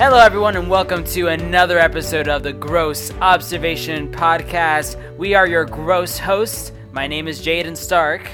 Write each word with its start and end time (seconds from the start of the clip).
Hello, 0.00 0.16
everyone, 0.16 0.56
and 0.56 0.70
welcome 0.70 1.04
to 1.04 1.28
another 1.28 1.78
episode 1.78 2.26
of 2.26 2.42
the 2.42 2.54
Gross 2.54 3.12
Observation 3.20 4.10
Podcast. 4.10 4.96
We 5.18 5.34
are 5.34 5.46
your 5.46 5.66
gross 5.66 6.16
hosts. 6.16 6.72
My 6.90 7.06
name 7.06 7.28
is 7.28 7.44
Jaden 7.44 7.76
Stark. 7.76 8.26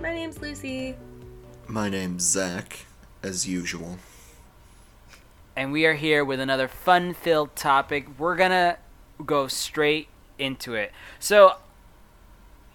My 0.00 0.14
name's 0.14 0.40
Lucy. 0.40 0.96
My 1.66 1.90
name's 1.90 2.22
Zach, 2.22 2.86
as 3.22 3.46
usual. 3.46 3.98
And 5.54 5.72
we 5.72 5.84
are 5.84 5.92
here 5.92 6.24
with 6.24 6.40
another 6.40 6.68
fun 6.68 7.12
filled 7.12 7.54
topic. 7.54 8.06
We're 8.18 8.36
going 8.36 8.52
to 8.52 8.78
go 9.26 9.46
straight 9.46 10.08
into 10.38 10.72
it. 10.72 10.90
So, 11.18 11.56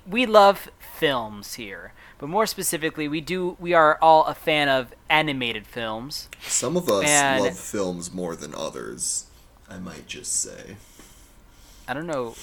we 0.08 0.28
love 0.28 0.70
films 1.00 1.56
here. 1.56 1.94
But 2.18 2.30
more 2.30 2.46
specifically, 2.46 3.08
we 3.08 3.20
do 3.22 3.58
we 3.60 3.74
are 3.74 3.98
all 4.02 4.24
a 4.26 4.34
fan 4.34 4.70
of 4.70 4.94
animated 5.10 5.68
films. 5.68 6.30
Some 6.48 6.78
of 6.78 6.90
us 6.90 7.06
And- 7.06 7.44
love 7.44 7.58
films 7.60 8.14
more 8.14 8.36
than 8.36 8.56
others, 8.56 9.26
I 9.70 9.78
might 9.78 10.08
just 10.08 10.34
say. 10.42 10.78
I 11.88 11.94
don't 11.94 12.08
know 12.08 12.36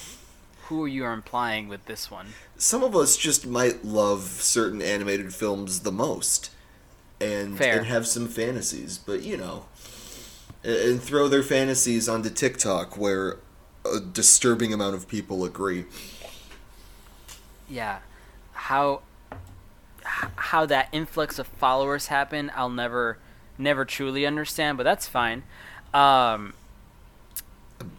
who 0.67 0.85
you 0.85 1.03
are 1.03 1.11
implying 1.13 1.67
with 1.67 1.85
this 1.85 2.09
one. 2.09 2.27
Some 2.57 2.83
of 2.83 2.95
us 2.95 3.17
just 3.17 3.45
might 3.45 3.83
love 3.83 4.21
certain 4.23 4.81
animated 4.81 5.33
films 5.33 5.81
the 5.81 5.91
most 5.91 6.49
and, 7.19 7.57
Fair. 7.57 7.79
and 7.79 7.87
have 7.87 8.07
some 8.07 8.27
fantasies, 8.27 8.97
but 8.97 9.21
you 9.23 9.35
know, 9.35 9.65
and 10.63 11.01
throw 11.01 11.27
their 11.27 11.43
fantasies 11.43 12.07
onto 12.07 12.29
TikTok 12.29 12.95
where 12.97 13.39
a 13.85 13.99
disturbing 13.99 14.71
amount 14.73 14.95
of 14.95 15.07
people 15.09 15.43
agree. 15.43 15.85
yeah 17.69 17.99
how 18.53 19.01
how 20.35 20.65
that 20.65 20.89
influx 20.91 21.39
of 21.39 21.47
followers 21.47 22.07
happen 22.07 22.51
i'll 22.55 22.69
never 22.69 23.17
never 23.57 23.85
truly 23.85 24.25
understand 24.25 24.77
but 24.77 24.83
that's 24.83 25.07
fine 25.07 25.43
um 25.93 26.53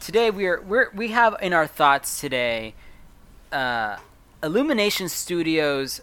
today 0.00 0.30
we're 0.30 0.60
we're 0.62 0.90
we 0.94 1.08
have 1.08 1.36
in 1.42 1.52
our 1.52 1.66
thoughts 1.66 2.20
today 2.20 2.74
uh 3.52 3.96
illumination 4.42 5.08
studios 5.08 6.00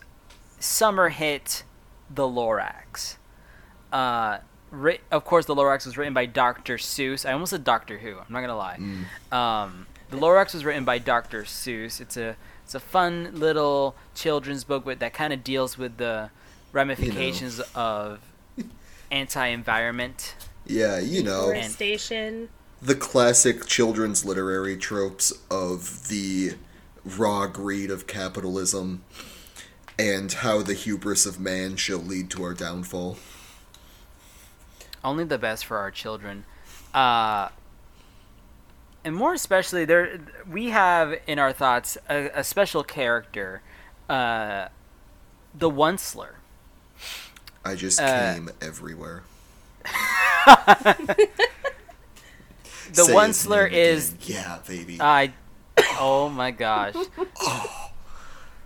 summer 0.60 1.10
hit 1.10 1.64
the 2.10 2.24
lorax 2.24 3.16
uh 3.92 4.38
writ- 4.70 5.02
of 5.12 5.24
course 5.26 5.46
the 5.46 5.56
lorax 5.56 5.86
was 5.86 5.98
written 5.98 6.14
by 6.14 6.26
dr 6.26 6.78
seuss 6.78 7.28
i 7.28 7.32
almost 7.32 7.52
said 7.52 7.64
doctor 7.64 7.98
who 8.00 8.18
i'm 8.18 8.26
not 8.30 8.42
gonna 8.42 8.56
lie 8.56 8.78
um, 9.32 9.88
the 10.12 10.18
Lorax 10.18 10.54
was 10.54 10.66
written 10.66 10.84
by 10.84 10.98
Dr. 11.00 11.44
Seuss. 11.44 12.02
It's 12.02 12.18
a 12.18 12.36
it's 12.72 12.76
a 12.76 12.80
fun 12.80 13.32
little 13.34 13.98
children's 14.16 14.64
book 14.64 14.86
with, 14.86 15.00
that 15.00 15.12
kind 15.12 15.34
of 15.34 15.44
deals 15.44 15.78
with 15.78 15.98
the 15.98 16.30
ramifications 16.72 17.60
of 17.76 18.22
anti-environment. 19.12 20.36
Yeah, 20.66 20.98
you 20.98 21.22
know, 21.22 21.52
And- 21.52 21.70
Station. 21.70 22.48
the 22.82 22.96
classic 22.96 23.66
children's 23.66 24.24
literary 24.24 24.78
tropes 24.78 25.34
of 25.50 26.08
the 26.08 26.54
raw 27.04 27.46
greed 27.48 27.92
of 27.92 28.08
capitalism 28.08 29.04
and 30.00 30.32
how 30.32 30.62
the 30.62 30.74
hubris 30.74 31.26
of 31.26 31.42
man 31.42 31.76
shall 31.76 31.98
lead 31.98 32.30
to 32.30 32.44
our 32.44 32.54
downfall. 32.54 33.18
Only 35.04 35.26
the 35.26 35.38
best 35.38 35.66
for 35.66 35.76
our 35.76 35.92
children. 35.92 36.46
Uh, 36.94 37.50
and 39.04 39.16
more 39.16 39.34
especially, 39.34 39.86
there 39.86 40.20
we 40.50 40.70
have 40.70 41.16
in 41.28 41.40
our 41.40 41.52
thoughts 41.54 41.98
a, 42.10 42.30
a 42.36 42.44
special 42.44 42.84
character, 42.84 43.62
uh, 44.10 44.68
the 45.54 45.70
Onceler. 45.70 46.34
I 47.64 47.76
just 47.76 48.00
Uh, 48.02 48.34
came 48.34 48.50
everywhere. 48.62 49.24
The 52.94 53.06
Say 53.06 53.14
Onceler 53.14 53.72
is 53.72 54.16
yeah, 54.24 54.60
baby. 54.68 54.98
I. 55.00 55.32
Oh 56.00 56.30
my 56.30 56.52
gosh. 56.52 56.96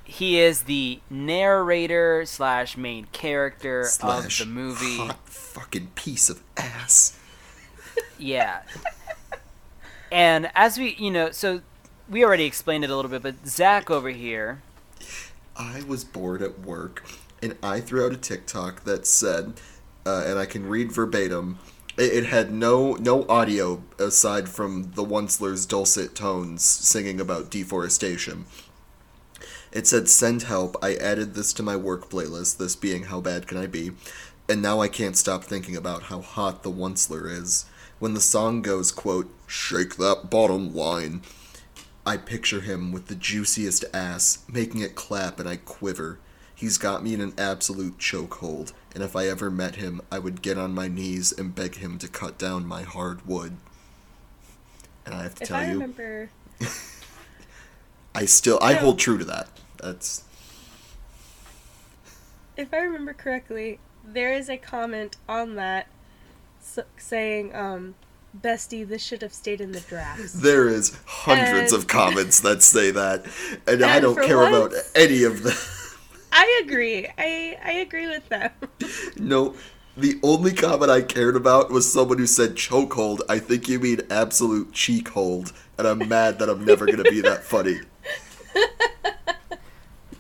He 0.07 0.40
is 0.40 0.62
the 0.62 1.01
narrator 1.09 2.24
slash 2.25 2.78
main 2.78 3.06
character 3.12 3.84
Slash 3.85 4.40
of 4.40 4.47
the 4.47 4.53
movie. 4.53 4.97
hot 4.97 5.28
fucking 5.28 5.88
piece 5.95 6.29
of 6.29 6.41
ass. 6.56 7.18
Yeah. 8.18 8.62
And 10.11 10.51
as 10.55 10.77
we, 10.77 10.95
you 10.95 11.11
know, 11.11 11.31
so 11.31 11.61
we 12.09 12.23
already 12.23 12.45
explained 12.45 12.83
it 12.83 12.89
a 12.89 12.95
little 12.95 13.11
bit, 13.11 13.23
but 13.23 13.47
Zach 13.47 13.89
over 13.89 14.09
here, 14.09 14.61
I 15.55 15.81
was 15.88 16.03
bored 16.03 16.41
at 16.41 16.59
work, 16.59 17.03
and 17.41 17.55
I 17.63 17.79
threw 17.79 18.05
out 18.05 18.13
a 18.13 18.17
TikTok 18.17 18.83
that 18.83 19.05
said, 19.05 19.53
uh, 20.05 20.23
and 20.25 20.38
I 20.38 20.45
can 20.45 20.67
read 20.67 20.91
verbatim. 20.91 21.59
It, 21.97 22.13
it 22.13 22.25
had 22.25 22.51
no 22.51 22.94
no 22.94 23.25
audio 23.27 23.81
aside 23.97 24.49
from 24.49 24.91
the 24.91 25.03
Onceler's 25.03 25.65
dulcet 25.65 26.13
tones 26.15 26.63
singing 26.63 27.19
about 27.19 27.49
deforestation. 27.49 28.45
It 29.71 29.88
said, 29.88 30.07
"Send 30.09 30.44
help." 30.44 30.77
I 30.81 30.95
added 30.95 31.33
this 31.33 31.53
to 31.53 31.63
my 31.63 31.75
work 31.75 32.09
playlist. 32.09 32.57
This 32.57 32.75
being 32.75 33.03
how 33.03 33.21
bad 33.21 33.47
can 33.47 33.57
I 33.57 33.67
be, 33.67 33.91
and 34.47 34.61
now 34.61 34.81
I 34.81 34.88
can't 34.88 35.17
stop 35.17 35.44
thinking 35.44 35.75
about 35.75 36.03
how 36.03 36.21
hot 36.21 36.63
the 36.63 36.71
Onceler 36.71 37.31
is. 37.31 37.65
When 38.00 38.13
the 38.13 38.22
song 38.22 38.61
goes, 38.61 38.91
quote, 38.91 39.29
"Shake 39.47 39.95
that 39.97 40.29
bottom 40.29 40.73
line." 40.73 41.22
I 42.06 42.17
picture 42.17 42.61
him 42.61 42.91
with 42.91 43.07
the 43.07 43.16
juiciest 43.16 43.83
ass, 43.94 44.39
making 44.47 44.81
it 44.81 44.95
clap, 44.95 45.39
and 45.39 45.50
I 45.50 45.57
quiver. 45.57 46.19
He's 46.53 46.78
got 46.78 47.03
me 47.03 47.13
in 47.13 47.22
an 47.22 47.33
absolute 47.38 47.97
chokehold, 47.97 48.73
and 48.94 49.03
if 49.03 49.16
I 49.16 49.28
ever 49.28 49.50
met 49.51 49.75
him, 49.75 50.01
I 50.11 50.19
would 50.19 50.41
get 50.41 50.57
on 50.57 50.73
my 50.73 50.88
knees 50.88 51.31
and 51.31 51.56
beg 51.56 51.75
him 51.75 51.97
to 52.00 52.07
cut 52.07 52.38
down 52.38 52.66
my 52.66 52.83
hard 52.83 53.25
wood. 53.25 53.57
And 55.06 55.13
I 55.16 55.23
have 55.23 55.35
to 55.35 55.41
If 55.41 55.47
tell 55.47 55.59
I 55.59 55.63
you, 55.63 55.72
remember, 55.72 56.31
I 58.16 58.25
still 58.25 58.59
I 58.62 58.73
No. 58.73 58.75
hold 58.75 59.00
true 59.00 59.17
to 59.17 59.25
that. 59.25 59.50
That's 59.77 60.23
if 62.57 62.73
I 62.73 62.77
remember 62.79 63.13
correctly, 63.13 63.79
there 64.03 64.33
is 64.33 64.50
a 64.50 64.57
comment 64.57 65.17
on 65.27 65.56
that 65.56 65.88
saying, 66.97 67.55
um, 67.55 67.95
"Bestie, 68.39 68.87
this 68.87 69.01
should 69.03 69.21
have 69.21 69.33
stayed 69.33 69.61
in 69.61 69.71
the 69.71 69.79
draft." 69.81 70.33
there 70.41 70.67
is 70.67 70.97
hundreds 71.05 71.71
And- 71.73 71.81
of 71.81 71.87
comments 71.87 72.39
that 72.41 72.63
say 72.63 72.91
that, 72.91 73.25
and 73.67 73.83
I 73.83 73.99
don't 73.99 74.15
for 74.15 74.23
care 74.23 74.45
about 74.47 74.73
any 74.95 75.23
of 75.23 75.43
them. 75.43 75.55
I 76.31 76.61
agree. 76.65 77.07
I 77.17 77.57
I 77.63 77.71
agree 77.73 78.07
with 78.07 78.27
them. 78.29 78.51
No, 79.17 79.55
the 79.95 80.19
only 80.23 80.51
comment 80.53 80.91
I 80.91 81.01
cared 81.01 81.37
about 81.37 81.71
was 81.71 81.91
someone 81.91 82.17
who 82.17 82.27
said 82.27 82.55
chokehold. 82.55 83.21
I 83.29 83.39
think 83.39 83.69
you 83.69 83.79
mean 83.79 84.01
absolute 84.09 84.73
cheek 84.73 85.07
hold, 85.09 85.53
and 85.77 85.87
I'm 85.87 86.07
mad 86.09 86.39
that 86.39 86.49
I'm 86.49 86.65
never 86.65 86.85
gonna 86.85 87.03
be 87.03 87.21
that 87.21 87.43
funny. 87.45 87.79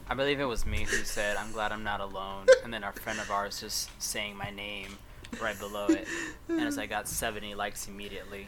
I 0.07 0.13
believe 0.13 0.39
it 0.39 0.45
was 0.45 0.65
me 0.65 0.83
who 0.83 1.03
said, 1.03 1.35
I'm 1.35 1.51
glad 1.51 1.71
I'm 1.71 1.83
not 1.83 1.99
alone. 1.99 2.45
And 2.63 2.73
then 2.73 2.83
our 2.83 2.93
friend 2.93 3.19
of 3.19 3.29
ours 3.31 3.59
just 3.59 3.89
saying 4.01 4.37
my 4.37 4.49
name 4.51 4.97
right 5.41 5.57
below 5.59 5.87
it. 5.87 6.07
And 6.49 6.61
as 6.61 6.77
I 6.77 6.85
got 6.85 7.07
70 7.07 7.55
likes 7.55 7.87
immediately, 7.87 8.47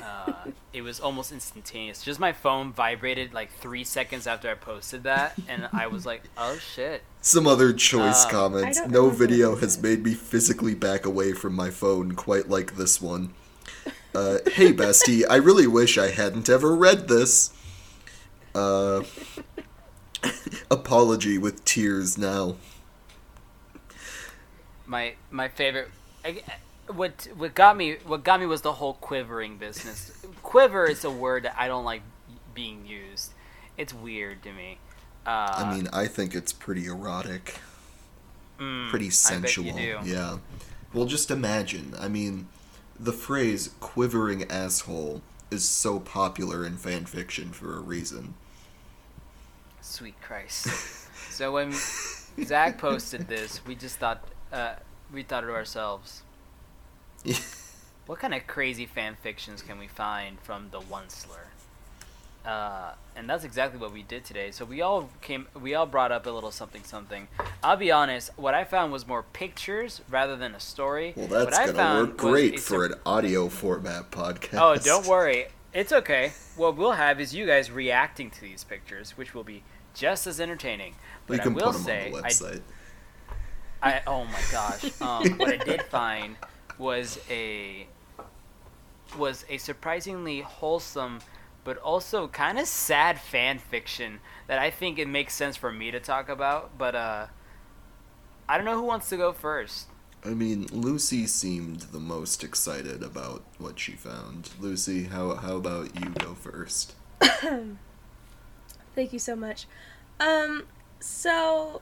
uh, 0.00 0.32
it 0.72 0.82
was 0.82 1.00
almost 1.00 1.32
instantaneous. 1.32 2.02
Just 2.02 2.20
my 2.20 2.32
phone 2.32 2.72
vibrated 2.72 3.34
like 3.34 3.52
three 3.52 3.84
seconds 3.84 4.26
after 4.26 4.50
I 4.50 4.54
posted 4.54 5.02
that. 5.04 5.34
And 5.48 5.68
I 5.72 5.86
was 5.88 6.06
like, 6.06 6.22
oh 6.36 6.58
shit. 6.58 7.02
Some 7.20 7.46
other 7.46 7.72
choice 7.72 8.24
Uh, 8.24 8.30
comments. 8.30 8.80
No 8.86 9.10
video 9.10 9.56
has 9.56 9.80
made 9.82 10.04
me 10.04 10.14
physically 10.14 10.74
back 10.74 11.04
away 11.04 11.32
from 11.32 11.54
my 11.54 11.70
phone 11.70 12.12
quite 12.12 12.48
like 12.48 12.76
this 12.76 13.00
one. 13.00 13.34
Uh, 14.14 14.38
hey, 14.52 14.72
bestie, 14.72 15.24
I 15.28 15.36
really 15.36 15.66
wish 15.66 15.96
I 15.98 16.10
hadn't 16.10 16.48
ever 16.48 16.74
read 16.74 17.08
this. 17.08 17.52
Uh, 18.54 19.02
apology 20.70 21.38
with 21.38 21.64
tears 21.64 22.18
now. 22.18 22.56
my 24.86 25.14
my 25.30 25.46
favorite 25.48 25.88
I, 26.24 26.42
what 26.92 27.28
what 27.36 27.54
got 27.54 27.76
me 27.76 27.96
what 28.04 28.24
got 28.24 28.40
me 28.40 28.46
was 28.46 28.62
the 28.62 28.72
whole 28.74 28.94
quivering 28.94 29.58
business 29.58 30.24
quiver 30.42 30.86
is 30.86 31.04
a 31.04 31.10
word 31.10 31.44
that 31.44 31.54
i 31.56 31.68
don't 31.68 31.84
like 31.84 32.02
being 32.54 32.84
used 32.86 33.32
it's 33.76 33.94
weird 33.94 34.42
to 34.42 34.52
me 34.52 34.78
uh, 35.26 35.52
I 35.54 35.74
mean, 35.76 35.86
I 35.92 36.06
think 36.06 36.34
it's 36.34 36.50
pretty 36.52 36.86
erotic. 36.86 37.56
mm, 38.58 38.88
pretty 38.88 39.10
sensual. 39.10 39.78
Yeah. 39.78 40.38
Well, 40.94 41.04
just 41.04 41.30
imagine. 41.30 41.94
I 42.00 42.08
mean, 42.08 42.48
the 42.98 43.12
phrase 43.12 43.70
quivering 43.80 44.50
asshole 44.50 45.20
is 45.50 45.62
so 45.68 46.00
popular 46.00 46.64
in 46.64 46.76
fan 46.78 47.04
fiction 47.04 47.50
for 47.52 47.76
a 47.76 47.80
reason. 47.80 48.34
sweet 49.80 50.20
christ 50.20 50.66
so 51.30 51.52
when 51.52 51.72
zach 52.44 52.78
posted 52.78 53.26
this 53.28 53.64
we 53.66 53.74
just 53.74 53.96
thought 53.98 54.22
uh, 54.52 54.74
we 55.12 55.22
thought 55.22 55.42
to 55.42 55.52
ourselves 55.52 56.22
what 58.06 58.18
kind 58.18 58.34
of 58.34 58.46
crazy 58.46 58.86
fan 58.86 59.16
fictions 59.22 59.62
can 59.62 59.78
we 59.78 59.86
find 59.86 60.40
from 60.40 60.68
the 60.70 60.80
onceler 60.80 61.50
uh, 62.44 62.92
and 63.16 63.28
that's 63.28 63.44
exactly 63.44 63.78
what 63.78 63.92
we 63.92 64.02
did 64.02 64.24
today. 64.24 64.50
So 64.50 64.64
we 64.64 64.80
all 64.80 65.10
came, 65.20 65.46
we 65.60 65.74
all 65.74 65.86
brought 65.86 66.10
up 66.10 66.26
a 66.26 66.30
little 66.30 66.50
something, 66.50 66.82
something. 66.84 67.28
I'll 67.62 67.76
be 67.76 67.90
honest, 67.90 68.30
what 68.36 68.54
I 68.54 68.64
found 68.64 68.92
was 68.92 69.06
more 69.06 69.22
pictures 69.22 70.00
rather 70.08 70.36
than 70.36 70.54
a 70.54 70.60
story. 70.60 71.12
Well, 71.16 71.28
What 71.28 71.50
that's 71.50 71.58
I 71.58 71.66
gonna 71.66 71.78
found 71.78 72.08
work 72.08 72.16
great 72.16 72.60
for 72.60 72.86
an 72.86 72.94
audio 73.04 73.48
format 73.48 74.10
podcast. 74.10 74.58
Oh, 74.58 74.76
don't 74.76 75.06
worry, 75.06 75.48
it's 75.74 75.92
okay. 75.92 76.32
What 76.56 76.76
we'll 76.76 76.92
have 76.92 77.20
is 77.20 77.34
you 77.34 77.46
guys 77.46 77.70
reacting 77.70 78.30
to 78.30 78.40
these 78.40 78.64
pictures, 78.64 79.18
which 79.18 79.34
will 79.34 79.44
be 79.44 79.62
just 79.94 80.26
as 80.26 80.40
entertaining. 80.40 80.94
But 81.26 81.40
I 81.40 81.48
will 81.48 81.74
say, 81.74 82.12
I. 82.24 82.30
I 83.82 84.02
oh 84.06 84.24
my 84.24 84.42
gosh. 84.50 85.00
Um, 85.00 85.38
what 85.38 85.48
I 85.48 85.56
did 85.56 85.82
find 85.82 86.36
was 86.78 87.18
a 87.28 87.86
was 89.18 89.44
a 89.48 89.58
surprisingly 89.58 90.40
wholesome 90.40 91.20
but 91.62 91.76
also 91.78 92.26
kind 92.28 92.58
of 92.58 92.66
sad 92.66 93.20
fan 93.20 93.58
fiction 93.58 94.20
that 94.46 94.58
I 94.58 94.70
think 94.70 94.98
it 94.98 95.08
makes 95.08 95.34
sense 95.34 95.56
for 95.56 95.70
me 95.70 95.90
to 95.90 96.00
talk 96.00 96.28
about, 96.28 96.76
but 96.78 96.94
uh 96.94 97.26
I 98.48 98.56
don't 98.56 98.64
know 98.64 98.74
who 98.76 98.82
wants 98.82 99.08
to 99.10 99.16
go 99.16 99.32
first. 99.32 99.86
I 100.24 100.30
mean, 100.30 100.66
Lucy 100.72 101.26
seemed 101.26 101.82
the 101.92 102.00
most 102.00 102.42
excited 102.44 103.02
about 103.02 103.44
what 103.58 103.78
she 103.78 103.92
found. 103.92 104.50
Lucy, 104.58 105.04
how 105.04 105.34
how 105.36 105.56
about 105.56 105.98
you 105.98 106.10
go 106.10 106.34
first? 106.34 106.94
Thank 108.94 109.12
you 109.12 109.18
so 109.18 109.36
much. 109.36 109.66
Um, 110.18 110.64
so 110.98 111.80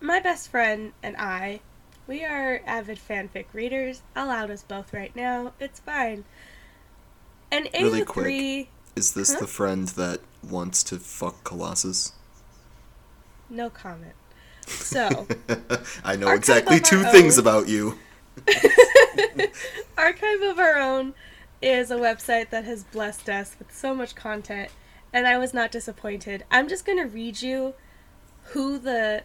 my 0.00 0.20
best 0.20 0.48
friend 0.50 0.92
and 1.02 1.16
I, 1.16 1.60
we 2.06 2.24
are 2.24 2.60
avid 2.66 2.98
fanfic 2.98 3.46
readers. 3.52 4.02
I'll 4.16 4.30
out 4.30 4.50
us 4.50 4.62
both 4.62 4.92
right 4.92 5.14
now. 5.14 5.52
It's 5.60 5.80
fine. 5.80 6.24
And 7.52 7.68
Really 7.74 8.02
AO3, 8.02 8.68
Is 8.96 9.12
this 9.14 9.34
Huh? 9.34 9.40
the 9.40 9.46
friend 9.46 9.88
that 9.88 10.20
wants 10.48 10.82
to 10.84 10.98
fuck 10.98 11.42
Colossus? 11.44 12.12
no 13.48 13.68
comment. 13.70 14.14
So, 14.66 15.26
I 16.04 16.14
know 16.14 16.28
exactly 16.30 16.78
two 16.78 16.98
our 17.00 17.10
things 17.10 17.38
about 17.38 17.66
you. 17.68 17.98
Archive 19.98 20.42
of 20.42 20.58
Our 20.60 20.76
Own 20.78 21.14
is 21.60 21.90
a 21.90 21.96
website 21.96 22.50
that 22.50 22.64
has 22.66 22.84
blessed 22.84 23.28
us 23.28 23.56
with 23.58 23.74
so 23.74 23.94
much 23.96 24.14
content, 24.14 24.70
and 25.12 25.26
I 25.26 25.38
was 25.38 25.52
not 25.52 25.72
disappointed. 25.72 26.44
I'm 26.52 26.68
just 26.68 26.84
going 26.84 26.98
to 26.98 27.04
read 27.06 27.42
you 27.42 27.74
who 28.52 28.78
the 28.78 29.24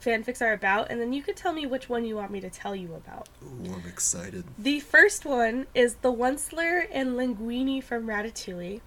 fanfics 0.00 0.40
are 0.42 0.52
about, 0.52 0.90
and 0.90 1.00
then 1.00 1.12
you 1.12 1.22
could 1.22 1.36
tell 1.36 1.52
me 1.52 1.66
which 1.66 1.88
one 1.88 2.04
you 2.04 2.16
want 2.16 2.30
me 2.30 2.40
to 2.40 2.50
tell 2.50 2.74
you 2.76 2.94
about. 2.94 3.28
Ooh, 3.44 3.72
I'm 3.74 3.86
excited. 3.88 4.44
The 4.58 4.80
first 4.80 5.24
one 5.24 5.66
is 5.74 5.96
the 5.96 6.12
Onceler 6.12 6.86
and 6.92 7.10
Linguini 7.16 7.82
from 7.82 8.06
Ratatouille. 8.06 8.80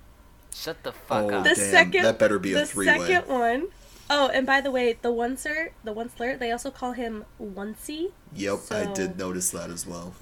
Shut 0.53 0.81
the 0.83 0.91
fuck 0.91 1.25
Oh, 1.31 1.37
up. 1.37 1.43
The 1.43 1.55
damn, 1.55 1.71
second- 1.71 2.03
that 2.03 2.19
better 2.19 2.39
be 2.39 2.53
a 2.53 2.59
the 2.59 2.65
three-way. 2.65 2.97
second 2.99 3.27
one 3.31 3.67
oh 4.11 4.27
and 4.33 4.45
by 4.45 4.59
the 4.59 4.71
way, 4.71 4.97
the 5.01 5.11
Oncer, 5.11 5.69
the 5.83 5.93
Onceler, 5.93 6.37
they 6.39 6.51
also 6.51 6.71
call 6.71 6.93
him 6.93 7.25
Oncey. 7.39 8.11
Yep, 8.33 8.59
I 8.71 8.85
did 8.93 9.17
notice 9.19 9.51
that 9.51 9.69
as 9.69 9.85
well. 9.85 10.13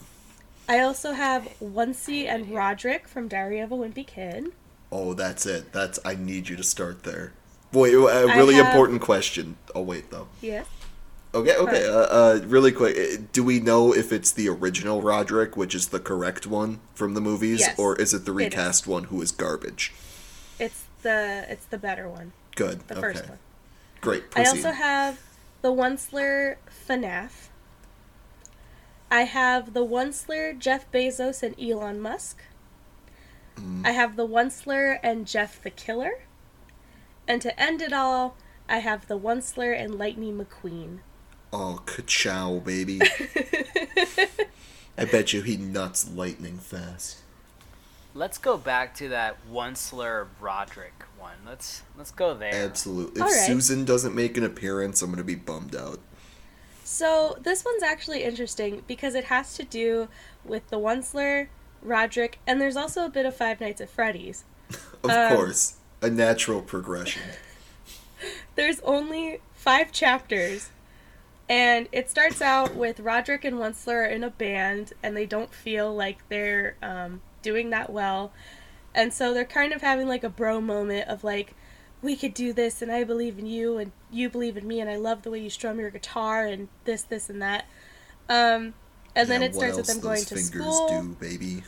I 0.67 0.79
also 0.79 1.13
have 1.13 1.47
Oncey 1.61 2.27
and 2.27 2.49
Roderick 2.53 3.07
from 3.07 3.29
Diary 3.29 3.59
of 3.61 3.71
a 3.71 3.75
Wimpy 3.77 4.05
Kid. 4.05 4.51
Oh, 4.91 5.13
that's 5.13 5.45
it. 5.45 5.71
That's 5.71 5.99
I 6.03 6.15
need 6.15 6.49
you 6.49 6.57
to 6.57 6.63
start 6.63 7.03
there. 7.03 7.31
Wait, 7.71 7.93
uh, 7.95 7.99
a 8.07 8.27
really 8.35 8.55
have- 8.55 8.67
important 8.67 9.01
question. 9.01 9.55
Oh 9.73 9.81
wait, 9.81 10.09
though. 10.11 10.27
Yes. 10.41 10.65
Okay, 11.37 11.55
okay. 11.55 11.87
Uh, 11.87 11.97
uh, 11.97 12.39
really 12.47 12.71
quick, 12.71 12.97
uh, 12.97 13.21
do 13.31 13.43
we 13.43 13.59
know 13.59 13.93
if 13.93 14.11
it's 14.11 14.31
the 14.31 14.49
original 14.49 15.01
Roderick, 15.01 15.55
which 15.55 15.75
is 15.75 15.89
the 15.89 15.99
correct 15.99 16.47
one 16.47 16.79
from 16.95 17.13
the 17.13 17.21
movies, 17.21 17.59
Yes, 17.59 17.77
or 17.77 17.95
is 17.95 18.13
it 18.13 18.25
the 18.25 18.31
it 18.31 18.45
recast 18.45 18.87
one 18.87 19.05
who 19.05 19.21
is 19.21 19.31
garbage? 19.31 19.93
It's 20.59 20.85
the 21.03 21.45
it's 21.47 21.65
the 21.65 21.77
better 21.77 22.09
one. 22.09 22.33
Good. 22.55 22.87
The 22.87 22.95
okay. 22.95 23.01
first 23.01 23.29
one. 23.29 23.39
Great. 24.01 24.23
I 24.35 24.45
also 24.45 24.71
have 24.71 25.21
the 25.61 25.71
Onceler 25.71 26.55
FNAF. 26.87 27.49
I 29.11 29.21
have 29.21 29.73
the 29.73 29.85
Onceler 29.85 30.57
Jeff 30.57 30.91
Bezos 30.91 31.43
and 31.43 31.55
Elon 31.59 32.01
Musk. 32.01 32.41
Mm. 33.55 33.85
I 33.85 33.91
have 33.91 34.15
the 34.15 34.27
Onceler 34.27 34.99
and 35.03 35.27
Jeff 35.27 35.61
the 35.61 35.69
Killer. 35.69 36.23
And 37.27 37.41
to 37.41 37.59
end 37.59 37.81
it 37.81 37.93
all, 37.93 38.37
I 38.67 38.79
have 38.79 39.07
the 39.07 39.19
Onceler 39.19 39.77
and 39.77 39.95
Lightning 39.95 40.37
McQueen. 40.37 40.99
Oh, 41.53 41.81
ka-chow, 41.85 42.59
baby. 42.59 42.99
I 44.97 45.05
bet 45.05 45.31
you 45.33 45.41
he 45.41 45.57
nuts 45.57 46.09
lightning 46.09 46.57
fast. 46.57 47.19
Let's 48.13 48.37
go 48.37 48.57
back 48.57 48.95
to 48.95 49.09
that 49.09 49.37
Onceler 49.51 50.27
Roderick 50.39 51.03
one. 51.19 51.35
Let's 51.45 51.83
let's 51.95 52.11
go 52.11 52.33
there. 52.33 52.53
Absolutely. 52.53 53.21
If 53.21 53.21
All 53.21 53.27
right. 53.31 53.45
Susan 53.45 53.85
doesn't 53.85 54.15
make 54.15 54.37
an 54.37 54.43
appearance, 54.43 55.01
I'm 55.01 55.11
gonna 55.11 55.23
be 55.23 55.35
bummed 55.35 55.75
out. 55.75 55.99
So 56.83 57.37
this 57.41 57.63
one's 57.63 57.83
actually 57.83 58.23
interesting 58.23 58.81
because 58.87 59.13
it 59.13 59.25
has 59.25 59.53
to 59.55 59.63
do 59.63 60.07
with 60.43 60.67
the 60.69 60.77
Onceler, 60.79 61.47
Roderick, 61.83 62.39
and 62.47 62.59
there's 62.59 62.77
also 62.77 63.05
a 63.05 63.09
bit 63.09 63.25
of 63.25 63.35
Five 63.35 63.61
Nights 63.61 63.81
at 63.81 63.89
Freddy's. 63.89 64.43
Of 65.03 65.11
Um, 65.11 65.35
course, 65.35 65.75
a 66.01 66.09
natural 66.09 66.61
progression. 66.61 67.21
There's 68.55 68.79
only 68.81 69.41
five 69.53 69.91
chapters, 69.91 70.71
and 71.49 71.87
it 71.91 72.09
starts 72.09 72.41
out 72.41 72.75
with 72.75 72.99
Roderick 72.99 73.45
and 73.45 73.57
Onceler 73.57 74.09
in 74.09 74.23
a 74.23 74.29
band, 74.29 74.93
and 75.01 75.15
they 75.15 75.25
don't 75.25 75.53
feel 75.53 75.93
like 75.93 76.27
they're 76.29 76.75
um, 76.81 77.21
doing 77.41 77.69
that 77.69 77.91
well, 77.91 78.31
and 78.93 79.13
so 79.13 79.33
they're 79.33 79.45
kind 79.45 79.73
of 79.73 79.81
having 79.81 80.07
like 80.07 80.23
a 80.23 80.29
bro 80.29 80.59
moment 80.59 81.07
of 81.07 81.23
like, 81.23 81.53
we 82.01 82.15
could 82.15 82.33
do 82.33 82.53
this, 82.53 82.81
and 82.81 82.91
I 82.91 83.03
believe 83.03 83.39
in 83.39 83.45
you, 83.45 83.77
and 83.77 83.91
you 84.11 84.29
believe 84.29 84.57
in 84.57 84.67
me, 84.67 84.79
and 84.79 84.89
I 84.89 84.97
love 84.97 85.23
the 85.23 85.31
way 85.31 85.39
you 85.39 85.49
strum 85.49 85.79
your 85.79 85.89
guitar, 85.89 86.45
and 86.45 86.67
this, 86.85 87.03
this, 87.03 87.29
and 87.29 87.41
that. 87.41 87.65
Um, 88.29 88.73
and 89.15 89.29
then 89.29 89.41
it 89.41 89.55
starts 89.55 89.77
with 89.77 89.87
them 89.87 89.99
going 89.99 90.23
to 90.25 90.35
fingers 90.35 90.47
school 90.47 91.01
do, 91.01 91.15
baby. 91.19 91.63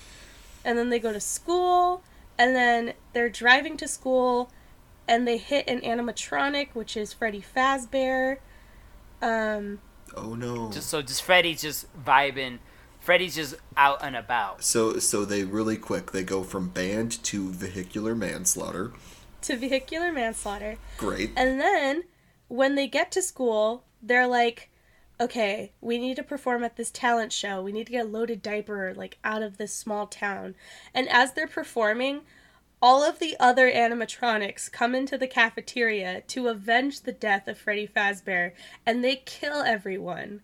and 0.64 0.78
then 0.78 0.90
they 0.90 0.98
go 0.98 1.12
to 1.12 1.20
school, 1.20 2.02
and 2.38 2.54
then 2.54 2.92
they're 3.12 3.28
driving 3.28 3.76
to 3.78 3.88
school, 3.88 4.50
and 5.08 5.26
they 5.26 5.38
hit 5.38 5.68
an 5.68 5.80
animatronic, 5.80 6.68
which 6.74 6.96
is 6.96 7.12
Freddy 7.12 7.42
Fazbear. 7.42 8.38
Um, 9.24 9.78
Oh 10.16 10.34
no. 10.34 10.70
Just 10.70 10.88
so 10.90 11.02
just 11.02 11.22
Freddy's 11.22 11.62
just 11.62 11.86
vibing. 12.04 12.58
Freddy's 13.00 13.34
just 13.34 13.56
out 13.76 13.98
and 14.02 14.14
about. 14.16 14.62
So 14.62 14.98
so 14.98 15.24
they 15.24 15.44
really 15.44 15.76
quick 15.76 16.12
they 16.12 16.22
go 16.22 16.42
from 16.42 16.68
band 16.68 17.22
to 17.24 17.50
vehicular 17.50 18.14
manslaughter. 18.14 18.92
to 19.42 19.56
vehicular 19.56 20.12
manslaughter. 20.12 20.76
Great. 20.98 21.30
And 21.36 21.60
then 21.60 22.04
when 22.48 22.74
they 22.76 22.86
get 22.86 23.10
to 23.12 23.22
school, 23.22 23.84
they're 24.02 24.26
like, 24.26 24.70
okay, 25.20 25.72
we 25.80 25.98
need 25.98 26.16
to 26.16 26.22
perform 26.22 26.62
at 26.64 26.76
this 26.76 26.90
talent 26.90 27.32
show. 27.32 27.62
We 27.62 27.72
need 27.72 27.86
to 27.86 27.92
get 27.92 28.06
a 28.06 28.08
loaded 28.08 28.42
diaper 28.42 28.94
like 28.94 29.18
out 29.24 29.42
of 29.42 29.56
this 29.58 29.74
small 29.74 30.06
town. 30.06 30.54
And 30.94 31.08
as 31.08 31.32
they're 31.32 31.46
performing, 31.48 32.20
all 32.84 33.02
of 33.02 33.18
the 33.18 33.34
other 33.40 33.72
animatronics 33.72 34.70
come 34.70 34.94
into 34.94 35.16
the 35.16 35.26
cafeteria 35.26 36.20
to 36.20 36.48
avenge 36.48 37.00
the 37.00 37.12
death 37.12 37.48
of 37.48 37.56
Freddy 37.56 37.88
Fazbear, 37.88 38.52
and 38.84 39.02
they 39.02 39.16
kill 39.16 39.62
everyone 39.62 40.42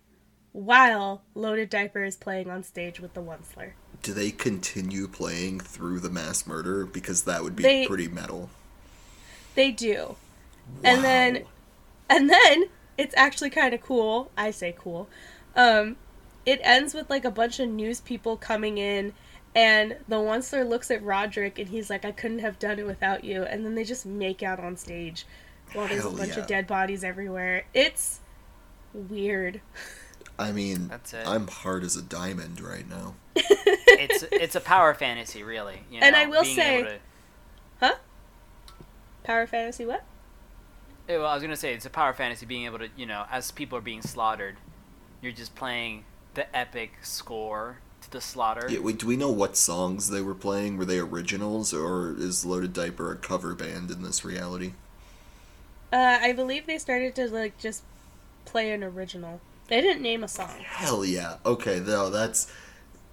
while 0.52 1.20
Loaded 1.35 1.68
Diaper 1.68 2.02
is 2.02 2.16
playing 2.16 2.49
on 2.49 2.62
stage 2.62 2.99
with 2.99 3.12
the 3.12 3.20
Onceler. 3.20 3.73
Do 4.02 4.14
they 4.14 4.30
continue 4.30 5.06
playing 5.06 5.61
through 5.61 6.00
the 6.00 6.09
mass 6.09 6.47
murder 6.47 6.87
because 6.87 7.25
that 7.25 7.42
would 7.42 7.54
be 7.54 7.62
They- 7.62 7.87
pretty 7.87 8.09
metal. 8.09 8.49
They 9.54 9.70
do. 9.70 10.16
And 10.82 11.04
then 11.04 11.44
and 12.09 12.30
then 12.30 12.70
it's 12.97 13.14
actually 13.18 13.50
kind 13.50 13.75
of 13.75 13.82
cool. 13.82 14.30
I 14.38 14.50
say 14.50 14.75
cool. 14.78 15.11
Um, 15.54 15.97
it 16.47 16.61
ends 16.62 16.94
with 16.94 17.11
like 17.11 17.26
a 17.26 17.30
bunch 17.30 17.61
of 17.61 17.68
news 17.68 18.00
people 18.00 18.38
coming 18.38 18.78
in, 18.78 19.12
and 19.54 19.97
the 20.09 20.16
Onceler 20.16 20.69
looks 20.69 20.90
at 20.90 21.02
Roderick 21.02 21.59
and 21.59 21.69
he's 21.69 21.90
like, 21.90 22.04
"I 22.04 22.12
couldn't 22.12 22.38
have 22.40 22.59
done 22.59 22.78
it 22.78 22.87
without 22.87 23.25
you." 23.25 23.42
And 23.42 23.64
then 23.64 23.75
they 23.75 23.85
just 23.85 24.07
make 24.07 24.42
out 24.42 24.61
on 24.61 24.76
stage 24.76 25.26
while 25.73 25.88
there's 25.88 26.02
Hell 26.02 26.14
a 26.14 26.16
bunch 26.16 26.35
yeah. 26.37 26.40
of 26.42 26.47
dead 26.47 26.66
bodies 26.66 27.02
everywhere. 27.04 27.64
It's 27.75 28.21
weird. 28.92 29.61
I 30.38 30.52
mean, 30.52 30.88
That's 30.88 31.12
it. 31.12 31.26
I'm 31.26 31.47
hard 31.49 31.85
as 31.85 31.97
a 31.97 32.02
diamond 32.02 32.61
right 32.61 32.88
now. 32.88 33.14
It's 34.02 34.25
it's 34.33 34.54
a 34.54 34.61
power 34.61 34.95
fantasy, 34.95 35.42
really. 35.42 35.83
You 35.90 36.00
know, 36.00 36.07
And 36.07 36.16
I 36.16 36.25
will 36.25 36.45
say- 36.45 36.78
able 36.78 36.90
to- 37.80 37.99
Power 39.25 39.47
fantasy, 39.47 39.85
what? 39.85 40.04
Eh, 41.09 41.16
well, 41.19 41.26
I 41.26 41.35
was 41.35 41.42
gonna 41.42 41.57
say 41.57 41.75
it's 41.75 41.85
a 41.85 41.90
power 41.90 42.14
fantasy 42.14 42.47
being 42.47 42.64
able 42.64 42.78
to, 42.78 42.88
you 42.97 43.04
know, 43.04 43.26
as 43.30 43.50
people 43.50 43.76
are 43.76 43.83
being 43.83 44.00
slaughtered, 44.00 44.57
you're 45.21 45.33
just 45.33 45.54
playing 45.54 46.04
the 46.35 46.54
epic 46.57 46.92
score 47.02 47.78
to 47.78 47.89
the 48.11 48.21
slaughter. 48.21 48.67
Yeah, 48.69 48.81
wait, 48.81 48.99
do 48.99 49.07
we 49.07 49.17
know 49.17 49.31
what 49.31 49.57
songs 49.57 50.11
they 50.11 50.21
were 50.21 50.35
playing? 50.35 50.76
Were 50.76 50.85
they 50.85 50.99
originals 50.99 51.73
or 51.73 52.14
is 52.19 52.45
Loaded 52.45 52.73
Diaper 52.73 53.12
a 53.12 53.17
cover 53.17 53.55
band 53.55 53.90
in 53.90 54.02
this 54.02 54.25
reality? 54.25 54.73
Uh, 55.93 56.19
I 56.21 56.33
believe 56.33 56.67
they 56.67 56.79
started 56.79 57.14
to 57.17 57.29
like 57.29 57.59
just 57.59 57.83
play 58.45 58.73
an 58.73 58.85
original. 58.85 59.40
They 59.69 59.81
didn't 59.81 60.02
name 60.02 60.25
a 60.25 60.29
song. 60.29 60.50
Hell 60.64 61.05
yeah. 61.05 61.37
Okay, 61.47 61.79
though 61.79 62.11
that's 62.11 62.52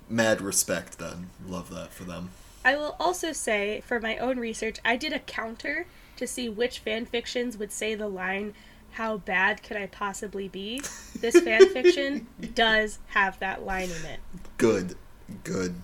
mad 0.10 0.42
respect 0.42 0.98
then. 0.98 1.30
Love 1.48 1.74
that 1.74 1.94
for 1.94 2.04
them. 2.04 2.32
I 2.66 2.76
will 2.76 2.96
also 3.00 3.32
say, 3.32 3.82
for 3.82 4.00
my 4.00 4.18
own 4.18 4.40
research, 4.40 4.80
I 4.84 4.98
did 4.98 5.14
a 5.14 5.20
counter 5.20 5.86
to 6.18 6.28
see 6.28 6.50
which 6.50 6.80
fan 6.80 7.06
fictions 7.06 7.58
would 7.58 7.72
say 7.72 7.96
the 7.96 8.08
line, 8.08 8.54
How 8.98 9.18
bad 9.18 9.62
could 9.62 9.78
I 9.78 9.86
possibly 9.86 10.48
be? 10.48 10.82
This 11.20 11.40
fan 11.40 11.70
fiction 11.70 12.26
does 12.56 12.98
have 13.10 13.38
that 13.38 13.64
line 13.64 13.92
in 13.92 14.06
it. 14.06 14.20
Good, 14.58 14.96
good. 15.44 15.76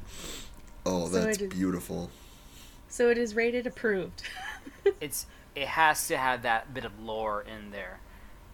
Oh, 0.84 1.08
So 1.08 1.22
that's 1.22 1.38
beautiful. 1.38 2.10
So 2.90 3.12
it 3.12 3.20
is 3.20 3.36
rated 3.36 3.68
approved. 3.68 4.24
It's 5.00 5.28
it 5.56 5.68
has 5.68 6.08
to 6.08 6.18
have 6.18 6.42
that 6.42 6.74
bit 6.74 6.86
of 6.86 7.00
lore 7.00 7.44
in 7.44 7.70
there. 7.70 8.00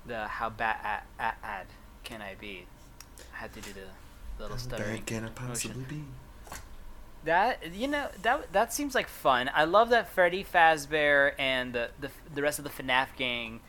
The 0.05 0.27
how 0.27 0.49
bad 0.49 0.75
at, 0.83 1.05
at, 1.17 1.37
ad 1.41 1.67
can 2.03 2.21
I 2.21 2.35
be? 2.35 2.65
I 3.33 3.37
had 3.37 3.53
to 3.53 3.61
do 3.61 3.71
the 3.71 4.43
little 4.43 4.57
How 4.57 4.61
stuttering 4.61 4.97
bad 4.97 5.05
can 5.05 5.23
it 5.23 5.39
motion. 5.39 5.71
possibly 5.71 5.83
be? 5.85 6.03
That 7.23 7.73
you 7.73 7.87
know 7.87 8.09
that 8.21 8.51
that 8.51 8.73
seems 8.73 8.93
like 8.93 9.07
fun. 9.07 9.49
I 9.53 9.63
love 9.63 9.89
that 9.89 10.09
Freddy 10.09 10.43
Fazbear 10.43 11.31
and 11.39 11.71
the 11.71 11.91
the, 11.99 12.11
the 12.35 12.41
rest 12.41 12.59
of 12.59 12.65
the 12.65 12.71
FNAF 12.71 13.15
gang 13.17 13.61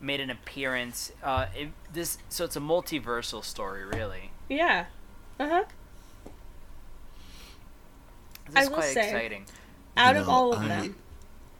made 0.00 0.20
an 0.20 0.30
appearance. 0.30 1.12
Uh, 1.22 1.46
it, 1.56 1.68
this 1.92 2.18
so 2.28 2.44
it's 2.44 2.56
a 2.56 2.60
multiversal 2.60 3.44
story, 3.44 3.84
really. 3.84 4.30
yeah. 4.48 4.86
Uh 5.40 5.48
huh. 5.48 5.64
This 8.46 8.56
I 8.56 8.62
is 8.62 8.68
will 8.68 8.76
quite 8.76 8.88
say- 8.94 9.04
exciting. 9.08 9.44
Out 9.96 10.14
You 10.14 10.20
of 10.22 10.26
know, 10.28 10.32
all 10.32 10.52
of 10.52 10.60
I, 10.62 10.68
them. 10.68 10.96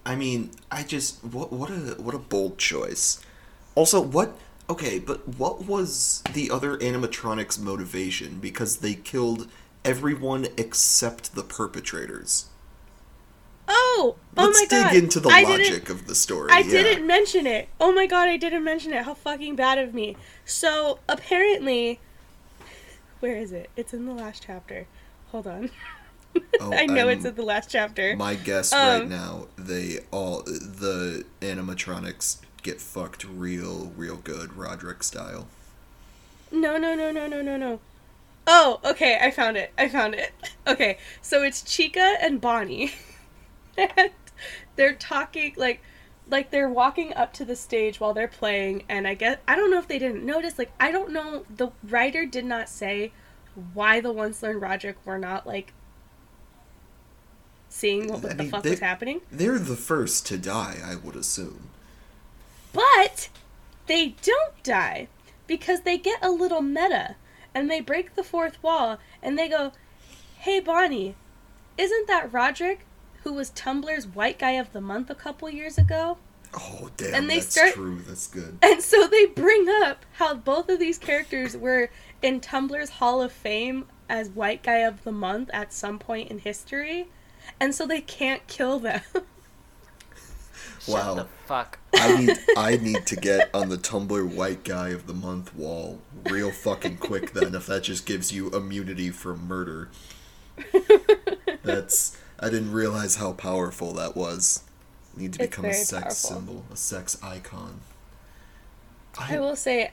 I 0.07 0.15
mean, 0.17 0.51
I 0.71 0.83
just 0.85 1.23
what 1.25 1.53
what 1.53 1.71
a 1.71 1.97
what 2.01 2.15
a 2.15 2.19
bold 2.19 2.57
choice. 2.59 3.21
Also, 3.75 4.01
what 4.01 4.37
okay, 4.71 4.99
but 4.99 5.27
what 5.29 5.65
was 5.65 6.23
the 6.33 6.51
other 6.51 6.77
animatronics 6.79 7.59
motivation? 7.59 8.39
Because 8.39 8.79
they 8.79 8.95
killed 8.95 9.49
everyone 9.85 10.47
except 10.57 11.35
the 11.35 11.43
perpetrators. 11.43 12.47
Oh! 13.69 14.17
Oh 14.37 14.45
Let's 14.47 14.61
my 14.61 14.67
god! 14.67 14.93
dig 14.93 15.03
into 15.05 15.21
the 15.21 15.29
I 15.29 15.43
logic 15.43 15.91
of 15.91 16.07
the 16.07 16.15
story. 16.15 16.51
I 16.53 16.61
yeah. 16.61 16.71
didn't 16.71 17.07
mention 17.07 17.47
it. 17.47 17.69
Oh 17.81 17.93
my 17.93 18.07
god, 18.07 18.29
I 18.29 18.37
didn't 18.37 18.65
mention 18.65 18.93
it. 18.93 19.05
How 19.05 19.15
fucking 19.15 19.57
bad 19.57 19.79
of 19.79 19.93
me. 19.95 20.17
So 20.45 21.01
apparently, 21.09 22.01
where 23.21 23.37
is 23.37 23.53
it? 23.53 23.71
It's 23.77 23.93
in 23.93 24.07
the 24.07 24.13
last 24.15 24.45
chapter. 24.47 24.87
Hold 25.33 25.47
on. 25.47 25.71
Oh, 26.61 26.73
I 26.73 26.87
know 26.87 27.09
I'm- 27.09 27.17
it's 27.17 27.25
in 27.25 27.35
the 27.35 27.43
last 27.43 27.69
chapter. 27.69 28.15
My 28.15 28.35
guess 28.37 28.73
right 28.73 29.01
Um, 29.03 29.09
now, 29.09 29.47
they 29.57 30.01
all 30.13 30.43
the 30.43 31.25
animatronics 31.41 32.37
get 32.63 32.81
fucked 32.81 33.25
real, 33.25 33.91
real 33.97 34.17
good, 34.17 34.53
Roderick 34.55 35.03
style. 35.03 35.49
No, 36.53 36.77
no, 36.77 36.95
no, 36.95 37.11
no, 37.11 37.27
no, 37.27 37.43
no, 37.43 37.57
no. 37.57 37.81
Oh, 38.47 38.79
okay, 38.85 39.19
I 39.21 39.31
found 39.33 39.57
it. 39.57 39.73
I 39.77 39.89
found 39.89 40.15
it. 40.15 40.33
Okay, 40.67 40.99
so 41.23 41.43
it's 41.43 41.63
Chica 41.63 42.17
and 42.21 42.41
Bonnie. 42.41 42.93
and 43.79 44.11
they're 44.77 44.95
talking 44.95 45.55
like 45.57 45.81
like 46.31 46.51
they're 46.51 46.69
walking 46.69 47.15
up 47.15 47.33
to 47.35 47.45
the 47.45 47.57
stage 47.57 48.01
while 48.01 48.13
they're 48.13 48.29
playing 48.29 48.83
and 48.89 49.07
I 49.09 49.15
guess 49.15 49.39
I 49.49 49.57
don't 49.57 49.71
know 49.71 49.79
if 49.79 49.89
they 49.89 49.99
didn't 49.99 50.25
notice 50.27 50.59
like 50.59 50.71
I 50.79 50.91
don't 50.91 51.11
know 51.13 51.45
the 51.55 51.69
writer 51.83 52.27
did 52.27 52.45
not 52.45 52.69
say 52.69 53.13
why 53.75 54.01
the 54.01 54.13
Onceler 54.13 54.51
and 54.51 54.61
Roderick 54.63 54.97
were 55.07 55.19
not 55.19 55.47
like 55.47 55.73
seeing 57.69 58.09
what 58.09 58.25
I 58.25 58.29
the 58.35 58.43
mean, 58.43 58.51
fuck 58.51 58.63
they- 58.63 58.71
was 58.71 58.81
happening. 58.81 59.21
They're 59.31 59.59
the 59.59 59.77
first 59.77 60.27
to 60.27 60.39
die, 60.39 60.77
I 60.85 60.97
would 60.97 61.17
assume. 61.17 61.71
But 62.73 63.29
they 63.87 64.15
don't 64.23 64.63
die 64.63 65.09
because 65.47 65.81
they 65.83 65.99
get 65.99 66.23
a 66.23 66.31
little 66.31 66.61
meta 66.63 67.17
and 67.55 67.71
they 67.71 67.81
break 67.81 68.15
the 68.15 68.23
fourth 68.25 68.63
wall 68.63 68.99
and 69.23 69.39
they 69.39 69.49
go, 69.49 69.73
Hey 70.39 70.61
Bonnie, 70.61 71.15
isn't 71.77 72.07
that 72.07 72.33
Roderick 72.33 72.81
who 73.29 73.35
was 73.35 73.51
Tumblr's 73.51 74.07
white 74.07 74.39
guy 74.39 74.53
of 74.53 74.73
the 74.73 74.81
month 74.81 75.11
a 75.11 75.15
couple 75.15 75.51
years 75.51 75.77
ago? 75.77 76.17
Oh 76.55 76.89
damn, 76.97 77.13
And 77.15 77.29
they 77.31 77.41
that's 77.41 77.51
start- 77.51 77.75
true. 77.75 78.01
That's 78.09 78.27
good. 78.27 78.57
And 78.63 78.81
so 78.81 79.07
they 79.07 79.27
bring 79.27 79.69
up 79.83 80.07
how 80.15 80.33
both 80.33 80.71
of 80.71 80.79
these 80.79 80.97
characters 80.97 81.55
were 81.55 81.91
in 82.23 82.41
Tumblr's 82.41 82.89
Hall 82.89 83.21
of 83.21 83.31
Fame 83.31 83.85
as 84.09 84.31
white 84.31 84.63
guy 84.63 84.79
of 84.79 85.05
the 85.05 85.13
month 85.13 85.51
at 85.53 85.75
some 85.75 85.99
point 85.99 86.31
in 86.31 86.39
history. 86.39 87.09
And 87.61 87.75
so 87.75 87.87
they 87.87 88.01
can't 88.01 88.47
kill 88.47 88.79
them. 88.79 89.03
Shut 90.81 90.89
Wow. 90.89 91.15
the 91.17 91.27
fuck. 91.45 91.79
I 91.95 92.17
need 92.17 92.39
I 92.57 92.77
need 92.79 93.05
to 93.09 93.17
get 93.17 93.51
on 93.55 93.69
the 93.69 93.77
Tumblr 93.77 94.35
white 94.35 94.65
guy 94.65 94.89
of 94.89 95.07
the 95.07 95.13
month 95.13 95.55
wall 95.55 95.99
real 96.25 96.51
fucking 96.51 96.97
quick 96.97 97.33
then 97.35 97.55
if 97.55 97.67
that 97.67 97.83
just 97.83 98.07
gives 98.07 98.33
you 98.33 98.49
immunity 98.53 99.11
from 99.11 99.47
murder. 99.47 99.91
That's 101.63 102.17
I 102.41 102.51
didn't 102.51 102.73
realize 102.73 103.17
how 103.17 103.33
powerful 103.33 103.93
that 103.95 104.17
was. 104.17 104.63
Need 105.17 105.35
to 105.35 105.43
It's 105.43 105.51
become 105.51 105.65
a 105.67 105.75
sex 105.75 106.03
powerful. 106.03 106.31
symbol, 106.31 106.65
a 106.73 106.77
sex 106.77 107.19
icon. 107.23 107.81
I 109.19 109.41
will 109.41 109.57
say, 109.57 109.93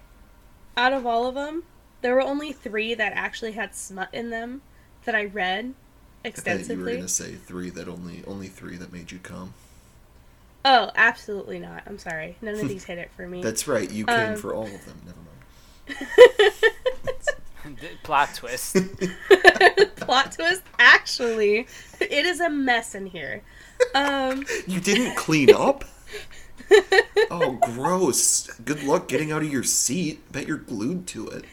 out 0.78 0.94
of 0.94 1.06
all 1.06 1.26
of 1.26 1.34
them, 1.36 1.64
there 2.02 2.14
were 2.14 2.22
only 2.22 2.52
three 2.52 2.94
that 2.94 3.14
actually 3.14 3.54
had 3.54 3.76
smut 3.76 4.10
in 4.14 4.30
them 4.30 4.62
that 5.06 5.16
I 5.16 5.26
read 5.26 5.74
I 6.24 6.30
you 6.30 6.80
were 6.80 6.92
gonna 6.92 7.08
say 7.08 7.34
three 7.34 7.70
that 7.72 7.88
only 7.88 8.24
only 8.26 8.48
three 8.48 8.78
that 8.78 8.92
made 8.92 9.12
you 9.12 9.20
come. 9.20 9.54
Oh, 10.64 10.92
absolutely 10.96 11.60
not. 11.60 11.84
I'm 11.86 12.00
sorry. 12.00 12.38
None 12.42 12.56
of 12.60 12.68
these 12.68 12.84
hit 12.86 12.98
it 12.98 13.12
for 13.16 13.28
me. 13.28 13.42
That's 13.44 13.68
right, 13.68 13.90
you 13.90 14.06
came 14.06 14.32
Um, 14.32 14.36
for 14.36 14.54
all 14.56 14.66
of 14.66 14.86
them. 14.86 15.02
Never 15.06 16.00
mind. 16.00 16.54
Plot 18.04 18.30
twist. 18.36 18.78
Plot 19.98 20.32
twist. 20.34 20.62
Actually, 20.80 21.68
it 22.00 22.26
is 22.26 22.40
a 22.40 22.50
mess 22.50 22.96
in 22.96 23.06
here. 23.08 23.42
Um, 23.94 24.46
You 24.68 24.80
didn't 24.80 25.16
clean 25.16 25.54
up? 25.54 25.86
oh, 27.30 27.60
gross. 27.62 28.48
Good 28.66 28.84
luck 28.84 29.08
getting 29.08 29.32
out 29.32 29.42
of 29.44 29.52
your 29.52 29.64
seat. 29.64 30.32
Bet 30.32 30.48
you're 30.48 30.58
glued 30.58 31.08
to 31.08 31.28
it. 31.28 31.46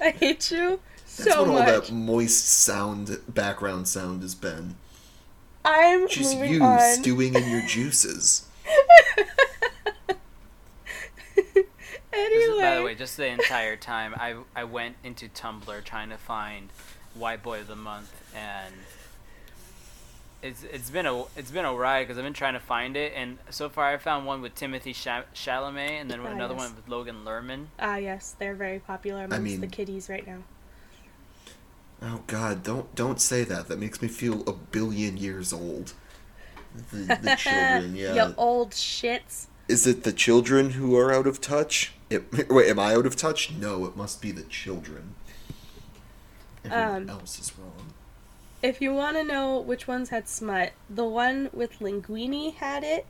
I 0.00 0.10
hate 0.10 0.50
you 0.50 0.80
That's 1.16 1.32
so 1.32 1.42
what 1.42 1.48
all 1.50 1.58
much. 1.60 1.88
that 1.88 1.92
moist 1.92 2.46
sound, 2.46 3.18
background 3.28 3.88
sound 3.88 4.22
has 4.22 4.34
been. 4.34 4.74
I'm 5.64 6.06
Just 6.08 6.36
you 6.38 6.62
on. 6.62 6.80
stewing 6.80 7.34
in 7.34 7.48
your 7.48 7.62
juices. 7.66 8.46
Anyway, 12.16 12.34
This 12.34 12.48
is- 12.54 12.60
by 12.60 12.74
the 12.76 12.82
way, 12.82 12.94
just 12.94 13.16
the 13.16 13.26
entire 13.26 13.76
time 13.76 14.14
I 14.16 14.36
I 14.54 14.64
went 14.64 14.96
into 15.04 15.28
Tumblr 15.28 15.84
trying 15.84 16.10
to 16.10 16.16
find 16.18 16.70
White 17.14 17.42
Boy 17.42 17.60
of 17.60 17.66
the 17.68 17.76
Month, 17.76 18.12
and 18.34 18.74
it's 20.42 20.62
it's 20.64 20.90
been 20.90 21.06
a 21.06 21.22
it's 21.36 21.50
been 21.50 21.64
a 21.64 21.72
ride 21.74 22.04
because 22.04 22.18
I've 22.18 22.24
been 22.24 22.32
trying 22.34 22.54
to 22.54 22.60
find 22.60 22.96
it, 22.96 23.12
and 23.16 23.38
so 23.50 23.68
far 23.68 23.88
I 23.92 23.96
found 23.98 24.26
one 24.26 24.42
with 24.42 24.54
Timothy 24.54 24.92
Sha- 24.92 25.22
Chalamet, 25.34 26.00
and 26.00 26.10
then 26.10 26.20
Ah, 26.20 26.26
another 26.26 26.54
yes. 26.54 26.62
one 26.64 26.76
with 26.76 26.88
Logan 26.88 27.24
Lerman. 27.24 27.66
ah 27.78 27.96
yes, 27.96 28.34
they're 28.38 28.54
very 28.54 28.78
popular 28.78 29.24
amongst 29.24 29.42
mean- 29.42 29.60
the 29.60 29.66
kiddies 29.66 30.08
right 30.08 30.26
now. 30.26 30.42
Oh 32.02 32.20
God! 32.26 32.62
Don't 32.62 32.94
don't 32.94 33.20
say 33.20 33.44
that. 33.44 33.68
That 33.68 33.78
makes 33.78 34.02
me 34.02 34.08
feel 34.08 34.42
a 34.46 34.52
billion 34.52 35.16
years 35.16 35.52
old. 35.52 35.94
The, 36.90 37.18
the 37.22 37.36
children, 37.38 37.94
yeah. 37.96 38.14
you 38.28 38.34
old 38.36 38.72
shits. 38.72 39.46
Is 39.68 39.86
it 39.86 40.02
the 40.02 40.12
children 40.12 40.70
who 40.70 40.94
are 40.98 41.12
out 41.14 41.26
of 41.26 41.40
touch? 41.40 41.92
It, 42.14 42.48
wait, 42.50 42.68
am 42.70 42.78
I 42.78 42.94
out 42.94 43.06
of 43.06 43.16
touch? 43.16 43.52
No, 43.52 43.84
it 43.86 43.96
must 43.96 44.20
be 44.22 44.30
the 44.30 44.42
children. 44.42 45.14
Everyone 46.64 47.02
Um, 47.02 47.10
else 47.10 47.38
is 47.38 47.52
wrong. 47.58 47.92
If 48.62 48.80
you 48.80 48.94
want 48.94 49.16
to 49.16 49.24
know 49.24 49.58
which 49.60 49.86
ones 49.86 50.08
had 50.08 50.26
smut, 50.28 50.72
the 50.88 51.04
one 51.04 51.50
with 51.52 51.80
Linguini 51.80 52.54
had 52.54 52.82
it. 52.82 53.04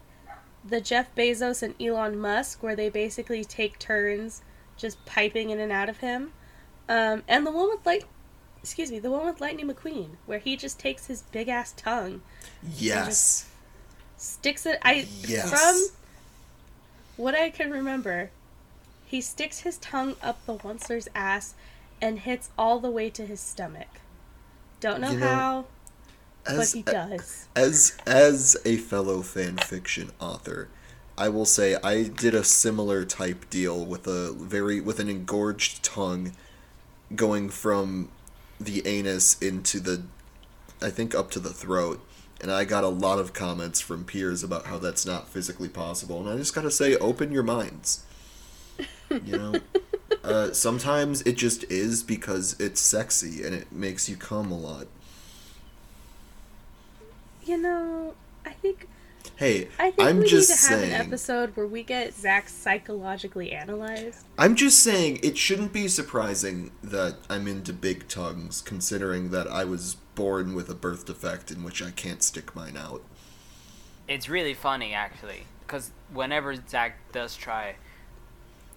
The 0.64 0.80
Jeff 0.80 1.14
Bezos 1.14 1.62
and 1.62 1.75
Elon 1.80 2.18
Musk, 2.18 2.62
where 2.62 2.75
they 2.75 2.88
basically 2.88 3.44
take 3.44 3.78
turns 3.78 4.42
just 4.76 5.04
piping 5.04 5.50
in 5.50 5.61
and 5.61 5.70
out 5.70 5.88
of 5.88 5.99
him. 5.99 6.32
Um, 6.88 7.23
and 7.28 7.46
the 7.46 7.52
one 7.52 7.68
with 7.68 7.87
like, 7.87 8.04
excuse 8.61 8.90
me, 8.90 8.99
the 8.99 9.11
one 9.11 9.26
with 9.26 9.40
Lightning 9.40 9.68
McQueen, 9.68 10.16
where 10.26 10.38
he 10.40 10.56
just 10.56 10.80
takes 10.80 11.06
his 11.06 11.23
big 11.23 11.49
ass 11.49 11.73
tongue, 11.76 12.23
Yes. 12.76 13.46
sticks 14.16 14.66
it. 14.66 14.78
I 14.82 15.06
Yes. 15.20 15.50
from 15.50 15.87
what 17.16 17.34
I 17.37 17.50
can 17.50 17.70
remember, 17.70 18.30
he 19.06 19.20
sticks 19.20 19.61
his 19.61 19.78
tongue 19.78 20.16
up 20.23 20.44
the 20.46 20.54
onceler's 20.54 21.08
ass 21.14 21.54
and 22.00 22.20
hits 22.20 22.50
all 22.58 22.80
the 22.80 22.90
way 22.90 23.11
to 23.11 23.26
his 23.26 23.40
stomach. 23.40 24.00
Don't 24.80 25.00
know 25.00 25.12
You 25.12 25.18
know, 25.18 25.26
how, 25.26 25.64
but 26.44 26.70
he 26.73 26.82
does. 26.82 27.46
as 27.56 27.96
as 28.06 28.56
a 28.64 28.76
fellow 28.76 29.23
fan 29.23 29.56
fiction 29.56 30.11
author, 30.20 30.68
I 31.16 31.28
will 31.28 31.46
say 31.46 31.76
I 31.82 32.02
did 32.04 32.34
a 32.34 32.44
similar 32.44 33.04
type 33.04 33.49
deal 33.50 33.84
with 33.84 34.06
a 34.06 34.32
very 34.32 34.80
with 34.80 34.99
an 35.00 35.08
engorged 35.08 35.82
tongue 35.82 36.32
going 37.14 37.49
from 37.49 38.11
the 38.61 38.87
anus 38.87 39.38
into 39.40 39.80
the 39.80 40.02
I 40.82 40.90
think 40.90 41.14
up 41.14 41.30
to 41.32 41.40
the 41.40 41.52
throat. 41.52 42.04
And 42.40 42.50
I 42.50 42.64
got 42.64 42.84
a 42.84 42.88
lot 42.88 43.18
of 43.20 43.32
comments 43.32 43.80
from 43.80 44.04
peers 44.04 44.42
about 44.42 44.66
how 44.66 44.76
that's 44.78 45.06
not 45.06 45.28
physically 45.28 45.68
possible. 45.68 46.20
And 46.20 46.28
I 46.28 46.37
just 46.37 46.54
got 46.54 46.62
to 46.62 46.70
say 46.70 46.96
open 46.96 47.32
your 47.32 47.44
minds. 47.44 48.04
You 49.11 49.38
know, 49.38 49.54
uh, 50.25 50.52
sometimes 50.52 51.23
it 51.23 51.37
just 51.37 51.64
is 51.71 52.02
because 52.02 52.59
it's 52.59 52.81
sexy 52.81 53.45
and 53.45 53.54
it 53.54 53.71
makes 53.73 54.09
you 54.09 54.16
come 54.16 54.50
a 54.50 54.59
lot. 54.59 54.87
You 57.45 57.59
know, 57.59 58.14
I 58.47 58.50
think 58.50 58.88
Hey, 59.37 59.69
I 59.81 59.90
think 59.90 60.09
I'm 60.09 60.21
we 60.21 60.26
just 60.26 60.49
need 60.49 60.76
to 60.76 60.87
have 60.87 61.00
an 61.00 61.07
episode 61.07 61.57
where 61.57 61.66
we 61.66 61.83
get 61.83 62.14
Zach 62.14 62.49
psychologically 62.49 63.50
analyzed. 63.50 64.25
I'm 64.38 64.54
just 64.54 64.81
saying 64.81 65.19
it 65.25 65.37
shouldn't 65.37 65.73
be 65.73 65.88
surprising 65.88 66.71
that 66.85 67.16
I'm 67.28 67.49
into 67.49 67.73
big 67.73 68.07
tongues, 68.07 68.62
considering 68.62 69.31
that 69.31 69.49
I 69.49 69.64
was 69.64 69.97
born 70.14 70.54
with 70.54 70.69
a 70.69 70.75
birth 70.75 71.07
defect 71.07 71.50
in 71.50 71.64
which 71.64 71.83
I 71.83 71.90
can't 71.90 72.23
stick 72.23 72.54
mine 72.54 72.76
out. 72.76 73.02
It's 74.07 74.28
really 74.28 74.54
funny 74.54 74.95
actually, 74.95 75.47
because 75.66 75.90
whenever 76.12 76.54
Zach 76.69 76.99
does 77.11 77.35
try, 77.35 77.75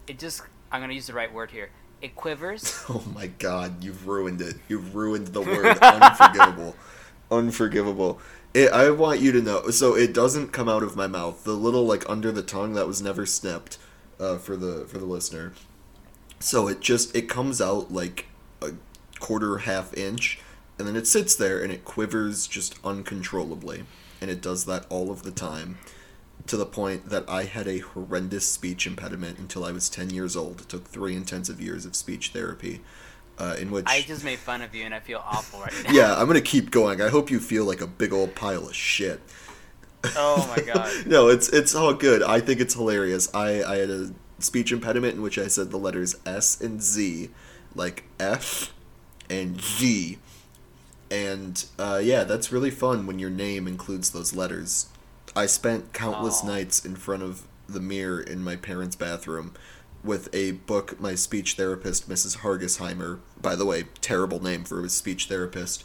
it 0.07 0.19
just 0.19 0.41
I'm 0.71 0.81
gonna 0.81 0.93
use 0.93 1.07
the 1.07 1.13
right 1.13 1.31
word 1.31 1.51
here. 1.51 1.69
It 2.01 2.15
quivers. 2.15 2.85
Oh 2.89 3.03
my 3.13 3.27
god, 3.27 3.83
you've 3.83 4.07
ruined 4.07 4.41
it. 4.41 4.55
You've 4.67 4.95
ruined 4.95 5.27
the 5.27 5.41
word 5.41 5.77
unforgivable. 5.79 6.75
Unforgivable. 7.29 8.21
It, 8.53 8.71
I 8.71 8.89
want 8.91 9.19
you 9.19 9.33
to 9.33 9.41
know. 9.41 9.69
So 9.69 9.95
it 9.95 10.13
doesn't 10.13 10.53
come 10.53 10.69
out 10.69 10.81
of 10.81 10.95
my 10.95 11.07
mouth. 11.07 11.43
The 11.43 11.51
little 11.51 11.85
like 11.85 12.09
under 12.09 12.31
the 12.31 12.41
tongue 12.41 12.73
that 12.73 12.87
was 12.87 13.01
never 13.01 13.25
snipped 13.25 13.77
uh, 14.19 14.37
for 14.37 14.55
the 14.55 14.85
for 14.87 14.97
the 14.97 15.05
listener. 15.05 15.51
So 16.39 16.67
it 16.69 16.79
just 16.79 17.13
it 17.15 17.27
comes 17.27 17.59
out 17.59 17.91
like 17.91 18.27
a 18.61 18.71
quarter 19.19 19.59
half 19.59 19.93
inch, 19.95 20.39
and 20.79 20.87
then 20.87 20.95
it 20.95 21.07
sits 21.07 21.35
there 21.35 21.61
and 21.61 21.71
it 21.71 21.83
quivers 21.83 22.47
just 22.47 22.79
uncontrollably, 22.83 23.83
and 24.21 24.31
it 24.31 24.41
does 24.41 24.65
that 24.65 24.85
all 24.89 25.11
of 25.11 25.23
the 25.23 25.31
time. 25.31 25.77
To 26.47 26.57
the 26.57 26.65
point 26.65 27.09
that 27.09 27.29
I 27.29 27.43
had 27.43 27.67
a 27.67 27.79
horrendous 27.79 28.49
speech 28.49 28.87
impediment 28.87 29.37
until 29.37 29.65
I 29.65 29.71
was 29.71 29.89
10 29.89 30.11
years 30.11 30.35
old. 30.35 30.61
It 30.61 30.69
took 30.69 30.87
three 30.87 31.15
intensive 31.15 31.59
years 31.59 31.85
of 31.85 31.95
speech 31.95 32.29
therapy, 32.29 32.81
uh, 33.37 33.55
in 33.59 33.69
which. 33.69 33.85
I 33.87 34.01
just 34.01 34.23
made 34.23 34.39
fun 34.39 34.61
of 34.61 34.73
you, 34.73 34.85
and 34.85 34.93
I 34.93 34.99
feel 34.99 35.21
awful 35.25 35.59
right 35.59 35.73
now. 35.83 35.91
yeah, 35.91 36.15
I'm 36.15 36.27
gonna 36.27 36.41
keep 36.41 36.71
going. 36.71 37.01
I 37.01 37.09
hope 37.09 37.29
you 37.29 37.39
feel 37.39 37.65
like 37.65 37.81
a 37.81 37.87
big 37.87 38.13
old 38.13 38.33
pile 38.33 38.67
of 38.67 38.75
shit. 38.75 39.19
Oh 40.15 40.53
my 40.55 40.63
god. 40.63 40.91
no, 41.07 41.27
it's 41.27 41.49
it's 41.49 41.75
all 41.75 41.93
good. 41.93 42.23
I 42.23 42.39
think 42.39 42.59
it's 42.59 42.73
hilarious. 42.73 43.33
I 43.33 43.63
I 43.63 43.77
had 43.77 43.89
a 43.89 44.11
speech 44.39 44.71
impediment 44.71 45.15
in 45.15 45.21
which 45.21 45.37
I 45.37 45.47
said 45.47 45.71
the 45.71 45.77
letters 45.77 46.15
S 46.25 46.59
and 46.61 46.81
Z, 46.81 47.29
like 47.75 48.03
F 48.19 48.73
and 49.29 49.57
G, 49.57 50.19
and 51.09 51.65
uh, 51.77 51.99
yeah, 52.03 52.23
that's 52.23 52.51
really 52.51 52.71
fun 52.71 53.05
when 53.05 53.19
your 53.19 53.29
name 53.29 53.67
includes 53.67 54.11
those 54.11 54.33
letters. 54.35 54.87
I 55.37 55.45
spent 55.45 55.93
countless 55.93 56.43
nights 56.43 56.83
in 56.83 56.95
front 56.95 57.21
of 57.21 57.43
the 57.69 57.79
mirror 57.79 58.19
in 58.19 58.43
my 58.43 58.55
parents' 58.55 58.95
bathroom 58.95 59.53
with 60.03 60.33
a 60.33 60.53
book 60.53 60.99
my 60.99 61.13
speech 61.13 61.53
therapist, 61.53 62.09
Mrs. 62.09 62.37
Hargesheimer, 62.37 63.19
by 63.39 63.55
the 63.55 63.63
way, 63.63 63.83
terrible 64.01 64.41
name 64.41 64.63
for 64.63 64.83
a 64.83 64.89
speech 64.89 65.27
therapist, 65.27 65.83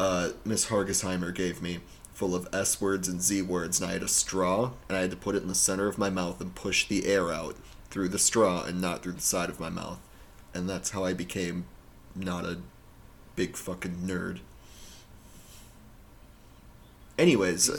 uh, 0.00 0.30
Miss 0.46 0.68
Hargesheimer 0.68 1.34
gave 1.34 1.60
me, 1.60 1.80
full 2.14 2.34
of 2.34 2.48
S 2.54 2.80
words 2.80 3.06
and 3.06 3.20
Z 3.20 3.42
words, 3.42 3.82
and 3.82 3.90
I 3.90 3.92
had 3.92 4.02
a 4.02 4.08
straw, 4.08 4.70
and 4.88 4.96
I 4.96 5.02
had 5.02 5.10
to 5.10 5.16
put 5.18 5.34
it 5.34 5.42
in 5.42 5.48
the 5.48 5.54
center 5.54 5.88
of 5.88 5.98
my 5.98 6.08
mouth 6.08 6.40
and 6.40 6.54
push 6.54 6.88
the 6.88 7.04
air 7.04 7.30
out 7.30 7.56
through 7.90 8.08
the 8.08 8.18
straw 8.18 8.64
and 8.64 8.80
not 8.80 9.02
through 9.02 9.12
the 9.12 9.20
side 9.20 9.50
of 9.50 9.60
my 9.60 9.68
mouth. 9.68 9.98
And 10.54 10.70
that's 10.70 10.92
how 10.92 11.04
I 11.04 11.12
became 11.12 11.66
not 12.14 12.46
a 12.46 12.60
big 13.34 13.56
fucking 13.56 14.06
nerd. 14.06 14.38
Anyways, 17.18 17.70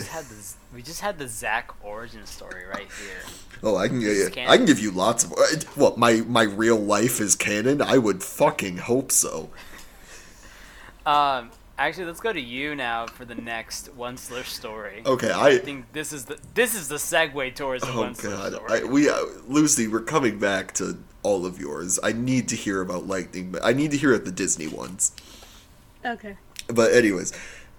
We 0.74 0.81
just 0.81 1.01
had 1.01 1.17
this. 1.17 1.41
We 1.41 1.41
just 1.41 1.50
had 1.50 1.62
the 1.63 1.63
Zach 1.67 1.71
origin 1.83 2.25
story 2.25 2.65
right 2.65 2.88
here. 3.01 3.21
oh, 3.63 3.77
I 3.77 3.88
can 3.88 4.00
This 4.00 4.17
is 4.17 4.29
give 4.29 4.38
you—I 4.38 4.57
can 4.57 4.65
give 4.65 4.79
you 4.79 4.91
lots 4.91 5.24
of 5.24 5.33
uh, 5.33 5.45
what 5.75 5.97
my 5.97 6.21
my 6.27 6.43
real 6.43 6.77
life 6.77 7.19
is 7.19 7.36
canon. 7.36 7.81
I 7.81 7.97
would 7.97 8.24
fucking 8.24 8.77
hope 8.77 9.12
so. 9.12 9.50
Um, 11.05 11.51
actually, 11.77 12.05
let's 12.05 12.19
go 12.19 12.33
to 12.33 12.41
you 12.41 12.75
now 12.75 13.07
for 13.07 13.24
the 13.25 13.36
next 13.36 13.89
Onceler 13.97 14.43
story. 14.43 15.03
Okay, 15.06 15.32
I 15.32 15.47
I 15.47 15.58
think 15.58 15.91
this 15.93 16.12
is 16.12 16.25
the 16.25 16.38
this 16.53 16.75
is 16.75 16.88
the 16.89 16.95
segue 16.97 17.56
towards 17.56 17.84
the 17.84 17.93
oh 17.93 18.01
one 18.01 18.15
slur 18.15 18.32
god, 18.32 18.53
story. 18.53 18.82
I, 18.82 18.84
we 18.84 19.10
uh, 19.10 19.17
Lucy, 19.47 19.88
we're 19.88 20.01
coming 20.01 20.38
back 20.38 20.73
to 20.75 20.97
all 21.23 21.45
of 21.45 21.60
yours. 21.60 21.99
I 22.03 22.12
need 22.12 22.47
to 22.49 22.56
hear 22.56 22.82
about 22.82 23.08
lightning, 23.08 23.51
but 23.51 23.65
I 23.65 23.73
need 23.73 23.91
to 23.91 23.97
hear 23.97 24.13
at 24.13 24.25
the 24.25 24.32
Disney 24.32 24.67
ones. 24.67 25.12
Okay. 26.06 26.38
But 26.67 26.93
anyways, 26.93 27.32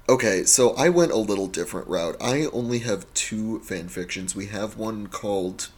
okay, 0.09 0.45
so 0.45 0.75
I 0.77 0.89
went 0.89 1.13
a 1.13 1.17
little 1.17 1.47
different 1.47 1.89
route. 1.89 2.17
I 2.21 2.47
only 2.47 2.81
have 2.81 3.13
two 3.15 3.61
fan 3.61 3.89
fictions. 3.89 4.35
We 4.35 4.47
have 4.47 4.77
one 4.77 5.07
called 5.09 5.69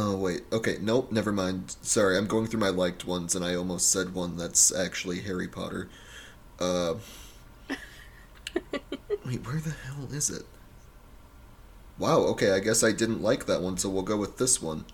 Oh 0.00 0.16
wait, 0.16 0.42
okay, 0.52 0.78
nope, 0.80 1.10
never 1.10 1.32
mind. 1.32 1.76
Sorry, 1.82 2.16
I'm 2.16 2.26
going 2.26 2.46
through 2.46 2.60
my 2.60 2.68
liked 2.68 3.04
ones 3.04 3.34
and 3.34 3.44
I 3.44 3.54
almost 3.54 3.90
said 3.90 4.14
one 4.14 4.36
that's 4.36 4.72
actually 4.74 5.20
Harry 5.20 5.48
Potter. 5.48 5.88
Uh 6.60 6.94
Wait, 9.26 9.44
where 9.46 9.60
the 9.60 9.74
hell 9.84 10.08
is 10.12 10.30
it? 10.30 10.44
Wow, 11.98 12.18
okay, 12.18 12.52
I 12.52 12.60
guess 12.60 12.84
I 12.84 12.92
didn't 12.92 13.22
like 13.22 13.46
that 13.46 13.60
one, 13.60 13.76
so 13.76 13.88
we'll 13.88 14.02
go 14.02 14.16
with 14.16 14.38
this 14.38 14.62
one. 14.62 14.84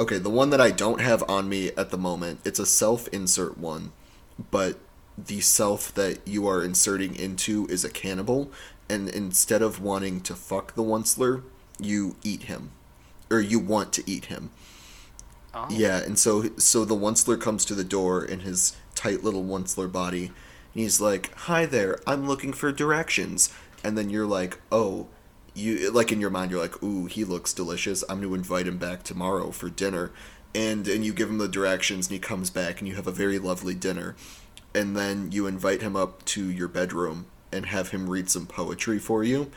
Okay, 0.00 0.18
the 0.18 0.30
one 0.30 0.50
that 0.50 0.60
I 0.60 0.70
don't 0.70 1.00
have 1.00 1.22
on 1.28 1.48
me 1.48 1.68
at 1.76 1.90
the 1.90 1.98
moment, 1.98 2.40
it's 2.44 2.58
a 2.58 2.66
self-insert 2.66 3.58
one, 3.58 3.92
but 4.50 4.78
the 5.26 5.40
self 5.40 5.92
that 5.94 6.26
you 6.26 6.46
are 6.46 6.62
inserting 6.62 7.14
into 7.16 7.66
is 7.66 7.84
a 7.84 7.90
cannibal, 7.90 8.50
and 8.88 9.08
instead 9.08 9.62
of 9.62 9.82
wanting 9.82 10.20
to 10.22 10.34
fuck 10.34 10.74
the 10.74 10.82
Onceler, 10.82 11.42
you 11.78 12.16
eat 12.22 12.44
him. 12.44 12.70
Or 13.30 13.40
you 13.40 13.58
want 13.58 13.92
to 13.94 14.10
eat 14.10 14.26
him. 14.26 14.50
oh. 15.54 15.66
Yeah, 15.70 15.98
and 15.98 16.18
so 16.18 16.50
so 16.56 16.84
the 16.84 16.96
Onceler 16.96 17.40
comes 17.40 17.64
to 17.66 17.74
the 17.74 17.84
door 17.84 18.24
in 18.24 18.40
his 18.40 18.76
tight 18.94 19.22
little 19.24 19.44
Onceler 19.44 19.90
body, 19.90 20.26
and 20.26 20.82
he's 20.82 21.00
like, 21.00 21.34
"Hi 21.40 21.66
there, 21.66 21.98
I'm 22.06 22.26
looking 22.26 22.52
for 22.52 22.72
directions." 22.72 23.50
And 23.84 23.96
then 23.98 24.10
you're 24.10 24.26
like, 24.26 24.58
"Oh, 24.72 25.08
you 25.54 25.90
like 25.90 26.12
in 26.12 26.20
your 26.20 26.30
mind 26.30 26.50
you're 26.50 26.60
like, 26.60 26.82
"Ooh, 26.82 27.06
he 27.06 27.24
looks 27.24 27.52
delicious. 27.52 28.02
I'm 28.08 28.20
going 28.20 28.30
to 28.30 28.34
invite 28.36 28.66
him 28.68 28.78
back 28.78 29.02
tomorrow 29.02 29.50
for 29.50 29.68
dinner." 29.68 30.10
And 30.54 30.88
and 30.88 31.04
you 31.04 31.12
give 31.12 31.28
him 31.28 31.38
the 31.38 31.48
directions 31.48 32.06
and 32.06 32.14
he 32.14 32.18
comes 32.18 32.48
back 32.50 32.78
and 32.78 32.88
you 32.88 32.94
have 32.94 33.06
a 33.06 33.12
very 33.12 33.38
lovely 33.38 33.74
dinner. 33.74 34.16
And 34.74 34.96
then 34.96 35.32
you 35.32 35.46
invite 35.46 35.82
him 35.82 35.96
up 35.96 36.24
to 36.26 36.50
your 36.50 36.68
bedroom 36.68 37.26
and 37.52 37.66
have 37.66 37.90
him 37.90 38.08
read 38.08 38.30
some 38.30 38.46
poetry 38.46 38.98
for 38.98 39.24
you. 39.24 39.50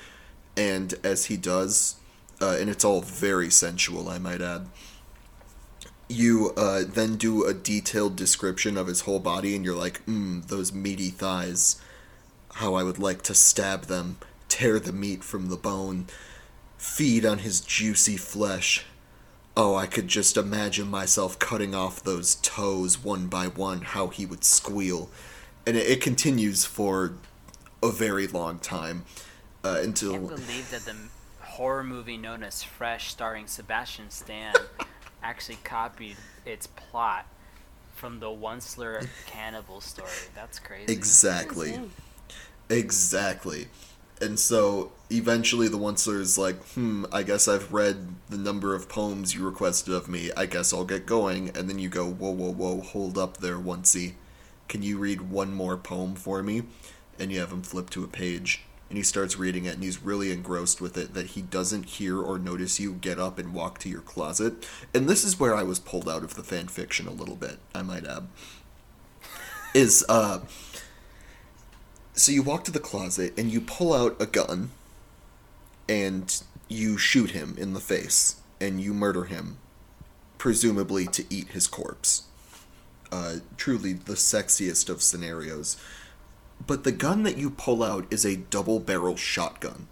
And 0.56 0.94
as 1.04 1.26
he 1.26 1.38
does, 1.38 1.96
uh, 2.42 2.58
and 2.60 2.70
it's 2.70 2.86
all 2.86 3.02
very 3.02 3.50
sensual, 3.50 4.10
I 4.10 4.18
might 4.18 4.42
add 4.42 4.68
you 6.12 6.54
uh, 6.58 6.84
then 6.86 7.16
do 7.16 7.46
a 7.46 7.54
detailed 7.54 8.16
description 8.16 8.78
of 8.78 8.88
his 8.88 9.02
whole 9.02 9.20
body, 9.20 9.56
and 9.56 9.66
you're 9.66 9.76
like, 9.76 10.06
mmm, 10.06 10.46
those 10.48 10.74
meaty 10.74 11.10
thighs. 11.10 11.82
How 12.56 12.74
I 12.74 12.84
would 12.84 13.00
like 13.00 13.22
to 13.24 13.34
stab 13.34 13.84
them, 13.84 14.18
tear 14.50 14.80
the 14.80 14.92
meat 14.92 15.24
from 15.24 15.50
the 15.50 15.56
bone, 15.56 16.08
feed 16.78 17.26
on 17.26 17.40
his 17.40 17.62
juicy 17.62 18.18
flesh. 18.18 18.86
Oh, 19.56 19.76
I 19.76 19.86
could 19.86 20.08
just 20.08 20.38
imagine 20.38 20.90
myself 20.90 21.38
cutting 21.38 21.76
off 21.76 22.04
those 22.04 22.36
toes 22.36 23.04
one 23.04 23.28
by 23.28 23.48
one, 23.48 23.82
how 23.82 24.08
he 24.08 24.26
would 24.26 24.44
squeal. 24.44 25.10
And 25.68 25.76
it, 25.76 25.88
it 25.88 26.02
continues 26.02 26.64
for 26.64 27.14
a 27.84 27.92
very 27.92 28.28
long 28.28 28.60
time. 28.60 29.04
Uh, 29.64 29.78
I 29.78 29.80
until. 29.82 30.14
can't 30.14 30.28
believe 30.28 30.72
that 30.72 30.82
the 30.82 30.96
horror 31.42 31.84
movie 31.84 32.18
known 32.18 32.44
as 32.44 32.64
Fresh, 32.64 33.12
starring 33.12 33.46
Sebastian 33.48 34.10
Stan, 34.10 34.56
actually 35.24 35.58
copied 35.64 36.16
its 36.46 36.68
plot 36.68 37.28
from 37.94 38.20
the 38.20 38.28
Onceler 38.28 39.08
cannibal 39.28 39.82
story. 39.82 40.10
That's 40.34 40.60
crazy. 40.60 40.92
Exactly. 40.92 41.70
Insane. 41.70 41.92
Exactly. 42.70 43.68
And 44.22 44.40
so 44.40 44.92
eventually 45.10 45.68
the 45.68 45.80
Onceler's 45.80 46.38
like, 46.38 46.64
hmm, 46.70 47.06
I 47.12 47.24
guess 47.24 47.48
I've 47.48 47.74
read 47.74 48.16
the 48.30 48.38
number 48.38 48.76
of 48.76 48.88
poems 48.88 49.34
you 49.34 49.44
requested 49.44 49.94
of 49.94 50.08
me. 50.08 50.30
I 50.38 50.46
guess 50.46 50.74
I'll 50.74 50.86
get 50.86 51.08
going. 51.08 51.50
And 51.50 51.68
then 51.68 51.80
you 51.80 51.90
go, 51.90 52.06
whoa, 52.06 52.30
whoa, 52.30 52.52
whoa, 52.52 52.82
hold 52.82 53.18
up 53.18 53.38
there, 53.38 53.58
Oncey. 53.58 54.14
Can 54.70 54.84
you 54.84 55.00
read 55.00 55.32
one 55.32 55.54
more 55.54 55.76
poem 55.76 56.16
for 56.16 56.44
me? 56.44 56.64
And 57.20 57.32
you 57.32 57.40
have 57.40 57.52
him 57.52 57.64
flip 57.64 57.90
to 57.90 58.04
a 58.04 58.08
page. 58.08 58.64
And 58.90 58.98
he 58.98 59.04
starts 59.04 59.38
reading 59.38 59.66
it, 59.66 59.76
and 59.76 59.84
he's 59.84 60.04
really 60.04 60.32
engrossed 60.32 60.82
with 60.82 60.98
it 60.98 61.14
that 61.14 61.28
he 61.28 61.42
doesn't 61.42 61.86
hear 61.86 62.22
or 62.22 62.38
notice 62.38 62.80
you 62.80 62.92
get 62.92 63.20
up 63.20 63.40
and 63.40 63.54
walk 63.54 63.80
to 63.80 63.90
your 63.90 64.02
closet. 64.02 64.68
And 64.94 65.08
this 65.08 65.24
is 65.24 65.40
where 65.40 65.56
I 65.56 65.64
was 65.64 65.80
pulled 65.80 66.10
out 66.10 66.24
of 66.24 66.36
the 66.36 66.44
fan 66.44 66.68
fiction 66.68 67.08
a 67.08 67.12
little 67.12 67.38
bit, 67.38 67.60
I 67.74 67.84
might 67.84 68.06
add. 68.06 68.28
Is, 69.74 70.06
uh, 70.10 70.40
so 72.14 72.32
you 72.32 72.44
walk 72.44 72.64
to 72.66 72.72
the 72.72 72.80
closet 72.80 73.34
and 73.38 73.52
you 73.52 73.62
pull 73.62 73.94
out 73.94 74.22
a 74.22 74.26
gun 74.26 74.72
and 75.88 76.42
you 76.68 76.98
shoot 76.98 77.32
him 77.32 77.56
in 77.58 77.74
the 77.74 77.80
face 77.80 78.38
and 78.60 78.82
you 78.82 78.94
murder 78.94 79.26
him, 79.26 79.58
presumably 80.38 81.06
to 81.08 81.26
eat 81.30 81.50
his 81.50 81.68
corpse. 81.68 82.24
Uh, 83.12 83.36
truly 83.58 83.94
the 83.94 84.14
sexiest 84.14 84.90
of 84.90 85.02
scenarios. 85.02 85.78
But 86.66 86.84
the 86.84 86.92
gun 86.92 87.24
that 87.24 87.38
you 87.38 87.50
pull 87.50 87.84
out 87.84 88.06
is 88.12 88.24
a 88.24 88.38
double 88.38 88.80
barrel 88.80 89.16
shotgun. 89.16 89.88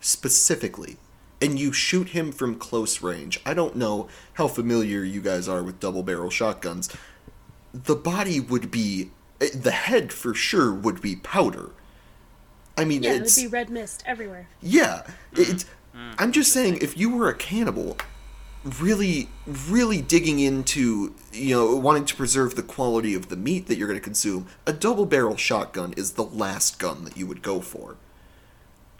Specifically, 0.00 0.96
and 1.40 1.58
you 1.58 1.72
shoot 1.72 2.10
him 2.10 2.32
from 2.32 2.56
close 2.56 3.02
range. 3.02 3.40
I 3.46 3.54
don't 3.54 3.76
know 3.76 4.08
how 4.34 4.48
familiar 4.48 5.02
you 5.04 5.20
guys 5.20 5.48
are 5.48 5.62
with 5.62 5.80
double 5.80 6.02
barrel 6.02 6.30
shotguns. 6.30 6.88
The 7.72 7.94
body 7.94 8.40
would 8.40 8.70
be 8.70 9.10
Eh, 9.40 9.48
the 9.54 9.70
head 9.70 10.12
for 10.12 10.34
sure 10.34 10.72
would 10.72 11.00
be 11.00 11.16
powder. 11.16 11.70
I 12.76 12.84
mean, 12.84 13.02
Yeah, 13.02 13.14
it 13.14 13.22
would 13.22 13.36
be 13.36 13.46
red 13.46 13.70
mist 13.70 14.02
everywhere. 14.06 14.48
yeah. 14.60 15.02
Hmm. 15.34 15.42
It's. 15.42 15.66
I'm 16.16 16.30
just 16.30 16.52
saying, 16.52 16.78
if 16.80 16.96
you 16.96 17.10
were 17.10 17.28
a 17.28 17.34
cannibal, 17.34 17.96
really, 18.80 19.28
really 19.46 20.00
digging 20.00 20.38
into, 20.38 21.14
you 21.32 21.54
know, 21.56 21.74
wanting 21.74 22.04
to 22.04 22.14
preserve 22.14 22.54
the 22.54 22.62
quality 22.62 23.14
of 23.14 23.30
the 23.30 23.36
meat 23.36 23.66
that 23.66 23.76
you're 23.76 23.88
going 23.88 23.98
to 23.98 24.04
consume, 24.04 24.46
a 24.64 24.72
double 24.72 25.06
barrel 25.06 25.36
shotgun 25.36 25.92
is 25.96 26.12
the 26.12 26.22
last 26.22 26.78
gun 26.78 27.04
that 27.04 27.16
you 27.16 27.26
would 27.26 27.42
go 27.42 27.60
for. 27.60 27.96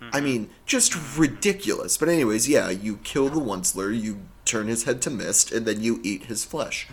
I 0.00 0.04
mm-hmm. 0.04 0.24
mean, 0.24 0.50
just 0.66 1.16
ridiculous. 1.16 1.96
But 1.96 2.08
anyways, 2.08 2.48
yeah, 2.48 2.70
you 2.70 2.98
kill 2.98 3.28
the 3.28 3.40
Onceler, 3.40 3.96
you 3.96 4.22
turn 4.44 4.66
his 4.66 4.84
head 4.84 5.00
to 5.02 5.10
mist, 5.10 5.52
and 5.52 5.66
then 5.66 5.80
you 5.80 6.00
eat 6.02 6.24
his 6.24 6.44
flesh. 6.44 6.88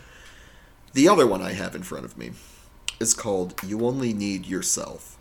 The 0.93 1.07
other 1.07 1.25
one 1.25 1.41
I 1.41 1.53
have 1.53 1.75
in 1.75 1.83
front 1.83 2.05
of 2.05 2.17
me 2.17 2.31
is 2.99 3.13
called 3.13 3.61
You 3.63 3.85
Only 3.85 4.13
Need 4.13 4.45
Yourself. 4.45 5.17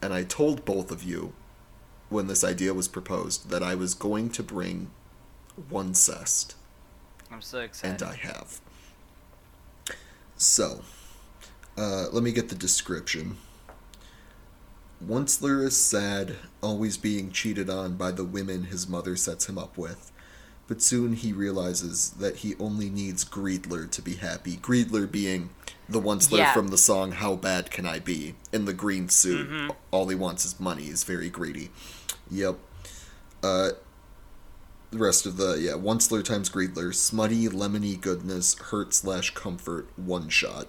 And 0.00 0.12
I 0.12 0.24
told 0.24 0.64
both 0.64 0.90
of 0.90 1.02
you 1.02 1.32
when 2.08 2.26
this 2.26 2.44
idea 2.44 2.74
was 2.74 2.88
proposed 2.88 3.50
that 3.50 3.62
I 3.62 3.74
was 3.74 3.94
going 3.94 4.30
to 4.30 4.42
bring 4.42 4.90
one 5.68 5.94
cest, 5.94 6.54
I'm 7.30 7.40
so 7.40 7.60
excited. 7.60 8.02
and 8.02 8.10
I 8.10 8.16
have. 8.16 8.60
So, 10.36 10.82
uh, 11.76 12.06
let 12.10 12.22
me 12.22 12.32
get 12.32 12.48
the 12.48 12.54
description. 12.54 13.36
Onceler 15.06 15.64
is 15.64 15.76
sad, 15.76 16.36
always 16.62 16.96
being 16.96 17.32
cheated 17.32 17.68
on 17.68 17.96
by 17.96 18.10
the 18.12 18.24
women 18.24 18.64
his 18.64 18.88
mother 18.88 19.16
sets 19.16 19.48
him 19.48 19.58
up 19.58 19.76
with. 19.76 20.12
But 20.68 20.80
soon 20.80 21.14
he 21.14 21.32
realizes 21.32 22.10
that 22.10 22.36
he 22.36 22.54
only 22.58 22.88
needs 22.88 23.24
Greedler 23.24 23.90
to 23.90 24.02
be 24.02 24.14
happy. 24.14 24.56
Greedler 24.56 25.10
being 25.10 25.50
the 25.92 26.00
Onceler 26.00 26.38
Yeah. 26.38 26.52
from 26.54 26.68
the 26.68 26.78
song 26.78 27.12
How 27.12 27.36
Bad 27.36 27.70
Can 27.70 27.86
I 27.86 27.98
Be? 27.98 28.34
In 28.52 28.64
the 28.64 28.72
green 28.72 29.08
suit. 29.08 29.72
All 29.90 30.08
he 30.08 30.14
wants 30.14 30.44
is 30.44 30.58
money. 30.58 30.84
He's 30.84 31.04
very 31.04 31.28
greedy. 31.30 31.70
Yep. 32.30 32.58
Uh, 33.42 33.70
the 34.90 34.98
rest 34.98 35.24
of 35.26 35.36
the 35.36 35.58
yeah 35.58 35.72
Onceler 35.72 36.22
times 36.22 36.50
Greedler, 36.50 36.94
smutty 36.94 37.48
lemony 37.48 37.98
goodness, 38.00 38.54
hurt 38.58 38.92
slash 38.94 39.30
comfort, 39.34 39.86
one 39.96 40.28
shot. 40.28 40.66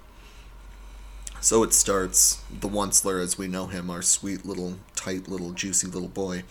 So 1.41 1.61
it 1.63 1.73
starts. 1.73 2.41
The 2.51 2.69
Onceler, 2.69 3.21
as 3.21 3.37
we 3.37 3.47
know 3.47 3.67
him, 3.67 3.89
our 3.89 4.01
sweet 4.01 4.45
little, 4.45 4.77
tight 4.95 5.27
little, 5.27 5.51
juicy 5.51 5.87
little 5.87 6.07
boy, 6.07 6.43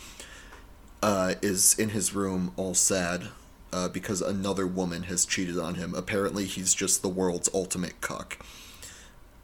uh, 1.02 1.34
is 1.40 1.78
in 1.78 1.90
his 1.90 2.14
room 2.14 2.52
all 2.56 2.74
sad 2.74 3.28
uh, 3.72 3.88
because 3.88 4.20
another 4.20 4.66
woman 4.66 5.04
has 5.04 5.24
cheated 5.24 5.58
on 5.58 5.76
him. 5.76 5.94
Apparently, 5.94 6.44
he's 6.44 6.74
just 6.74 7.02
the 7.02 7.08
world's 7.08 7.50
ultimate 7.54 8.00
cuck. 8.00 8.38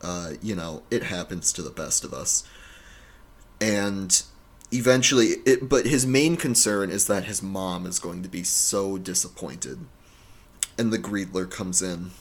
Uh, 0.00 0.32
you 0.42 0.54
know, 0.54 0.82
it 0.90 1.04
happens 1.04 1.52
to 1.52 1.62
the 1.62 1.70
best 1.70 2.04
of 2.04 2.12
us. 2.12 2.44
And 3.60 4.22
eventually, 4.70 5.36
it, 5.44 5.68
but 5.68 5.86
his 5.86 6.06
main 6.06 6.36
concern 6.36 6.90
is 6.90 7.06
that 7.06 7.24
his 7.24 7.42
mom 7.42 7.86
is 7.86 7.98
going 7.98 8.22
to 8.22 8.28
be 8.28 8.44
so 8.44 8.98
disappointed. 8.98 9.80
And 10.76 10.92
the 10.92 10.98
Greedler 10.98 11.50
comes 11.50 11.82
in 11.82 12.12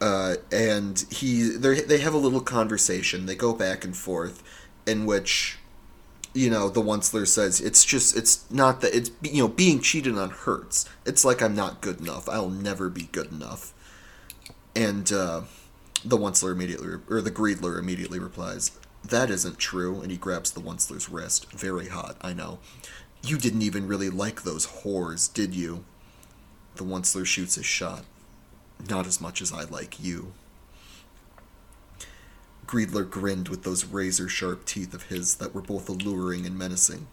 uh, 0.00 0.36
and 0.52 1.04
he 1.10 1.42
they 1.42 1.80
they 1.80 1.98
have 1.98 2.14
a 2.14 2.18
little 2.18 2.40
conversation. 2.40 3.26
They 3.26 3.34
go 3.34 3.52
back 3.52 3.84
and 3.84 3.96
forth, 3.96 4.42
in 4.86 5.06
which, 5.06 5.58
you 6.38 6.50
know, 6.50 6.68
the 6.68 6.80
Onceler 6.80 7.26
says 7.26 7.60
it's 7.60 7.84
just 7.84 8.16
it's 8.16 8.48
not 8.50 8.80
that 8.80 8.94
it's 8.94 9.10
you 9.22 9.42
know 9.42 9.48
being 9.48 9.80
cheated 9.80 10.16
on 10.16 10.30
hurts. 10.30 10.88
It's 11.04 11.24
like 11.24 11.42
I'm 11.42 11.56
not 11.56 11.80
good 11.80 12.00
enough. 12.00 12.28
I'll 12.28 12.48
never 12.48 12.88
be 12.88 13.08
good 13.10 13.32
enough. 13.32 13.74
And 14.76 15.10
uh, 15.12 15.42
the 16.04 16.16
Onceler 16.16 16.52
immediately 16.52 17.00
or 17.10 17.20
the 17.20 17.32
Greedler 17.32 17.76
immediately 17.78 18.20
replies, 18.20 18.70
"That 19.04 19.30
isn't 19.30 19.58
true." 19.58 20.00
And 20.00 20.12
he 20.12 20.16
grabs 20.16 20.52
the 20.52 20.60
Onceler's 20.60 21.08
wrist. 21.08 21.50
Very 21.52 21.88
hot, 21.88 22.16
I 22.20 22.34
know. 22.34 22.60
You 23.22 23.36
didn't 23.36 23.62
even 23.62 23.88
really 23.88 24.08
like 24.08 24.42
those 24.42 24.66
whores, 24.66 25.32
did 25.32 25.54
you? 25.54 25.84
The 26.76 26.84
Onceler 26.84 27.26
shoots 27.26 27.56
his 27.56 27.66
shot. 27.66 28.04
Not 28.88 29.08
as 29.08 29.20
much 29.20 29.42
as 29.42 29.52
I 29.52 29.64
like 29.64 29.98
you. 29.98 30.34
Greedler 32.68 33.08
grinned 33.08 33.48
with 33.48 33.64
those 33.64 33.86
razor 33.86 34.28
sharp 34.28 34.66
teeth 34.66 34.92
of 34.92 35.04
his 35.04 35.36
that 35.36 35.54
were 35.54 35.62
both 35.62 35.88
alluring 35.88 36.46
and 36.46 36.56
menacing. 36.56 37.08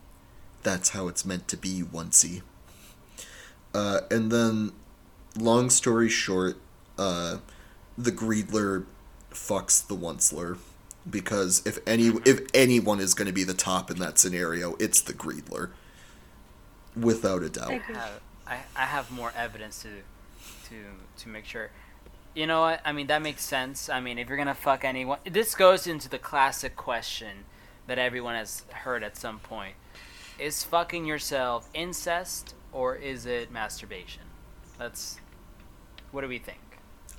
That's 0.61 0.89
how 0.89 1.07
it's 1.07 1.25
meant 1.25 1.47
to 1.47 1.57
be, 1.57 1.81
Oncey. 1.81 2.41
Uh, 3.73 4.01
and 4.11 4.31
then, 4.31 4.73
long 5.37 5.69
story 5.69 6.09
short, 6.09 6.57
uh, 6.97 7.37
the 7.97 8.11
Greedler 8.11 8.85
fucks 9.31 9.85
the 9.85 9.95
Onceler 9.95 10.57
because 11.09 11.65
if 11.65 11.79
any 11.87 12.07
if 12.25 12.41
anyone 12.53 12.99
is 12.99 13.13
going 13.13 13.27
to 13.27 13.33
be 13.33 13.43
the 13.43 13.53
top 13.53 13.91
in 13.91 13.99
that 13.99 14.17
scenario, 14.17 14.75
it's 14.79 15.01
the 15.01 15.13
Greedler, 15.13 15.71
without 16.95 17.43
a 17.43 17.49
doubt. 17.49 17.69
I 17.69 17.73
have, 17.73 18.21
I, 18.47 18.59
I 18.75 18.85
have 18.85 19.11
more 19.11 19.31
evidence 19.35 19.81
to 19.83 19.89
to 20.69 20.75
to 21.23 21.29
make 21.29 21.45
sure. 21.45 21.69
You 22.35 22.45
know 22.47 22.61
what? 22.61 22.81
I 22.85 22.91
mean 22.91 23.07
that 23.07 23.21
makes 23.21 23.43
sense. 23.43 23.89
I 23.89 23.99
mean 24.01 24.19
if 24.19 24.27
you're 24.27 24.37
gonna 24.37 24.53
fuck 24.53 24.83
anyone, 24.83 25.19
this 25.25 25.55
goes 25.55 25.87
into 25.87 26.09
the 26.09 26.19
classic 26.19 26.75
question 26.75 27.45
that 27.87 27.97
everyone 27.97 28.35
has 28.35 28.63
heard 28.71 29.03
at 29.03 29.15
some 29.17 29.39
point: 29.39 29.75
Is 30.37 30.63
fucking 30.63 31.05
yourself 31.05 31.69
incest 31.73 32.53
or 32.73 32.95
is 32.95 33.25
it 33.25 33.51
masturbation? 33.51 34.23
That's 34.77 35.19
what 36.11 36.21
do 36.21 36.27
we 36.27 36.37
think? 36.39 36.59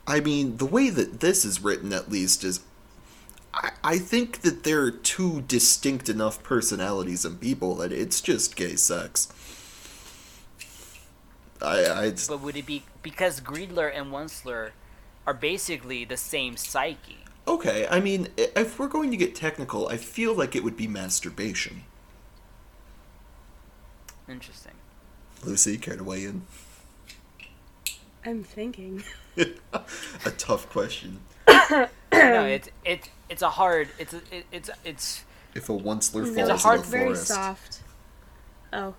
I 0.07 0.21
mean, 0.21 0.59
the 0.59 0.67
way 0.67 0.91
that 0.91 1.21
this 1.21 1.45
is 1.45 1.63
written, 1.63 1.93
at 1.93 2.11
least, 2.11 2.45
is. 2.45 2.61
I, 3.55 3.71
I 3.83 3.99
think 3.99 4.43
that 4.43 4.65
there 4.65 4.83
are 4.83 4.91
two 4.91 5.41
distinct 5.43 6.09
enough 6.11 6.43
personalities 6.43 7.25
and 7.25 7.41
people 7.41 7.75
that 7.77 7.91
it's 7.91 8.21
just 8.21 8.55
gay 8.55 8.77
sex. 8.77 9.29
I, 11.63 11.87
I 11.91 12.11
just- 12.11 12.29
But 12.29 12.43
would 12.43 12.57
it 12.57 12.67
be 12.67 12.85
because 13.03 13.41
Greedler 13.41 13.91
and 13.93 14.13
Onceler 14.13 14.73
are 15.27 15.35
basically 15.35 16.05
the 16.05 16.17
same 16.17 16.57
psyche? 16.57 17.19
okay, 17.49 17.87
I 17.89 18.01
mean, 18.01 18.29
if 18.37 18.77
we're 18.79 18.89
going 18.89 19.11
to 19.13 19.17
get 19.17 19.35
technical, 19.37 19.87
I 19.89 19.97
feel 19.99 20.35
like 20.35 20.57
it 20.57 20.65
would 20.65 20.77
be 20.77 20.89
masturbation. 20.89 21.85
Interesting. 24.29 24.73
Lucy, 25.45 25.79
care 25.79 25.97
to 25.97 26.03
weigh 26.03 26.25
in? 26.25 26.43
I'm 28.25 28.43
thinking. 28.43 29.05
a 29.37 30.31
tough 30.37 30.69
question. 30.71 31.21
no, 31.49 31.89
it's 32.13 32.69
it's 32.85 33.09
it's 33.29 33.43
a 33.43 33.51
hard. 33.51 33.89
It's 33.99 34.13
a, 34.15 34.17
it, 34.33 34.47
it's 34.51 34.71
it's 34.85 35.25
If 35.55 35.69
a 35.69 35.73
Onceler 35.73 36.25
falls 36.25 36.37
No, 36.37 36.49
a 36.49 36.57
hard- 36.57 36.79
in 36.81 36.85
the 36.87 36.91
very 36.91 37.05
forest. 37.05 37.27
soft. 37.29 37.81
Oh. 38.73 38.95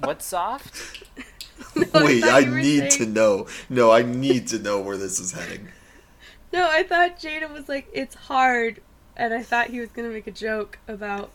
what's 0.00 0.24
soft. 0.26 1.04
Wait, 1.94 2.20
thought 2.20 2.30
I 2.30 2.38
you 2.40 2.50
were 2.50 2.60
need 2.60 2.90
to 2.92 3.06
know. 3.06 3.46
No, 3.68 3.90
I 3.90 4.02
need 4.02 4.46
to 4.48 4.58
know 4.58 4.80
where 4.80 4.96
this 4.96 5.18
is 5.20 5.32
heading. 5.32 5.68
No, 6.52 6.68
I 6.68 6.82
thought 6.82 7.20
Jada 7.20 7.48
was 7.48 7.68
like, 7.68 7.88
it's 7.92 8.16
hard. 8.16 8.80
And 9.16 9.32
I 9.32 9.40
thought 9.40 9.68
he 9.68 9.78
was 9.78 9.90
going 9.90 10.08
to 10.08 10.12
make 10.12 10.26
a 10.26 10.32
joke 10.32 10.78
about 10.88 11.30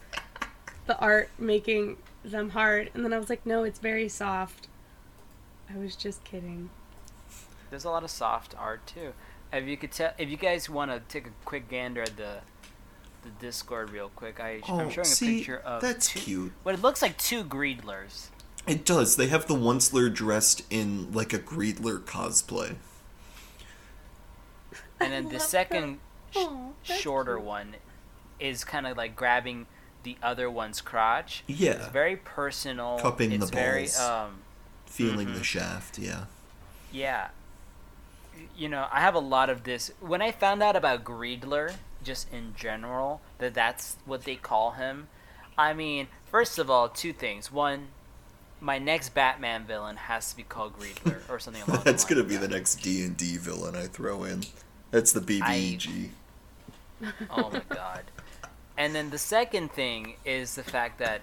the 0.88 1.00
art 1.00 1.30
making 1.40 1.96
them 2.26 2.50
hard. 2.50 2.90
And 2.94 3.06
then 3.06 3.14
I 3.14 3.18
was 3.18 3.30
like, 3.30 3.46
no, 3.46 3.64
it's 3.64 3.80
very 3.80 4.10
soft. 4.10 4.68
I 5.74 5.78
was 5.78 5.96
just 5.96 6.26
kidding. 6.26 6.70
There's 7.70 7.86
a 7.86 7.90
lot 7.90 8.04
of 8.04 8.10
soft 8.10 8.56
art 8.58 8.86
too. 8.86 9.14
If 9.54 9.66
you 9.68 9.78
could 9.78 9.94
tell, 9.94 10.12
if 10.18 10.28
you 10.30 10.36
guys 10.36 10.70
want 10.70 10.92
to 10.92 11.00
take 11.08 11.28
a 11.28 11.34
quick 11.46 11.70
gander 11.70 12.02
at 12.02 12.18
the 12.18 12.40
the 13.24 13.30
Discord 13.40 13.90
real 13.92 14.12
quick, 14.16 14.40
I, 14.40 14.60
Oh, 14.68 14.80
I'm 14.80 14.90
showing 14.90 15.06
see, 15.06 15.36
a 15.36 15.38
picture 15.38 15.60
of 15.60 15.82
that's 15.82 16.10
two, 16.10 16.20
cute. 16.20 16.52
What 16.64 16.76
it 16.76 16.82
looks 16.82 17.02
like 17.02 17.18
two 17.18 17.44
Greedlers. 17.46 18.28
It 18.68 18.84
does. 18.86 19.16
They 19.16 19.28
have 19.28 19.48
the 19.48 19.56
Onceler 19.56 20.12
dressed 20.14 20.64
in 20.72 21.12
like 21.12 21.34
a 21.34 21.40
Greedler 21.40 22.00
cosplay. 22.00 22.76
And 25.00 25.12
then 25.12 25.30
the 25.30 25.40
second 25.40 26.00
sh- 26.32 26.38
Aw, 26.38 26.70
shorter 26.84 27.36
cute. 27.36 27.46
one 27.46 27.76
is 28.40 28.64
kind 28.64 28.88
of 28.88 28.96
like 28.98 29.16
grabbing 29.16 29.68
the 30.04 30.18
other 30.24 30.50
one's 30.50 30.80
crotch. 30.82 31.44
Yeah. 31.48 31.72
It's 31.72 31.80
Yeah, 31.82 31.90
very 31.90 32.16
personal. 32.16 32.98
Cupping 33.00 33.38
the 33.40 33.46
very 33.46 33.84
balls. 33.84 34.00
um 34.00 34.42
feeling 34.86 35.28
Mhm. 35.28 35.34
the 35.36 35.44
shaft. 35.44 36.00
Yeah. 36.00 36.26
yeah. 36.92 37.30
You 38.56 38.70
know, 38.70 38.88
I 38.92 39.02
have 39.02 39.16
a 39.16 39.20
lot 39.20 39.50
of 39.50 39.64
this. 39.64 39.92
When 40.00 40.22
I 40.22 40.32
found 40.32 40.64
out 40.64 40.76
about 40.78 41.04
Greedler, 41.04 41.74
just 42.04 42.32
in 42.32 42.54
general, 42.56 43.22
that 43.40 43.54
that's 43.54 43.98
what 44.06 44.24
they 44.24 44.36
call 44.38 44.72
him. 44.72 45.08
I 45.58 45.74
mean, 45.74 46.08
first 46.26 46.58
of 46.58 46.70
all, 46.70 46.88
two 46.90 47.12
things. 47.14 47.52
One, 47.52 47.90
my 48.66 48.80
next 48.80 49.14
Batman 49.14 49.64
villain 49.66 49.96
has 49.96 50.32
to 50.32 50.38
be 50.38 50.42
called 50.42 50.74
Greedler 50.80 51.22
or 51.30 51.38
something 51.38 51.62
along 51.64 51.82
That's 51.86 52.04
gonna 52.04 52.24
be 52.24 52.36
the 52.36 52.48
next 52.48 52.78
D 52.78 53.04
and 53.04 53.16
D 53.16 53.38
villain 53.38 53.76
I 53.76 53.86
throw 53.86 54.24
in. 54.24 54.42
That's 54.90 55.12
the 55.12 55.20
BBEG. 55.22 56.10
Oh 57.30 57.52
my 57.52 57.62
god. 57.70 58.06
And 58.76 58.96
then 58.96 59.12
the 59.12 59.20
second 59.20 59.72
thing 59.72 60.16
is 60.26 60.56
the 60.56 60.64
fact 60.64 60.98
that 61.00 61.22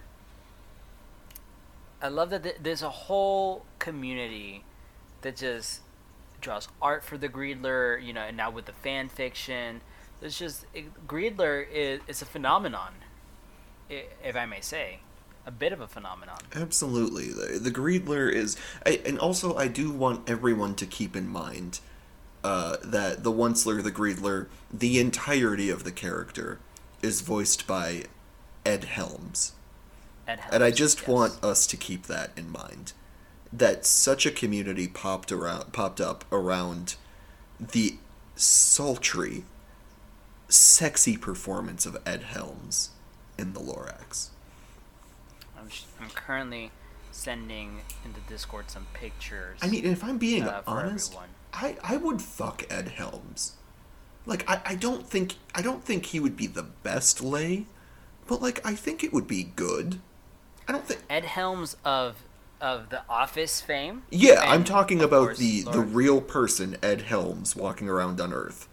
I 2.01 2.09
love 2.09 2.31
that 2.31 2.45
th- 2.45 2.57
there's 2.63 2.83
a 2.83 2.89
whole 2.91 3.65
community 3.81 4.65
that 5.23 5.37
just 5.37 5.81
draws 6.41 6.69
art 6.81 7.03
for 7.05 7.19
the 7.19 7.29
Greedler, 7.29 8.03
you 8.03 8.13
know, 8.13 8.23
and 8.23 8.37
now 8.37 8.51
with 8.51 8.67
the 8.67 8.73
fan 8.73 9.09
fiction, 9.09 9.81
It's 10.21 10.39
just 10.39 10.67
it, 10.73 11.09
Greedler 11.09 11.67
is 11.69 12.01
is 12.07 12.23
a 12.23 12.27
phenomenon, 12.27 12.95
if 13.91 14.37
I 14.37 14.47
may 14.47 14.61
say, 14.61 15.01
a 15.47 15.51
bit 15.51 15.73
of 15.73 15.81
a 15.81 15.89
phenomenon. 15.89 16.39
Absolutely. 16.55 17.29
The, 17.29 17.59
the 17.59 17.71
Greedler 17.71 18.33
is. 18.33 18.57
I, 18.87 19.01
and 19.05 19.19
also, 19.19 19.57
I 19.57 19.69
do 19.69 19.91
want 19.91 20.29
everyone 20.29 20.75
to 20.77 20.87
keep 20.87 21.17
in 21.17 21.29
mind 21.29 21.81
uh, 22.45 22.77
that 22.83 23.25
the 23.25 23.33
Onceler, 23.33 23.83
the 23.83 23.93
Greedler, 23.93 24.47
the 24.73 24.99
entirety 24.99 25.71
of 25.71 25.85
the 25.85 25.93
character 25.93 26.59
is 27.03 27.21
voiced 27.21 27.67
by 27.67 28.05
Ed 28.65 28.85
Helms. 28.85 29.53
Ed 30.27 30.39
Helms 30.41 30.55
And 30.55 30.65
I 30.65 30.71
just 30.71 31.01
yes. 31.01 31.09
want 31.09 31.45
us 31.45 31.67
to 31.67 31.77
keep 31.77 32.07
that 32.07 32.31
in 32.37 32.51
mind. 32.51 32.93
That 33.53 33.85
such 33.85 34.25
a 34.25 34.31
community 34.31 34.89
popped 34.89 35.31
around, 35.31 35.73
popped 35.73 36.01
up 36.01 36.25
around 36.33 36.97
the 37.61 37.97
sultry, 38.35 39.45
sexy 40.49 41.17
performance 41.17 41.85
of 41.85 41.97
Ed 42.07 42.23
Helms 42.23 42.91
in 43.39 43.53
the 43.53 43.61
Lorax. 43.61 44.31
I'm, 45.99 46.05
I'm 46.05 46.11
currently 46.11 46.71
sending 47.11 47.81
into 48.05 48.21
Discord 48.29 48.71
some 48.71 48.87
pictures. 48.95 49.59
I 49.63 49.69
mean, 49.69 49.85
if 49.85 50.03
I'm 50.03 50.19
being 50.19 50.45
uh, 50.45 50.63
honest, 50.67 51.13
everyone. 51.13 51.29
I, 51.53 51.77
I 51.83 51.97
would 51.97 52.23
fuck 52.23 52.65
Ed 52.71 52.89
Helms. 52.89 53.57
Like 54.25 54.49
I, 54.49 54.61
I 54.65 54.75
don't 54.75 55.07
think 55.07 55.35
I 55.55 55.63
don't 55.63 55.85
think 55.85 56.07
he 56.07 56.21
would 56.21 56.37
be 56.37 56.47
the 56.47 56.63
best 56.63 57.23
lay, 57.23 57.67
but 58.27 58.41
like 58.41 58.65
I 58.65 58.75
think 58.75 59.03
it 59.03 59.13
would 59.13 59.27
be 59.27 59.45
good. 59.57 60.01
I 60.69 60.73
don't 60.73 60.87
think 60.87 61.01
Ed 61.11 61.25
Helms 61.25 61.77
of 61.85 62.23
of 62.61 62.91
the 62.91 63.03
Office 63.09 63.61
fame. 63.61 64.05
Yeah, 64.11 64.41
I'm 64.41 64.63
talking 64.63 65.03
about 65.03 65.27
course, 65.27 65.39
the 65.39 65.63
the 65.63 65.81
real 65.81 66.21
person 66.21 66.77
Ed 66.83 67.03
Helms 67.03 67.57
walking 67.57 67.89
around 67.89 68.21
on 68.21 68.33
Earth. 68.33 68.69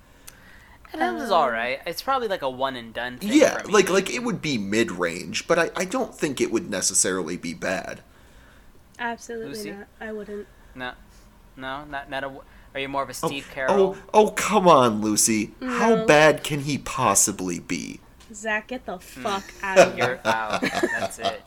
Ed 0.94 1.00
Helms 1.00 1.22
is 1.22 1.32
all 1.32 1.52
right. 1.52 1.80
It's 1.86 2.02
probably 2.02 2.28
like 2.28 2.42
a 2.42 2.50
one 2.50 2.76
and 2.76 2.94
done 2.94 3.18
thing. 3.20 3.32
Yeah, 3.34 3.60
for 3.60 3.68
me. 3.68 3.74
like 3.74 3.90
like 3.90 4.10
it 4.10 4.24
would 4.24 4.42
be 4.42 4.58
mid 4.58 4.92
range, 4.92 5.48
but 5.48 5.60
I, 5.60 5.70
I 5.76 5.86
don't 5.86 6.16
think 6.16 6.42
it 6.42 6.52
would 6.52 6.70
necessarily 6.70 7.38
be 7.38 7.54
bad. 7.54 8.02
Absolutely 8.98 9.50
Lucy? 9.50 9.72
not. 9.72 9.88
I 10.02 10.12
wouldn't. 10.12 10.48
no, 10.76 10.94
no, 11.56 11.86
not 11.86 12.10
not 12.10 12.24
a. 12.24 12.32
Are 12.76 12.80
you 12.80 12.88
more 12.90 13.02
of 13.04 13.10
a 13.10 13.14
Oh, 13.24 13.28
Steve 13.28 13.50
Carell? 13.54 13.70
Oh, 13.72 13.98
oh, 14.14 14.28
come 14.30 14.68
on, 14.68 15.02
Lucy. 15.02 15.52
How 15.62 16.06
bad 16.06 16.44
can 16.44 16.62
he 16.62 16.78
possibly 16.78 17.60
be? 17.60 18.00
Zach, 18.34 18.68
get 18.68 18.82
Hmm. 18.82 18.92
the 18.92 19.00
fuck 19.00 19.44
out 19.64 19.80
of 19.80 19.96
here. 19.96 20.20
You're 20.24 20.32
out. 20.32 20.62
That's 20.62 21.18
it. 21.20 21.42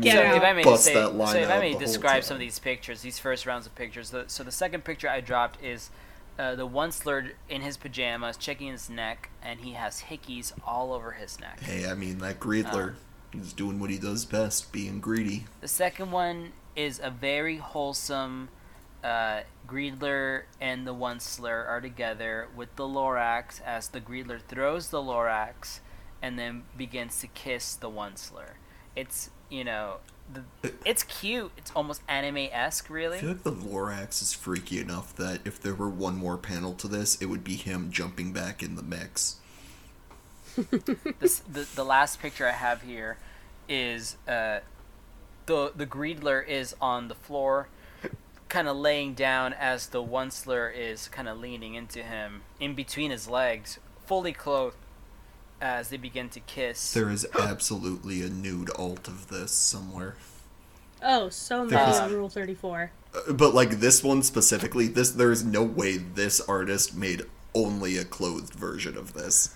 Get 0.00 0.14
so 0.14 0.22
out. 0.22 0.36
if 0.36 0.42
I 0.42 0.52
may 0.54 0.62
Bust 0.62 0.84
say, 0.84 0.94
that 0.94 1.08
so 1.08 1.12
line 1.12 1.36
if 1.36 1.50
I 1.50 1.58
may 1.58 1.74
describe 1.76 2.24
some 2.24 2.36
of 2.36 2.40
these 2.40 2.58
pictures, 2.58 3.02
these 3.02 3.18
first 3.18 3.44
rounds 3.44 3.66
of 3.66 3.74
pictures. 3.74 4.08
The, 4.08 4.24
so 4.26 4.42
the 4.42 4.50
second 4.52 4.84
picture 4.84 5.06
I 5.08 5.20
dropped 5.20 5.62
is 5.62 5.90
uh, 6.38 6.54
the 6.54 6.66
Onceler 6.68 7.32
in 7.48 7.62
his 7.62 7.76
pajamas, 7.76 8.36
checking 8.36 8.68
his 8.68 8.88
neck, 8.90 9.30
and 9.42 9.60
he 9.60 9.72
has 9.72 10.02
hickeys 10.10 10.52
all 10.66 10.92
over 10.92 11.12
his 11.12 11.40
neck. 11.40 11.60
Hey, 11.60 11.88
I 11.88 11.94
mean 11.94 12.18
that 12.18 12.40
Greedler, 12.40 12.92
Uh. 12.92 12.96
he's 13.32 13.52
doing 13.52 13.78
what 13.80 13.90
he 13.90 13.98
does 13.98 14.24
best, 14.24 14.72
being 14.72 15.00
greedy. 15.00 15.46
The 15.60 15.68
second 15.68 16.10
one 16.10 16.52
is 16.74 17.00
a 17.02 17.10
very 17.10 17.56
wholesome. 17.58 18.48
Uh, 19.04 19.42
Greedler 19.68 20.42
and 20.60 20.86
the 20.86 20.94
Onceler 20.94 21.66
are 21.68 21.80
together 21.80 22.48
with 22.56 22.74
the 22.76 22.84
Lorax 22.84 23.60
as 23.62 23.88
the 23.88 24.00
Greedler 24.00 24.40
throws 24.40 24.88
the 24.88 24.98
Lorax 25.00 25.78
and 26.20 26.38
then 26.38 26.64
begins 26.76 27.20
to 27.20 27.28
kiss 27.28 27.74
the 27.74 27.88
Onceler. 27.90 28.54
It's 28.96 29.30
you 29.48 29.62
know, 29.62 29.98
the, 30.32 30.72
it's 30.84 31.02
cute. 31.02 31.52
It's 31.56 31.70
almost 31.72 32.02
anime 32.08 32.48
esque, 32.50 32.90
I 32.90 32.94
really. 32.94 33.18
feel 33.18 33.30
like 33.30 33.42
the 33.42 33.52
Lorax 33.52 34.22
is 34.22 34.32
freaky 34.32 34.80
enough 34.80 35.14
that 35.16 35.40
if 35.44 35.60
there 35.60 35.74
were 35.74 35.88
one 35.88 36.16
more 36.16 36.36
panel 36.36 36.74
to 36.74 36.88
this, 36.88 37.20
it 37.20 37.26
would 37.26 37.44
be 37.44 37.54
him 37.56 37.90
jumping 37.90 38.32
back 38.32 38.62
in 38.62 38.76
the 38.76 38.82
mix. 38.82 39.36
this, 41.20 41.40
the 41.40 41.66
the 41.74 41.84
last 41.84 42.20
picture 42.20 42.48
I 42.48 42.52
have 42.52 42.82
here 42.82 43.18
is 43.68 44.16
uh, 44.26 44.60
the 45.46 45.72
the 45.76 45.86
Greedler 45.86 46.46
is 46.46 46.74
on 46.80 47.08
the 47.08 47.14
floor, 47.14 47.68
kind 48.48 48.66
of 48.66 48.76
laying 48.76 49.14
down 49.14 49.52
as 49.52 49.88
the 49.88 50.02
Onceler 50.02 50.72
is 50.74 51.08
kind 51.08 51.28
of 51.28 51.38
leaning 51.38 51.74
into 51.74 52.02
him 52.02 52.42
in 52.58 52.74
between 52.74 53.10
his 53.10 53.28
legs, 53.28 53.78
fully 54.06 54.32
clothed, 54.32 54.76
as 55.60 55.88
they 55.88 55.96
begin 55.96 56.28
to 56.30 56.40
kiss. 56.40 56.92
There 56.92 57.10
is 57.10 57.26
absolutely 57.38 58.22
a 58.22 58.28
nude 58.28 58.70
alt 58.78 59.08
of 59.08 59.28
this 59.28 59.52
somewhere. 59.52 60.16
Oh, 61.02 61.28
so 61.28 61.66
There 61.66 61.78
many 61.86 62.14
Rule 62.14 62.28
34. 62.28 62.90
Uh, 63.14 63.32
But 63.32 63.54
like 63.54 63.80
this 63.80 64.02
one 64.02 64.22
specifically, 64.22 64.88
this 64.88 65.10
there 65.10 65.32
is 65.32 65.44
no 65.44 65.62
way 65.62 65.96
this 65.98 66.40
artist 66.40 66.96
made 66.96 67.22
only 67.54 67.96
a 67.96 68.04
clothed 68.04 68.54
version 68.54 68.96
of 68.96 69.12
this. 69.14 69.54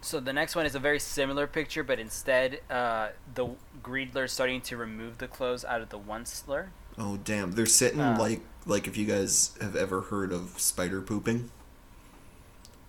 So 0.00 0.20
the 0.20 0.34
next 0.34 0.54
one 0.54 0.66
is 0.66 0.74
a 0.74 0.78
very 0.78 0.98
similar 1.00 1.46
picture, 1.46 1.82
but 1.82 1.98
instead, 1.98 2.60
uh, 2.68 3.08
the 3.34 3.48
Greedler 3.82 4.24
is 4.26 4.32
starting 4.32 4.60
to 4.62 4.76
remove 4.76 5.16
the 5.16 5.26
clothes 5.28 5.64
out 5.64 5.80
of 5.80 5.88
the 5.88 5.98
Onceler. 5.98 6.66
Oh 6.98 7.16
damn, 7.16 7.52
they're 7.52 7.64
sitting 7.66 8.00
Uh. 8.00 8.16
like 8.18 8.40
like 8.66 8.86
if 8.86 8.96
you 8.96 9.06
guys 9.06 9.52
have 9.60 9.74
ever 9.76 10.02
heard 10.02 10.30
of 10.32 10.58
spider 10.58 11.00
pooping. 11.00 11.50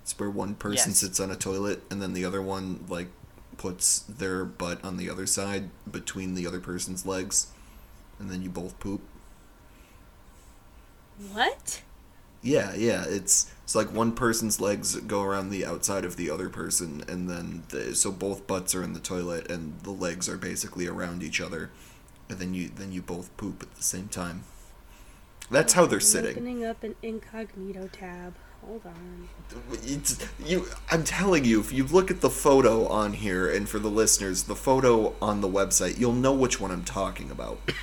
It's 0.05 0.19
where 0.19 0.29
one 0.29 0.53
person 0.55 0.91
Yes. 0.91 0.99
sits 0.99 1.19
on 1.19 1.31
a 1.31 1.35
toilet 1.35 1.81
and 1.89 1.99
then 1.99 2.13
the 2.13 2.25
other 2.25 2.41
one 2.41 2.85
like 2.87 3.09
puts 3.57 3.99
their 4.01 4.45
butt 4.45 4.83
on 4.85 4.97
the 4.97 5.09
other 5.09 5.25
side 5.25 5.71
between 5.91 6.35
the 6.35 6.45
other 6.45 6.59
person's 6.61 7.07
legs 7.07 7.47
and 8.19 8.29
then 8.29 8.43
you 8.43 8.49
both 8.51 8.79
poop. 8.79 9.01
What? 11.33 11.81
Yeah, 12.41 12.75
yeah, 12.75 13.05
it's 13.07 13.51
it's 13.63 13.73
like 13.75 13.91
one 13.91 14.11
person's 14.13 14.61
legs 14.61 14.95
go 15.01 15.23
around 15.23 15.49
the 15.49 15.65
outside 15.65 16.05
of 16.05 16.15
the 16.17 16.29
other 16.29 16.49
person 16.49 17.03
and 17.07 17.27
then 17.27 17.63
the, 17.69 17.95
so 17.95 18.11
both 18.11 18.45
butts 18.45 18.75
are 18.75 18.83
in 18.83 18.93
the 18.93 18.99
toilet 18.99 19.49
and 19.49 19.79
the 19.81 19.91
legs 19.91 20.29
are 20.29 20.37
basically 20.37 20.85
around 20.87 21.23
each 21.23 21.41
other 21.41 21.71
and 22.29 22.37
then 22.39 22.53
you 22.53 22.69
then 22.69 22.91
you 22.91 23.01
both 23.01 23.35
poop 23.37 23.63
at 23.63 23.75
the 23.75 23.83
same 23.83 24.07
time. 24.09 24.43
That's 25.49 25.73
how 25.73 25.85
they're 25.87 25.97
I'm 25.97 26.01
sitting. 26.01 26.37
Opening 26.37 26.63
up 26.65 26.83
an 26.83 26.95
incognito 27.01 27.87
tab. 27.87 28.35
Hold 28.65 28.81
on. 28.85 29.29
It's, 29.83 30.17
you, 30.43 30.67
I'm 30.89 31.03
telling 31.03 31.45
you, 31.45 31.59
if 31.59 31.71
you 31.71 31.85
look 31.85 32.09
at 32.09 32.21
the 32.21 32.29
photo 32.29 32.87
on 32.87 33.13
here, 33.13 33.49
and 33.49 33.69
for 33.69 33.79
the 33.79 33.89
listeners, 33.89 34.43
the 34.43 34.55
photo 34.55 35.13
on 35.21 35.41
the 35.41 35.47
website, 35.47 35.99
you'll 35.99 36.13
know 36.13 36.33
which 36.33 36.59
one 36.59 36.71
I'm 36.71 36.83
talking 36.83 37.31
about. 37.31 37.59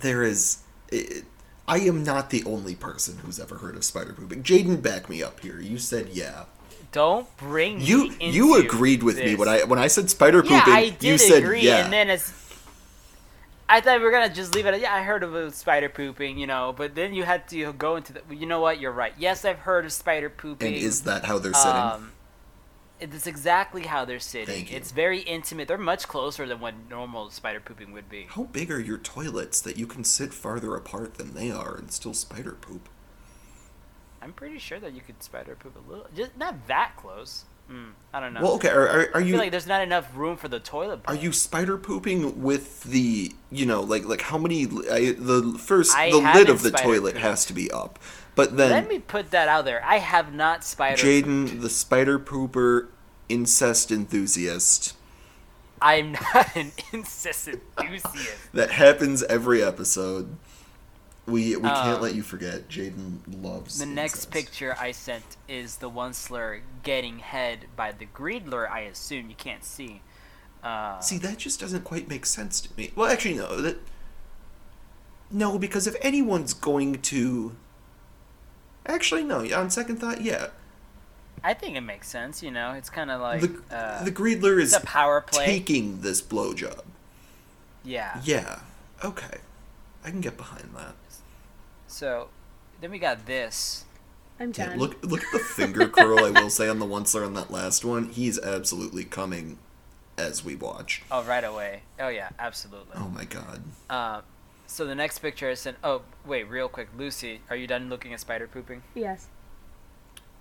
There 0.00 0.22
is, 0.22 0.58
it, 0.92 1.24
I 1.66 1.78
am 1.80 2.04
not 2.04 2.28
the 2.30 2.44
only 2.44 2.74
person 2.74 3.18
who's 3.18 3.40
ever 3.40 3.56
heard 3.56 3.76
of 3.76 3.84
spider 3.84 4.12
pooping. 4.12 4.42
Jaden, 4.42 4.82
back 4.82 5.08
me 5.08 5.22
up 5.22 5.40
here. 5.40 5.58
You 5.60 5.78
said 5.78 6.10
yeah. 6.10 6.44
Don't 6.92 7.34
bring 7.36 7.80
You 7.80 8.10
me 8.10 8.30
you 8.30 8.60
agreed 8.60 9.02
with 9.02 9.16
me 9.16 9.34
when 9.34 9.48
I 9.48 9.64
when 9.64 9.78
I 9.78 9.88
said 9.88 10.08
spider 10.08 10.42
pooping. 10.42 10.56
Yeah, 10.56 10.64
I 10.66 10.90
did 10.90 11.02
you 11.02 11.18
said 11.18 11.62
yeah. 11.62 11.84
and 11.84 11.92
then 11.92 12.10
as 12.10 12.30
I 13.68 13.80
thought 13.80 13.98
we 13.98 14.04
were 14.04 14.12
gonna 14.12 14.32
just 14.32 14.54
leave 14.54 14.66
it. 14.66 14.74
at, 14.74 14.80
Yeah, 14.80 14.94
I 14.94 15.02
heard 15.02 15.22
of 15.22 15.34
it 15.34 15.54
spider 15.54 15.88
pooping, 15.88 16.38
you 16.38 16.46
know, 16.46 16.72
but 16.76 16.94
then 16.94 17.14
you 17.14 17.24
had 17.24 17.48
to 17.48 17.72
go 17.72 17.96
into 17.96 18.12
the. 18.12 18.22
You 18.34 18.46
know 18.46 18.60
what? 18.60 18.80
You're 18.80 18.92
right. 18.92 19.12
Yes, 19.18 19.44
I've 19.44 19.58
heard 19.58 19.84
of 19.84 19.92
spider 19.92 20.30
pooping. 20.30 20.74
and 20.74 20.76
is 20.76 21.02
that 21.02 21.24
how 21.24 21.38
they're 21.38 21.52
sitting? 21.52 21.80
Um, 21.80 22.12
it's 23.00 23.26
exactly 23.26 23.82
how 23.82 24.04
they're 24.04 24.20
sitting. 24.20 24.54
Thank 24.54 24.70
you. 24.70 24.76
It's 24.76 24.92
very 24.92 25.20
intimate. 25.20 25.68
They're 25.68 25.76
much 25.78 26.08
closer 26.08 26.46
than 26.46 26.60
what 26.60 26.74
normal 26.88 27.30
spider 27.30 27.60
pooping 27.60 27.92
would 27.92 28.08
be. 28.08 28.26
how 28.30 28.44
big 28.44 28.70
are 28.70 28.80
your 28.80 28.98
toilets 28.98 29.60
that 29.60 29.76
you 29.76 29.86
can 29.86 30.04
sit 30.04 30.32
farther 30.32 30.74
apart 30.74 31.14
than 31.14 31.34
they 31.34 31.50
are 31.50 31.76
and 31.76 31.90
still 31.90 32.14
spider 32.14 32.52
poop? 32.52 32.88
I'm 34.22 34.32
pretty 34.32 34.58
sure 34.58 34.80
that 34.80 34.92
you 34.92 35.02
could 35.02 35.22
spider 35.22 35.56
poop 35.56 35.76
a 35.76 35.90
little, 35.90 36.06
just 36.14 36.36
not 36.36 36.66
that 36.68 36.92
close. 36.96 37.44
Mm, 37.70 37.90
I 38.12 38.20
don't 38.20 38.34
know. 38.34 38.42
Well, 38.42 38.52
okay. 38.54 38.68
Are, 38.68 38.88
are, 38.88 39.00
are 39.14 39.16
I 39.16 39.18
you 39.20 39.32
feel 39.32 39.40
like 39.40 39.50
there's 39.50 39.66
not 39.66 39.82
enough 39.82 40.16
room 40.16 40.36
for 40.36 40.48
the 40.48 40.60
toilet. 40.60 41.00
Are 41.06 41.14
you 41.14 41.32
spider 41.32 41.76
pooping 41.76 42.42
with 42.42 42.84
the 42.84 43.32
you 43.50 43.66
know 43.66 43.80
like 43.80 44.04
like 44.04 44.22
how 44.22 44.38
many 44.38 44.64
I, 44.64 45.14
the 45.18 45.56
first 45.58 45.96
I 45.96 46.10
the 46.10 46.18
lid 46.18 46.48
of 46.48 46.62
the 46.62 46.70
toilet 46.70 47.12
pooped. 47.14 47.24
has 47.24 47.44
to 47.46 47.52
be 47.52 47.70
up, 47.70 47.98
but 48.34 48.56
then 48.56 48.70
Let 48.70 48.88
me 48.88 48.98
put 49.00 49.30
that 49.32 49.48
out 49.48 49.64
there. 49.64 49.84
I 49.84 49.98
have 49.98 50.32
not 50.32 50.64
spider. 50.64 51.02
Jaden 51.02 51.60
the 51.60 51.70
spider 51.70 52.18
pooper 52.18 52.88
incest 53.28 53.90
enthusiast 53.90 54.94
I'm 55.80 56.12
not 56.12 56.56
an 56.56 56.72
incest 56.92 57.48
enthusiast. 57.48 58.52
that 58.52 58.70
happens 58.70 59.22
every 59.24 59.62
episode. 59.62 60.36
We 61.26 61.56
we 61.56 61.62
can't 61.68 61.96
Um, 61.96 62.02
let 62.02 62.14
you 62.14 62.22
forget. 62.22 62.68
Jaden 62.68 63.18
loves 63.42 63.78
The 63.78 63.86
next 63.86 64.30
picture 64.30 64.76
I 64.78 64.92
sent 64.92 65.24
is 65.48 65.76
the 65.78 65.90
Onceler 65.90 66.60
getting 66.84 67.18
head 67.18 67.66
by 67.74 67.92
the 67.92 68.06
Greedler. 68.06 68.70
I 68.70 68.80
assume 68.80 69.28
you 69.28 69.34
can't 69.36 69.64
see. 69.64 70.02
Uh, 70.62 71.00
See, 71.00 71.18
that 71.18 71.38
just 71.38 71.58
doesn't 71.60 71.84
quite 71.84 72.08
make 72.08 72.26
sense 72.26 72.60
to 72.60 72.68
me. 72.76 72.92
Well, 72.94 73.10
actually, 73.10 73.34
no. 73.34 73.60
That 73.60 73.78
no, 75.30 75.58
because 75.58 75.86
if 75.88 75.96
anyone's 76.00 76.54
going 76.54 77.02
to, 77.02 77.56
actually, 78.86 79.24
no. 79.24 79.40
On 79.52 79.68
second 79.70 79.96
thought, 79.96 80.20
yeah, 80.22 80.48
I 81.42 81.54
think 81.54 81.76
it 81.76 81.80
makes 81.80 82.08
sense. 82.08 82.42
You 82.42 82.52
know, 82.52 82.72
it's 82.72 82.90
kind 82.90 83.10
of 83.10 83.20
like 83.20 83.40
the 83.40 83.76
uh, 83.76 84.04
the 84.04 84.12
Greedler 84.12 84.60
is 84.60 84.72
a 84.74 84.80
power 84.80 85.20
play. 85.20 85.46
taking 85.46 86.00
this 86.02 86.22
blowjob. 86.22 86.84
Yeah. 87.84 88.20
Yeah. 88.24 88.60
Okay. 89.04 89.38
I 90.04 90.10
can 90.10 90.20
get 90.20 90.36
behind 90.36 90.70
that. 90.76 90.94
So 91.86 92.28
then 92.80 92.90
we 92.90 92.98
got 92.98 93.26
this. 93.26 93.84
I'm 94.38 94.52
Yeah, 94.56 94.70
done. 94.70 94.78
look 94.78 95.02
look 95.02 95.24
at 95.24 95.32
the 95.32 95.38
finger 95.38 95.88
curl 95.88 96.24
I 96.24 96.30
will 96.30 96.50
say 96.50 96.68
on 96.68 96.78
the 96.78 96.86
Onceler 96.86 97.24
on 97.26 97.34
that 97.34 97.50
last 97.50 97.84
one. 97.84 98.10
He's 98.10 98.38
absolutely 98.38 99.04
coming 99.04 99.58
as 100.18 100.44
we 100.44 100.54
watch. 100.56 101.02
Oh, 101.10 101.22
right 101.24 101.44
away. 101.44 101.82
Oh 101.98 102.08
yeah, 102.08 102.28
absolutely. 102.38 102.96
Oh 102.96 103.08
my 103.08 103.24
god. 103.24 103.62
Uh, 103.88 104.20
so 104.66 104.84
the 104.84 104.94
next 104.94 105.20
picture 105.20 105.48
I 105.50 105.54
sent. 105.54 105.78
Oh 105.82 106.02
wait, 106.26 106.48
real 106.50 106.68
quick, 106.68 106.88
Lucy, 106.96 107.40
are 107.48 107.56
you 107.56 107.66
done 107.66 107.88
looking 107.88 108.12
at 108.12 108.20
spider 108.20 108.46
pooping? 108.46 108.82
Yes. 108.94 109.28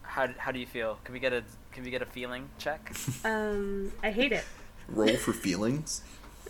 How, 0.02 0.28
how 0.38 0.52
do 0.52 0.60
you 0.60 0.66
feel? 0.68 1.00
Can 1.04 1.14
we 1.14 1.20
get 1.20 1.34
a 1.34 1.44
can 1.72 1.84
we 1.84 1.90
get 1.90 2.02
a 2.02 2.06
feeling 2.06 2.50
check? 2.58 2.94
Um, 3.26 3.92
I 4.04 4.12
hate 4.12 4.32
it. 4.34 4.44
Roll 4.88 5.16
for 5.18 5.34
feelings. 5.34 6.02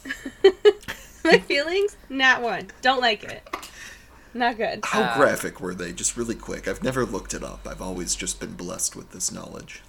My 1.24 1.40
feelings? 1.40 1.96
Not 2.10 2.42
one. 2.42 2.70
Don't 2.82 3.02
like 3.02 3.24
it. 3.24 3.48
Not 4.36 4.58
good. 4.58 4.82
How 4.84 5.02
Uh, 5.04 5.17
graphic 5.17 5.62
were 5.62 5.74
they? 5.74 5.93
Just 5.93 6.17
really 6.17 6.36
quick. 6.36 6.67
I've 6.67 6.84
never 6.84 7.06
looked 7.06 7.34
it 7.34 7.41
up. 7.41 7.65
I've 7.65 7.82
always 7.82 8.15
just 8.15 8.39
been 8.41 8.54
blessed 8.54 8.93
with 8.93 9.12
this 9.12 9.32
knowledge. 9.32 9.82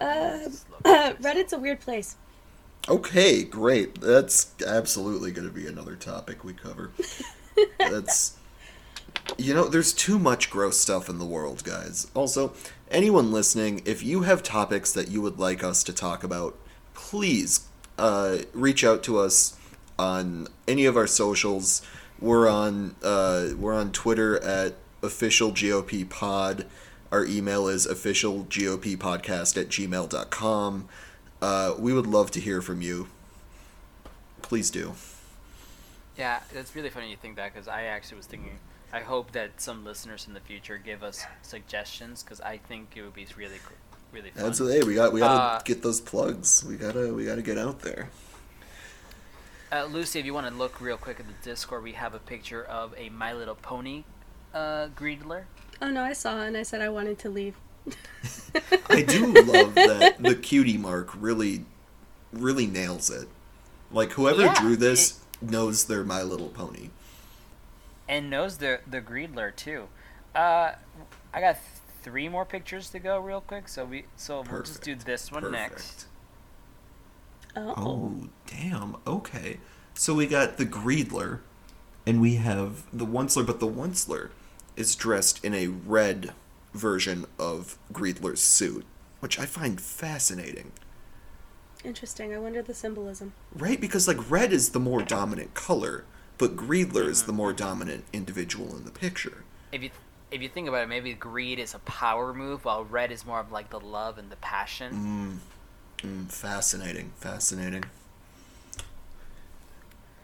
Uh, 0.00 0.48
Reddit's 0.84 1.52
a 1.52 1.58
weird 1.60 1.78
place. 1.80 2.16
Okay, 2.88 3.44
great. 3.44 4.00
That's 4.00 4.52
absolutely 4.66 5.30
going 5.30 5.46
to 5.46 5.54
be 5.54 5.68
another 5.68 5.94
topic 5.94 6.42
we 6.42 6.54
cover. 6.54 6.90
That's. 7.78 8.36
You 9.36 9.54
know, 9.54 9.68
there's 9.68 9.92
too 9.92 10.18
much 10.18 10.50
gross 10.50 10.80
stuff 10.80 11.08
in 11.08 11.18
the 11.18 11.24
world, 11.26 11.62
guys. 11.62 12.08
Also, 12.14 12.54
anyone 12.90 13.30
listening, 13.30 13.82
if 13.84 14.02
you 14.02 14.22
have 14.22 14.42
topics 14.42 14.92
that 14.92 15.08
you 15.08 15.20
would 15.22 15.38
like 15.38 15.62
us 15.62 15.84
to 15.84 15.92
talk 15.92 16.24
about, 16.24 16.56
please 16.94 17.68
uh, 17.96 18.38
reach 18.52 18.82
out 18.82 19.02
to 19.04 19.18
us 19.18 19.56
on 19.98 20.48
any 20.66 20.84
of 20.84 20.96
our 20.96 21.06
socials. 21.06 21.82
We're 22.20 22.48
on 22.48 22.96
uh, 23.02 23.50
we're 23.56 23.74
on 23.74 23.92
Twitter 23.92 24.42
at 24.42 24.74
official 25.02 25.52
GOP 25.52 26.08
pod. 26.08 26.66
Our 27.12 27.24
email 27.24 27.68
is 27.68 27.86
official 27.86 28.44
officialgoppodcast 28.44 29.60
at 29.60 29.68
gmail.com. 29.68 30.88
Uh, 31.40 31.74
we 31.78 31.92
would 31.92 32.06
love 32.06 32.30
to 32.32 32.40
hear 32.40 32.60
from 32.60 32.82
you. 32.82 33.08
Please 34.42 34.70
do. 34.70 34.94
Yeah, 36.16 36.40
it's 36.52 36.74
really 36.74 36.90
funny 36.90 37.10
you 37.10 37.16
think 37.16 37.36
that 37.36 37.54
because 37.54 37.68
I 37.68 37.84
actually 37.84 38.16
was 38.16 38.26
thinking. 38.26 38.58
I 38.92 39.00
hope 39.00 39.32
that 39.32 39.60
some 39.60 39.84
listeners 39.84 40.26
in 40.26 40.34
the 40.34 40.40
future 40.40 40.78
give 40.78 41.02
us 41.02 41.24
suggestions 41.42 42.22
because 42.22 42.40
I 42.40 42.56
think 42.56 42.94
it 42.96 43.02
would 43.02 43.14
be 43.14 43.26
really, 43.36 43.58
really 44.12 44.30
fun. 44.30 44.46
Absolutely. 44.46 44.78
Hey, 44.78 44.84
we 44.84 44.94
got 44.94 45.12
we 45.12 45.20
gotta 45.20 45.56
Uh, 45.58 45.60
get 45.62 45.82
those 45.82 46.00
plugs. 46.00 46.64
We 46.64 46.76
gotta 46.76 47.14
we 47.14 47.24
gotta 47.24 47.42
get 47.42 47.58
out 47.58 47.80
there. 47.80 48.08
Uh, 49.70 49.84
Lucy, 49.84 50.18
if 50.18 50.24
you 50.24 50.32
want 50.32 50.46
to 50.48 50.54
look 50.54 50.80
real 50.80 50.96
quick 50.96 51.20
at 51.20 51.26
the 51.26 51.34
Discord, 51.42 51.82
we 51.82 51.92
have 51.92 52.14
a 52.14 52.18
picture 52.18 52.64
of 52.64 52.94
a 52.96 53.10
My 53.10 53.32
Little 53.34 53.54
Pony 53.54 54.04
uh, 54.54 54.88
Greedler. 54.96 55.44
Oh 55.82 55.90
no, 55.90 56.02
I 56.02 56.12
saw 56.14 56.40
and 56.40 56.56
I 56.56 56.62
said 56.62 56.80
I 56.80 56.88
wanted 56.88 57.18
to 57.20 57.28
leave. 57.28 57.54
I 58.88 59.02
do 59.02 59.26
love 59.42 59.74
that 59.74 60.16
the 60.22 60.34
cutie 60.34 60.78
mark 60.78 61.10
really 61.18 61.64
really 62.32 62.66
nails 62.66 63.10
it. 63.10 63.28
Like 63.90 64.12
whoever 64.12 64.42
Yeah, 64.42 64.54
drew 64.54 64.76
this 64.76 65.20
knows 65.40 65.84
they're 65.84 66.04
My 66.04 66.22
Little 66.22 66.48
Pony. 66.48 66.90
and 68.08 68.30
knows 68.30 68.58
the 68.58 68.80
the 68.86 69.00
Greedler 69.00 69.54
too. 69.54 69.88
Uh, 70.34 70.72
I 71.32 71.40
got 71.40 71.58
three 72.02 72.28
more 72.28 72.44
pictures 72.44 72.90
to 72.90 72.98
go 72.98 73.18
real 73.18 73.40
quick, 73.42 73.68
so 73.68 73.84
we 73.84 74.04
so 74.16 74.42
we'll 74.50 74.62
just 74.62 74.82
do 74.82 74.94
this 74.94 75.30
one 75.30 75.50
next. 75.52 76.06
Perfect. 77.58 77.78
Oh. 77.78 78.20
Oh, 78.22 78.28
damn. 78.46 78.96
Okay. 79.06 79.58
So 79.94 80.14
we 80.14 80.26
got 80.26 80.56
the 80.56 80.66
Greedler, 80.66 81.40
and 82.06 82.20
we 82.20 82.36
have 82.36 82.84
the 82.92 83.06
Onceler, 83.06 83.46
but 83.46 83.60
the 83.60 83.66
Onceler 83.66 84.30
is 84.76 84.94
dressed 84.94 85.44
in 85.44 85.54
a 85.54 85.66
red 85.66 86.32
version 86.72 87.26
of 87.38 87.78
Greedler's 87.92 88.40
suit, 88.40 88.86
which 89.20 89.38
I 89.38 89.46
find 89.46 89.80
fascinating. 89.80 90.72
Interesting. 91.84 92.34
I 92.34 92.38
wonder 92.38 92.62
the 92.62 92.74
symbolism. 92.74 93.32
Right? 93.54 93.80
Because, 93.80 94.06
like, 94.06 94.30
red 94.30 94.52
is 94.52 94.70
the 94.70 94.80
more 94.80 95.02
dominant 95.02 95.54
color, 95.54 96.04
but 96.36 96.56
Greedler 96.56 97.08
is 97.08 97.24
the 97.24 97.32
more 97.32 97.52
dominant 97.52 98.04
individual 98.12 98.76
in 98.76 98.84
the 98.84 98.90
picture. 98.90 99.44
If 99.72 99.82
you 99.82 99.90
if 100.30 100.42
you 100.42 100.48
think 100.48 100.68
about 100.68 100.82
it, 100.82 100.88
maybe 100.88 101.14
greed 101.14 101.58
is 101.58 101.74
a 101.74 101.78
power 101.80 102.34
move, 102.34 102.64
while 102.64 102.84
red 102.84 103.10
is 103.10 103.24
more 103.24 103.40
of 103.40 103.50
like 103.50 103.70
the 103.70 103.80
love 103.80 104.18
and 104.18 104.30
the 104.30 104.36
passion. 104.36 105.40
Mm, 105.40 105.57
mm, 105.98 106.30
fascinating. 106.30 107.12
Fascinating. 107.18 107.84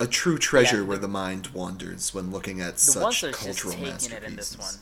A 0.01 0.07
true 0.07 0.39
treasure 0.39 0.79
Yeah, 0.79 0.83
where 0.85 0.97
the- 0.97 1.03
the 1.03 1.09
mind 1.13 1.49
wanders 1.49 2.13
when 2.13 2.31
looking 2.31 2.61
at 2.61 2.75
The 2.75 2.81
such 2.81 3.23
Onceler's 3.23 3.37
cultural 3.37 3.73
taking 3.75 3.89
masterpieces. 3.91 4.23
it 4.23 4.25
in 4.25 4.37
this 4.37 4.59
one. 4.59 4.75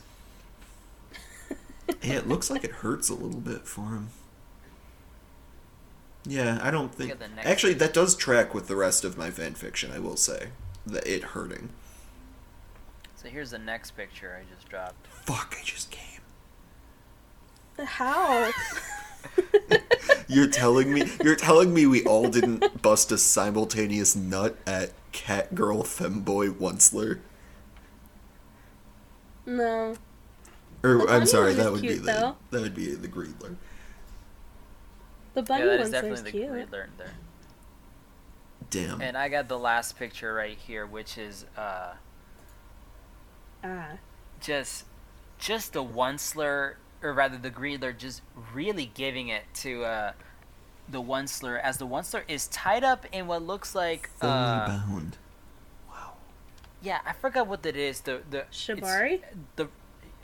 Yeah, 2.01 2.13
it 2.15 2.27
looks 2.27 2.49
like 2.49 2.63
it 2.63 2.71
hurts 2.71 3.09
a 3.09 3.13
little 3.13 3.39
bit 3.39 3.67
for 3.67 3.81
him. 3.89 4.09
Yeah, 6.25 6.59
I 6.61 6.71
don't 6.71 6.93
think. 6.95 7.11
at 7.11 7.19
the 7.19 7.27
next 7.27 7.45
Actually, 7.47 7.73
that 7.75 7.93
does 7.93 8.15
track 8.15 8.53
with 8.53 8.67
the 8.67 8.75
rest 8.77 9.03
of 9.03 9.17
my 9.17 9.29
fan 9.29 9.53
fiction. 9.55 9.91
I 9.91 9.99
will 9.99 10.15
say 10.17 10.49
that 10.87 11.05
it 11.05 11.23
hurting. 11.23 11.69
So 13.15 13.27
here's 13.29 13.51
the 13.51 13.59
next 13.59 13.91
picture 13.91 14.37
I 14.41 14.45
just 14.53 14.67
dropped. 14.69 15.05
Fuck! 15.07 15.57
I 15.59 15.63
just 15.63 15.91
came. 15.91 16.21
How? 17.85 18.51
You're 20.27 20.47
telling 20.49 20.93
me. 20.93 21.03
You're 21.23 21.35
telling 21.35 21.73
me 21.73 21.85
we 21.85 22.03
all 22.05 22.29
didn't 22.29 22.81
bust 22.81 23.11
a 23.11 23.17
simultaneous 23.17 24.15
nut 24.15 24.57
at 24.65 24.91
cat 25.11 25.53
girl 25.53 25.83
femboy 25.83 26.49
Onceler. 26.57 27.19
no. 29.45 29.95
Or 30.83 30.97
The 31.05 31.13
I'm 31.13 31.25
sorry, 31.25 31.53
that 31.53 31.71
would 31.71 31.81
be 31.81 31.93
the 31.95 32.01
though. 32.03 32.35
that 32.51 32.61
would 32.61 32.75
be 32.75 32.93
the 32.93 33.07
Greedler. 33.07 33.55
The 35.33 35.41
bunny 35.43 35.63
yeah, 35.65 35.69
that 35.71 35.75
is 35.75 35.79
one's 35.79 35.91
definitely 35.91 36.17
so 36.17 36.23
the 36.23 36.31
cute. 36.31 36.49
Greedler 36.51 36.85
there. 36.97 37.11
Damn. 38.69 39.01
And 39.01 39.15
I 39.17 39.29
got 39.29 39.47
the 39.47 39.57
last 39.57 39.97
picture 39.97 40.33
right 40.33 40.57
here, 40.57 40.85
which 40.85 41.17
is 41.17 41.45
uh, 41.57 41.93
Ah. 43.63 43.91
just 44.41 44.83
just 45.39 45.73
the 45.73 45.83
Onceler, 45.83 46.75
or 47.03 47.13
rather 47.13 47.37
the 47.37 47.51
Greedler, 47.51 47.95
just 47.95 48.21
really 48.53 48.89
giving 48.93 49.27
it 49.27 49.43
to 49.55 49.83
uh, 49.83 50.13
the 50.87 51.01
Onceler, 51.01 51.61
as 51.61 51.77
the 51.77 51.87
Onceler 51.87 52.23
is 52.27 52.47
tied 52.47 52.83
up 52.83 53.05
in 53.11 53.27
what 53.27 53.43
looks 53.43 53.75
like 53.75 54.09
Fully 54.19 54.31
uh, 54.31 54.67
bound. 54.67 55.17
Wow. 55.89 56.13
yeah, 56.81 56.99
I 57.05 57.13
forgot 57.13 57.47
what 57.47 57.63
that 57.63 57.75
is. 57.75 58.01
The 58.01 58.21
the 58.29 58.45
Shibari? 58.51 59.21
The 59.55 59.67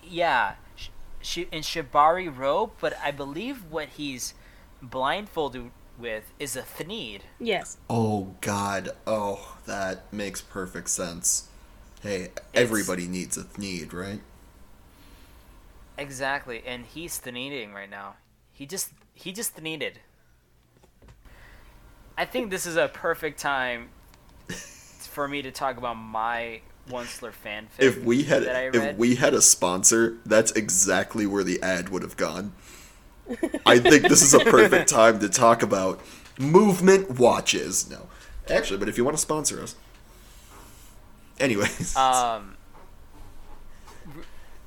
yeah, 0.03 0.55
sh- 0.75 0.89
sh- 1.21 1.37
in 1.51 1.61
Shibari 1.61 2.35
rope, 2.35 2.77
but 2.79 2.97
I 3.03 3.11
believe 3.11 3.65
what 3.69 3.89
he's 3.89 4.33
blindfolded 4.81 5.71
with 5.97 6.31
is 6.39 6.55
a 6.55 6.61
Thneed. 6.61 7.21
Yes. 7.39 7.77
Oh 7.89 8.35
God! 8.41 8.89
Oh, 9.05 9.57
that 9.65 10.11
makes 10.13 10.41
perfect 10.41 10.89
sense. 10.89 11.47
Hey, 12.01 12.29
everybody 12.53 13.07
needs 13.07 13.37
a 13.37 13.45
need, 13.57 13.93
right? 13.93 14.21
Exactly, 15.99 16.63
and 16.65 16.85
he's 16.85 17.19
Thneeding 17.19 17.73
right 17.73 17.89
now. 17.89 18.15
He 18.51 18.65
just 18.65 18.91
he 19.13 19.33
just 19.33 19.55
Thneeded. 19.57 19.95
I 22.17 22.25
think 22.25 22.49
this 22.49 22.65
is 22.65 22.77
a 22.77 22.87
perfect 22.87 23.39
time 23.39 23.89
for 24.49 25.27
me 25.27 25.41
to 25.41 25.51
talk 25.51 25.77
about 25.77 25.95
my 25.95 26.61
Onceler 26.89 27.31
fanfic. 27.31 27.67
If 27.79 28.03
we 28.03 28.23
had 28.23 28.43
that 28.43 28.55
I 28.55 28.69
if 28.73 28.97
we 28.97 29.15
had 29.15 29.33
a 29.33 29.41
sponsor, 29.41 30.17
that's 30.25 30.51
exactly 30.53 31.25
where 31.25 31.43
the 31.43 31.61
ad 31.61 31.89
would 31.89 32.01
have 32.01 32.17
gone. 32.17 32.53
I 33.65 33.77
think 33.79 34.07
this 34.07 34.21
is 34.21 34.33
a 34.33 34.39
perfect 34.39 34.89
time 34.89 35.19
to 35.19 35.29
talk 35.29 35.61
about 35.61 36.01
movement 36.39 37.19
watches. 37.19 37.89
No, 37.89 38.07
actually, 38.49 38.79
but 38.79 38.89
if 38.89 38.97
you 38.97 39.03
want 39.03 39.17
to 39.17 39.21
sponsor 39.21 39.61
us, 39.61 39.75
anyways. 41.39 41.95
Um, 41.95 42.55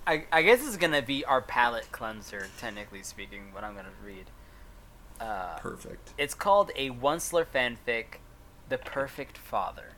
I, 0.07 0.25
I 0.33 0.43
guess 0.43 0.67
it's 0.67 0.77
gonna 0.77 1.03
be 1.03 1.25
our 1.25 1.41
palate 1.41 1.91
cleanser, 1.93 2.49
technically 2.59 3.03
speaking. 3.03 3.53
What 3.53 3.65
I'm 3.65 3.75
gonna 3.77 3.89
read. 4.05 4.27
Uh, 5.21 5.57
perfect. 5.59 6.11
it's 6.19 6.35
called 6.35 6.73
a 6.75 6.91
Onceler 6.91 7.47
fanfic, 7.47 8.19
"The 8.69 8.79
Perfect 8.79 9.39
Father." 9.39 9.93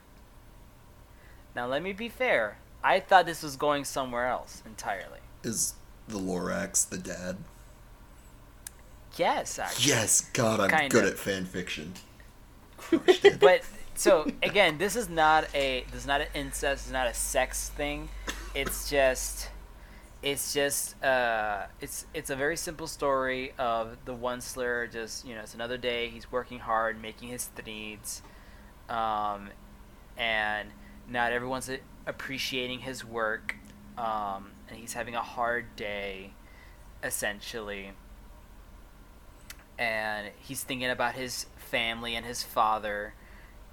Now, 1.56 1.66
let 1.66 1.82
me 1.82 1.92
be 1.92 2.08
fair. 2.08 2.58
I 2.82 3.00
thought 3.00 3.24
this 3.24 3.42
was 3.42 3.56
going 3.56 3.84
somewhere 3.84 4.26
else 4.26 4.62
entirely. 4.66 5.20
Is 5.42 5.74
the 6.08 6.18
Lorax 6.18 6.86
the 6.86 6.98
dad? 6.98 7.38
Yes, 9.16 9.58
actually. 9.58 9.88
Yes, 9.88 10.20
God, 10.32 10.60
I'm 10.60 10.68
Kind 10.70 10.90
good 10.90 11.04
of. 11.04 11.12
at 11.12 11.18
fan 11.18 11.44
fiction. 11.46 11.94
But 13.40 13.62
so 13.94 14.30
again, 14.42 14.76
this 14.76 14.96
is 14.96 15.08
not 15.08 15.46
a 15.54 15.84
this 15.90 16.02
is 16.02 16.06
not 16.06 16.20
an 16.20 16.26
incest, 16.34 16.84
it's 16.86 16.92
not 16.92 17.06
a 17.06 17.14
sex 17.14 17.70
thing. 17.70 18.08
It's 18.54 18.90
just 18.90 19.48
it's 20.24 20.54
just 20.54 21.00
uh 21.04 21.66
it's 21.80 22.06
it's 22.14 22.30
a 22.30 22.36
very 22.36 22.56
simple 22.56 22.86
story 22.86 23.52
of 23.58 23.96
the 24.06 24.14
Onceler 24.14 24.90
just 24.90 25.26
you 25.26 25.34
know 25.34 25.42
it's 25.42 25.54
another 25.54 25.76
day 25.76 26.08
he's 26.08 26.32
working 26.32 26.58
hard 26.58 27.00
making 27.00 27.28
his 27.28 27.50
needs 27.66 28.22
um 28.88 29.50
and 30.16 30.70
not 31.08 31.32
everyone's 31.32 31.70
appreciating 32.06 32.80
his 32.80 33.04
work, 33.04 33.56
um, 33.98 34.52
and 34.68 34.78
he's 34.78 34.92
having 34.92 35.14
a 35.14 35.22
hard 35.22 35.76
day, 35.76 36.32
essentially. 37.02 37.92
And 39.78 40.30
he's 40.38 40.62
thinking 40.62 40.90
about 40.90 41.14
his 41.14 41.46
family 41.56 42.14
and 42.14 42.24
his 42.24 42.42
father, 42.42 43.14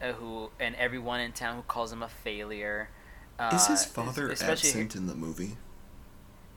uh, 0.01 0.13
who 0.13 0.49
and 0.59 0.75
everyone 0.75 1.19
in 1.19 1.31
town 1.31 1.55
who 1.57 1.61
calls 1.63 1.91
him 1.91 2.01
a 2.01 2.09
failure. 2.09 2.89
Uh, 3.37 3.51
Is 3.53 3.67
his 3.67 3.85
father 3.85 4.29
especially 4.29 4.69
absent 4.69 4.95
in 4.95 5.07
the 5.07 5.15
movie? 5.15 5.57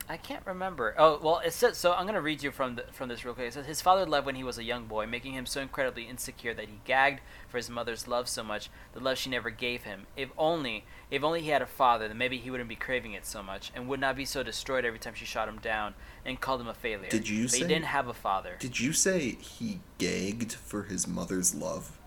I 0.06 0.18
can't 0.18 0.44
remember. 0.46 0.94
Oh 0.98 1.18
well, 1.22 1.38
it 1.38 1.52
says 1.52 1.78
so. 1.78 1.94
I'm 1.94 2.04
gonna 2.04 2.20
read 2.20 2.42
you 2.42 2.50
from 2.50 2.76
the, 2.76 2.84
from 2.92 3.08
this 3.08 3.24
real 3.24 3.32
quick. 3.32 3.48
It 3.48 3.54
says 3.54 3.66
his 3.66 3.80
father 3.80 4.04
left 4.04 4.26
when 4.26 4.34
he 4.34 4.44
was 4.44 4.58
a 4.58 4.64
young 4.64 4.84
boy, 4.84 5.06
making 5.06 5.32
him 5.32 5.46
so 5.46 5.62
incredibly 5.62 6.02
insecure 6.04 6.52
that 6.52 6.68
he 6.68 6.80
gagged 6.84 7.20
for 7.48 7.56
his 7.56 7.70
mother's 7.70 8.06
love 8.06 8.28
so 8.28 8.44
much, 8.44 8.68
the 8.92 9.00
love 9.00 9.16
she 9.16 9.30
never 9.30 9.48
gave 9.48 9.84
him. 9.84 10.06
If 10.14 10.28
only, 10.36 10.84
if 11.10 11.24
only 11.24 11.40
he 11.40 11.48
had 11.48 11.62
a 11.62 11.66
father, 11.66 12.06
then 12.06 12.18
maybe 12.18 12.36
he 12.36 12.50
wouldn't 12.50 12.68
be 12.68 12.76
craving 12.76 13.14
it 13.14 13.24
so 13.24 13.42
much, 13.42 13.72
and 13.74 13.88
would 13.88 14.00
not 14.00 14.14
be 14.16 14.26
so 14.26 14.42
destroyed 14.42 14.84
every 14.84 14.98
time 14.98 15.14
she 15.14 15.24
shot 15.24 15.48
him 15.48 15.58
down 15.58 15.94
and 16.24 16.38
called 16.38 16.60
him 16.60 16.68
a 16.68 16.74
failure. 16.74 17.08
Did 17.08 17.28
you 17.28 17.44
But 17.44 17.52
say- 17.52 17.58
he 17.60 17.64
didn't 17.64 17.86
have 17.86 18.06
a 18.08 18.14
father? 18.14 18.56
Did 18.58 18.78
you 18.78 18.92
say 18.92 19.36
he 19.40 19.80
gagged 19.96 20.52
for 20.52 20.82
his 20.82 21.08
mother's 21.08 21.54
love? 21.54 21.98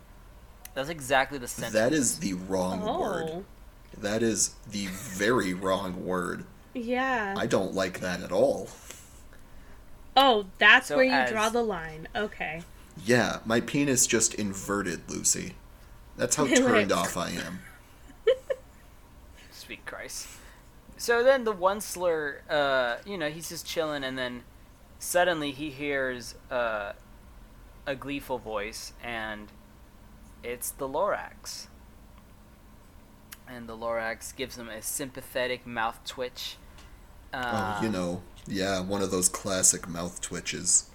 That's 0.76 0.90
exactly 0.90 1.40
the 1.40 1.48
sentence. 1.48 1.74
That 1.74 1.94
is 1.94 2.20
the 2.20 2.34
wrong 2.34 2.84
oh. 2.84 3.00
word. 3.00 3.26
Oh. 3.28 3.46
That 3.98 4.22
is 4.22 4.54
the 4.70 4.86
very 4.86 5.56
wrong 5.56 6.06
word. 6.06 6.46
Yeah. 6.78 7.36
I 7.38 7.46
don't 7.48 7.74
like 7.74 8.00
that 8.02 8.22
at 8.22 8.32
all. 8.32 8.70
oh, 10.16 10.46
that's 10.58 10.88
So 10.88 10.96
where 10.96 11.06
you 11.06 11.12
as- 11.12 11.30
draw 11.32 11.50
the 11.50 11.64
line. 11.64 12.08
Okay. 12.16 12.62
Yeah, 13.06 13.40
my 13.46 13.62
penis 13.62 14.08
just 14.08 14.34
inverted, 14.36 15.10
Lucy. 15.10 15.54
That's 16.16 16.36
how 16.36 16.48
turned 16.56 16.92
off 16.92 17.16
I 17.18 17.30
am. 17.32 17.60
Sweet 19.52 19.86
Christ. 19.86 20.28
So 20.98 21.24
then 21.24 21.44
the 21.44 21.54
Onceler, 21.54 22.38
uh, 22.50 22.98
you 23.06 23.18
know, 23.18 23.30
he's 23.30 23.50
just 23.50 23.68
chilling, 23.68 24.04
and 24.04 24.18
then 24.18 24.44
suddenly 24.98 25.52
he 25.52 25.70
hears 25.70 26.34
uh, 26.50 26.94
a 27.86 27.96
gleeful 27.96 28.40
voice, 28.40 28.94
and 29.04 29.52
it's 30.44 30.72
the 30.72 30.88
Lorax. 30.88 31.68
And 33.48 33.70
the 33.70 33.78
Lorax 33.78 34.36
gives 34.36 34.58
him 34.58 34.70
a 34.70 34.82
sympathetic 34.82 35.68
mouth 35.68 36.00
twitch. 36.04 36.58
Oh, 37.34 37.80
you 37.82 37.88
Um, 37.88 37.94
know, 37.94 38.22
yeah, 38.48 38.80
one 38.82 39.02
of 39.02 39.12
those 39.12 39.30
classic 39.30 39.88
mouth 39.88 40.22
twitches. 40.22 40.90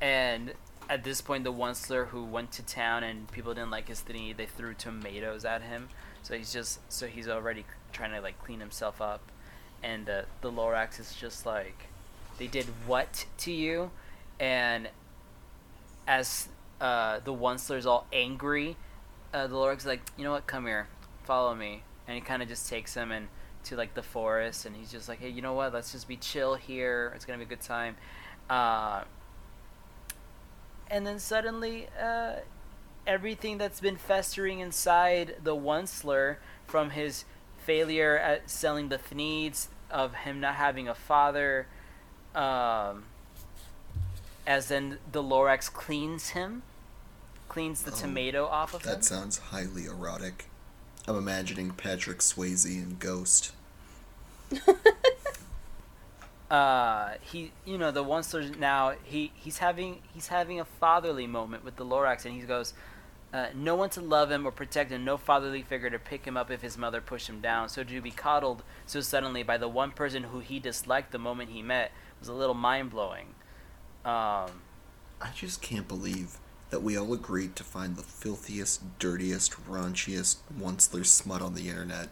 And 0.00 0.54
at 0.88 1.04
this 1.04 1.20
point, 1.20 1.44
the 1.44 1.52
Onceler 1.52 2.08
who 2.08 2.24
went 2.24 2.52
to 2.52 2.62
town 2.62 3.02
and 3.02 3.30
people 3.30 3.54
didn't 3.54 3.70
like 3.70 3.88
his 3.88 4.00
thing, 4.00 4.34
they 4.36 4.46
threw 4.46 4.74
tomatoes 4.74 5.44
at 5.44 5.62
him. 5.62 5.88
So 6.22 6.36
he's 6.36 6.52
just, 6.52 6.80
so 6.92 7.06
he's 7.06 7.28
already 7.28 7.64
trying 7.92 8.12
to 8.12 8.20
like 8.20 8.38
clean 8.42 8.60
himself 8.60 9.00
up. 9.00 9.20
And 9.82 10.08
uh, 10.08 10.22
the 10.40 10.50
Lorax 10.50 10.98
is 11.00 11.14
just 11.14 11.46
like, 11.46 11.86
they 12.38 12.46
did 12.46 12.66
what 12.86 13.26
to 13.38 13.52
you? 13.52 13.90
And 14.38 14.88
as 16.06 16.48
uh, 16.80 17.20
the 17.24 17.32
Onceler's 17.32 17.86
all 17.86 18.06
angry, 18.12 18.76
uh, 19.34 19.46
the 19.46 19.54
Lorax 19.56 19.78
is 19.78 19.86
like, 19.86 20.00
you 20.16 20.24
know 20.24 20.32
what, 20.32 20.46
come 20.46 20.66
here, 20.66 20.88
follow 21.24 21.54
me. 21.54 21.82
And 22.06 22.14
he 22.14 22.20
kind 22.20 22.42
of 22.42 22.48
just 22.48 22.68
takes 22.68 22.94
him 22.94 23.12
and 23.12 23.28
to 23.64 23.76
like 23.76 23.94
the 23.94 24.02
forest, 24.02 24.66
and 24.66 24.76
he's 24.76 24.90
just 24.90 25.08
like, 25.08 25.20
hey, 25.20 25.28
you 25.28 25.42
know 25.42 25.52
what? 25.54 25.72
Let's 25.72 25.92
just 25.92 26.08
be 26.08 26.16
chill 26.16 26.54
here. 26.54 27.12
It's 27.14 27.24
gonna 27.24 27.38
be 27.38 27.44
a 27.44 27.48
good 27.48 27.60
time. 27.60 27.96
Uh, 28.48 29.02
and 30.90 31.06
then 31.06 31.18
suddenly 31.18 31.88
uh, 32.00 32.36
everything 33.06 33.58
that's 33.58 33.80
been 33.80 33.96
festering 33.96 34.60
inside 34.60 35.36
the 35.42 35.54
Onceler 35.54 36.36
from 36.66 36.90
his 36.90 37.24
failure 37.58 38.16
at 38.16 38.48
selling 38.48 38.88
the 38.88 38.98
thneeds 38.98 39.68
of 39.90 40.14
him 40.14 40.40
not 40.40 40.54
having 40.54 40.88
a 40.88 40.94
father 40.94 41.66
um, 42.34 43.04
as 44.46 44.68
then 44.68 44.98
the 45.10 45.22
lorax 45.22 45.70
cleans 45.70 46.30
him 46.30 46.62
cleans 47.48 47.82
the 47.82 47.90
Oh, 47.90 47.94
tomato 47.96 48.46
off 48.46 48.74
of 48.74 48.84
him 48.84 48.92
That 48.92 49.04
sounds 49.04 49.38
highly 49.38 49.84
erotic. 49.86 50.46
I'm 51.08 51.16
imagining 51.16 51.70
Patrick 51.70 52.18
Swayze 52.18 52.66
and 52.66 52.98
Ghost. 52.98 53.52
uh 56.50 57.12
he 57.20 57.52
you 57.66 57.76
know 57.76 57.90
the 57.90 58.02
Onceler 58.02 58.58
now 58.58 58.94
he 59.04 59.32
he's 59.34 59.58
having 59.58 60.00
he's 60.14 60.28
having 60.28 60.58
a 60.60 60.64
fatherly 60.64 61.26
moment 61.26 61.62
with 61.64 61.76
the 61.76 61.84
lorax 61.84 62.24
and 62.24 62.34
he 62.34 62.40
goes 62.40 62.72
uh, 63.32 63.48
no 63.54 63.74
one 63.74 63.90
to 63.90 64.00
love 64.00 64.30
him 64.30 64.46
or 64.46 64.50
protect 64.50 64.90
him, 64.90 65.04
no 65.04 65.18
fatherly 65.18 65.60
figure 65.60 65.90
to 65.90 65.98
pick 65.98 66.24
him 66.24 66.34
up 66.34 66.50
if 66.50 66.62
his 66.62 66.78
mother 66.78 67.02
pushed 67.02 67.28
him 67.28 67.42
down. 67.42 67.68
So 67.68 67.84
to 67.84 68.00
be 68.00 68.10
coddled 68.10 68.62
so 68.86 69.02
suddenly 69.02 69.42
by 69.42 69.58
the 69.58 69.68
one 69.68 69.90
person 69.90 70.22
who 70.24 70.40
he 70.40 70.58
disliked 70.58 71.12
the 71.12 71.18
moment 71.18 71.50
he 71.50 71.60
met 71.60 71.92
was 72.20 72.28
a 72.28 72.32
little 72.32 72.54
mind 72.54 72.90
blowing. 72.90 73.34
Um, 74.02 74.62
I 75.20 75.30
just 75.34 75.60
can't 75.60 75.86
believe 75.86 76.38
that 76.70 76.82
we 76.82 76.96
all 76.96 77.12
agreed 77.12 77.56
to 77.56 77.64
find 77.64 77.96
the 77.96 78.02
filthiest, 78.02 78.98
dirtiest, 78.98 79.52
raunchiest, 79.66 80.38
once-ler 80.58 81.04
smut 81.04 81.40
on 81.40 81.54
the 81.54 81.68
internet, 81.68 82.08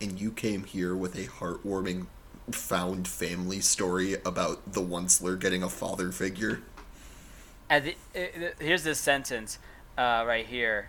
and 0.00 0.20
you 0.20 0.30
came 0.30 0.64
here 0.64 0.94
with 0.94 1.14
a 1.14 1.24
heartwarming, 1.24 2.06
found 2.50 3.08
family 3.08 3.60
story 3.60 4.14
about 4.24 4.72
the 4.72 4.82
once-ler 4.82 5.36
getting 5.36 5.62
a 5.62 5.68
father 5.68 6.12
figure. 6.12 6.62
and 7.70 7.94
uh, 8.14 8.20
here's 8.60 8.84
this 8.84 8.98
sentence 8.98 9.58
uh, 9.96 10.24
right 10.26 10.46
here. 10.46 10.88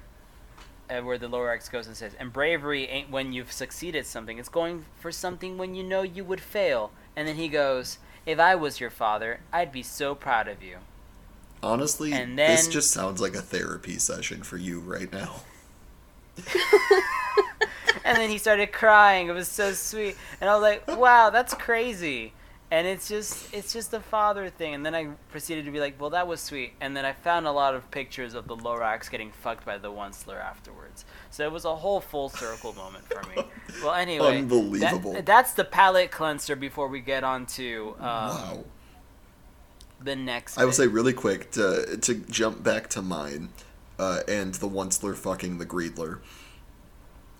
Uh, 0.89 1.01
where 1.01 1.17
the 1.17 1.27
Lorax 1.27 1.69
goes 1.69 1.85
and 1.85 1.97
says, 1.97 2.13
"And 2.17 2.31
bravery 2.31 2.87
ain't 2.87 3.09
when 3.09 3.33
you've 3.33 3.51
succeeded 3.51 4.05
something; 4.05 4.37
it's 4.37 4.47
going 4.47 4.85
for 4.97 5.11
something 5.11 5.57
when 5.57 5.75
you 5.75 5.83
know 5.83 6.01
you 6.01 6.23
would 6.23 6.39
fail." 6.39 6.91
And 7.13 7.27
then 7.27 7.35
he 7.35 7.49
goes, 7.49 7.97
"If 8.25 8.39
I 8.39 8.55
was 8.55 8.79
your 8.79 8.89
father, 8.89 9.41
I'd 9.51 9.73
be 9.73 9.83
so 9.83 10.15
proud 10.15 10.47
of 10.47 10.63
you." 10.63 10.77
Honestly, 11.63 12.13
And 12.13 12.37
this 12.37 12.67
just 12.67 12.91
sounds 12.91 13.19
like 13.19 13.35
a 13.35 13.41
therapy 13.41 13.97
session 13.97 14.43
for 14.43 14.57
you 14.57 14.79
right 14.79 15.11
now. 15.11 15.41
and 18.05 18.17
then 18.17 18.29
he 18.29 18.37
started 18.37 18.71
crying. 18.71 19.27
It 19.27 19.33
was 19.33 19.47
so 19.47 19.73
sweet, 19.73 20.15
and 20.39 20.49
I 20.49 20.53
was 20.53 20.61
like, 20.61 20.87
"Wow, 20.97 21.29
that's 21.29 21.53
crazy." 21.53 22.33
And 22.69 22.85
it's 22.85 23.07
just, 23.07 23.53
it's 23.53 23.71
just 23.71 23.93
a 23.93 24.01
father 24.01 24.49
thing. 24.49 24.73
And 24.73 24.85
then 24.85 24.93
I 24.93 25.07
proceeded 25.31 25.63
to 25.65 25.71
be 25.71 25.79
like, 25.79 25.99
"Well, 25.99 26.09
that 26.11 26.27
was 26.27 26.41
sweet." 26.41 26.73
And 26.81 26.95
then 26.95 27.05
I 27.05 27.13
found 27.13 27.47
a 27.47 27.51
lot 27.51 27.73
of 27.75 27.89
pictures 27.91 28.33
of 28.33 28.47
the 28.47 28.55
Lorax 28.57 29.09
getting 29.09 29.31
fucked 29.31 29.65
by 29.65 29.77
the 29.77 29.89
Onceler 29.89 30.39
afterwards. 30.39 31.05
So 31.31 31.45
it 31.45 31.51
was 31.51 31.65
a 31.65 31.75
whole 31.75 32.01
full 32.01 32.29
circle 32.29 32.73
moment 32.73 33.05
for 33.05 33.21
me. 33.29 33.43
Well, 33.83 33.93
anyway, 33.93 34.41
that- 34.41 34.53
Unbelievable. 34.53 35.21
that's 35.23 35.53
the 35.53 35.63
palate 35.63 36.11
cleanser 36.11 36.55
before 36.55 36.87
we 36.87 36.99
get 36.99 37.23
on 37.23 37.45
to 37.47 37.95
um, 37.99 38.03
wow. 38.03 38.65
The 40.01 40.15
next. 40.15 40.57
I 40.57 40.63
will 40.63 40.71
bit. 40.71 40.77
say 40.77 40.87
really 40.87 41.13
quick 41.13 41.51
to 41.51 41.97
to 42.01 42.13
jump 42.15 42.63
back 42.63 42.89
to 42.91 43.01
mine, 43.01 43.49
uh, 43.97 44.21
and 44.27 44.53
the 44.55 44.67
once-ler 44.67 45.15
fucking 45.15 45.57
the 45.57 45.65
Greedler. 45.65 46.19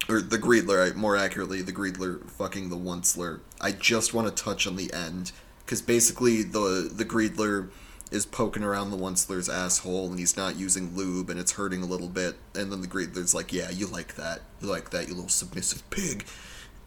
Or 0.10 0.22
the 0.22 0.38
Greedler, 0.38 0.91
I- 0.91 0.95
more 0.95 1.18
accurately, 1.18 1.62
the 1.62 1.74
Greedler 1.74 2.30
fucking 2.30 2.70
the 2.70 2.78
once-ler. 2.78 3.41
I 3.60 3.72
just 3.72 4.14
want 4.14 4.28
to 4.28 4.43
touch 4.43 4.66
on 4.66 4.76
the 4.76 4.93
end, 4.93 5.32
because 5.66 5.82
basically 5.82 6.43
the 6.43 6.89
the 6.91 7.05
Greedler 7.05 7.70
is 8.10 8.26
poking 8.26 8.64
around 8.64 8.89
the 8.91 8.97
once-ler's 8.97 9.49
asshole, 9.49 10.08
and 10.10 10.18
he's 10.18 10.38
not 10.38 10.55
using 10.55 10.95
lube, 10.95 11.30
and 11.30 11.38
it's 11.39 11.53
hurting 11.53 11.84
a 11.84 11.86
little 11.86 12.08
bit, 12.08 12.36
and 12.55 12.72
then 12.72 12.82
the 12.82 12.88
Greedler's 12.88 13.36
like, 13.36 13.51
yeah, 13.51 13.70
you 13.70 13.86
like 13.86 14.16
that. 14.16 14.43
You 14.62 14.70
like 14.70 14.91
that, 14.91 15.10
you 15.10 15.14
little 15.14 15.30
submissive 15.30 15.88
pig. 15.89 16.26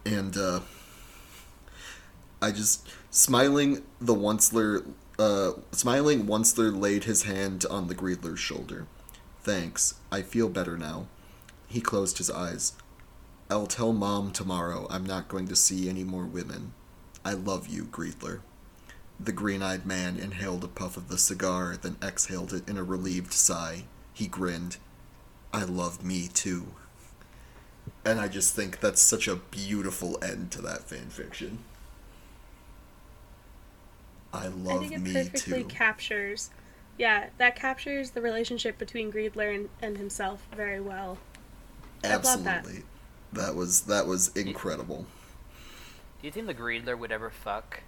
And, 0.07 0.37
uh... 0.37 0.61
I 2.43 2.53
just 2.53 2.89
smiling 3.11 3.83
the 4.01 4.15
onceler 4.15 4.87
uh 5.21 5.53
smiling 5.73 6.27
onceler 6.27 6.73
laid 6.77 7.05
his 7.05 7.25
hand 7.25 7.67
on 7.71 7.89
the 7.89 7.95
Greedler's 7.95 8.41
shoulder. 8.41 8.87
Thanks. 9.43 9.95
I 10.11 10.23
feel 10.23 10.49
better 10.49 10.79
now. 10.79 11.07
He 11.69 11.81
closed 11.81 12.19
his 12.19 12.31
eyes. 12.31 12.73
I'll 13.51 13.67
tell 13.67 13.93
mom 13.93 14.33
tomorrow 14.33 14.87
I'm 14.91 15.05
not 15.05 15.29
going 15.29 15.49
to 15.49 15.57
see 15.57 15.89
any 15.89 16.05
more 16.05 16.25
women. 16.25 16.73
I 17.25 17.35
love 17.35 17.69
you, 17.69 17.85
Greedler. 17.85 18.41
The 19.19 19.33
green-eyed 19.33 19.85
man 19.85 20.17
inhaled 20.17 20.65
a 20.65 20.69
puff 20.69 20.97
of 20.97 21.09
the 21.09 21.19
cigar, 21.19 21.77
then 21.77 21.97
exhaled 22.03 22.55
it 22.55 22.67
in 22.67 22.79
a 22.79 22.83
relieved 22.83 23.35
sigh. 23.35 23.85
He 24.15 24.27
grinned. 24.27 24.79
I 25.53 25.65
love 25.65 26.03
me 26.03 26.29
too. 26.33 26.69
And 28.05 28.19
I 28.19 28.29
just 28.29 28.55
think 28.55 28.81
that's 28.81 29.03
such 29.03 29.29
a 29.29 29.37
beautiful 29.37 30.19
end 30.25 30.51
to 30.53 30.63
that 30.63 30.89
fanfiction. 30.89 31.59
I 34.33 34.47
love 34.49 34.77
I 34.85 34.89
think 34.89 34.93
it 34.93 35.01
me 35.01 35.13
perfectly 35.13 35.63
too. 35.63 35.69
captures. 35.69 36.51
Yeah, 36.99 37.29
that 37.39 37.57
captures 37.57 38.11
the 38.11 38.21
relationship 38.21 38.79
between 38.79 39.11
Greedler 39.11 39.55
and, 39.55 39.69
and 39.81 39.97
himself 39.97 40.47
very 40.55 40.81
well. 40.81 41.19
I 42.05 42.17
love 42.17 42.45
that. 42.45 42.59
Absolutely. 42.59 42.85
That 43.33 43.55
was 43.55 43.83
that 43.83 44.07
was 44.07 44.29
incredible. 44.37 45.07
Do 46.21 46.27
you 46.27 46.33
think 46.33 46.47
the 46.47 46.55
Greedler 46.55 46.99
would 46.99 47.13
ever 47.13 47.31
fuck 47.31 47.83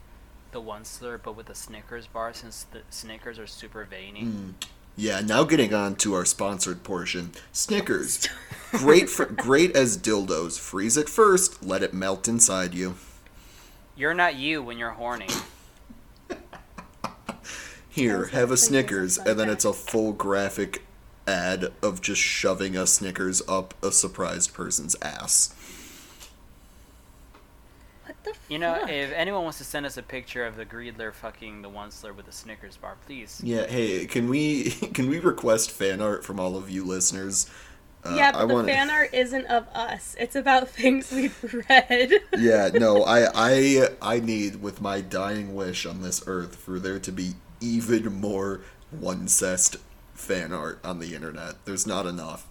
the 0.52 0.60
Onceler, 0.60 1.20
but 1.22 1.36
with 1.36 1.50
a 1.50 1.54
Snickers 1.54 2.06
bar, 2.06 2.32
since 2.32 2.64
the 2.64 2.82
Snickers 2.90 3.38
are 3.38 3.46
super 3.46 3.84
veiny? 3.84 4.22
Mm. 4.22 4.54
Yeah, 4.96 5.20
now 5.20 5.44
getting 5.44 5.72
on 5.72 5.96
to 5.96 6.14
our 6.14 6.24
sponsored 6.24 6.82
portion. 6.84 7.32
Snickers. 7.52 8.28
great 8.72 9.08
for 9.08 9.24
great 9.24 9.74
as 9.74 9.96
dildos. 9.96 10.58
Freeze 10.58 10.96
it 10.96 11.08
first, 11.08 11.64
let 11.64 11.82
it 11.82 11.94
melt 11.94 12.28
inside 12.28 12.74
you. 12.74 12.96
You're 13.96 14.14
not 14.14 14.34
you 14.34 14.62
when 14.62 14.78
you're 14.78 14.90
horny. 14.90 15.28
Here, 17.92 18.26
have 18.26 18.50
a 18.50 18.56
Snickers, 18.56 19.14
Snickers 19.14 19.30
and 19.30 19.38
then 19.38 19.48
it's 19.50 19.64
a 19.64 19.72
full 19.72 20.12
graphic 20.12 20.82
ad 21.26 21.72
of 21.82 22.00
just 22.00 22.20
shoving 22.20 22.76
a 22.76 22.86
Snickers 22.86 23.42
up 23.48 23.74
a 23.84 23.92
surprised 23.92 24.54
person's 24.54 24.96
ass. 25.02 25.54
What 28.04 28.16
the 28.24 28.32
You 28.48 28.58
know, 28.58 28.74
fuck? 28.80 28.90
if 28.90 29.12
anyone 29.12 29.42
wants 29.44 29.58
to 29.58 29.64
send 29.64 29.86
us 29.86 29.96
a 29.96 30.02
picture 30.02 30.44
of 30.44 30.56
the 30.56 30.64
Greedler 30.66 31.12
fucking 31.12 31.62
the 31.62 31.68
Onceler 31.70 32.14
with 32.14 32.26
a 32.28 32.32
Snickers 32.32 32.76
bar, 32.76 32.96
please. 33.06 33.40
Yeah, 33.44 33.66
hey, 33.66 34.06
can 34.06 34.28
we 34.28 34.70
can 34.94 35.08
we 35.08 35.18
request 35.18 35.70
fan 35.70 36.00
art 36.00 36.24
from 36.24 36.40
all 36.40 36.56
of 36.56 36.68
you 36.70 36.84
listeners? 36.84 37.48
Uh, 38.04 38.14
yeah, 38.16 38.32
but 38.32 38.42
I 38.42 38.46
the 38.46 38.54
wanna- 38.54 38.68
fan 38.72 38.90
art 38.90 39.10
isn't 39.12 39.46
of 39.46 39.68
us. 39.74 40.16
It's 40.18 40.34
about 40.34 40.68
things 40.80 41.12
we've 41.12 41.64
read. 41.68 42.12
yeah, 42.36 42.70
no, 42.74 43.02
I 43.06 43.28
I 43.34 43.88
I 44.00 44.18
need 44.20 44.60
with 44.62 44.80
my 44.80 45.00
dying 45.00 45.54
wish 45.54 45.86
on 45.86 46.02
this 46.02 46.24
earth 46.26 46.56
for 46.56 46.78
there 46.80 46.98
to 46.98 47.12
be 47.12 47.34
even 47.62 48.20
more 48.20 48.62
Oncest 49.00 49.78
fan 50.14 50.52
art 50.52 50.80
on 50.84 50.98
the 50.98 51.14
internet. 51.14 51.64
There's 51.64 51.86
not 51.86 52.06
enough. 52.06 52.46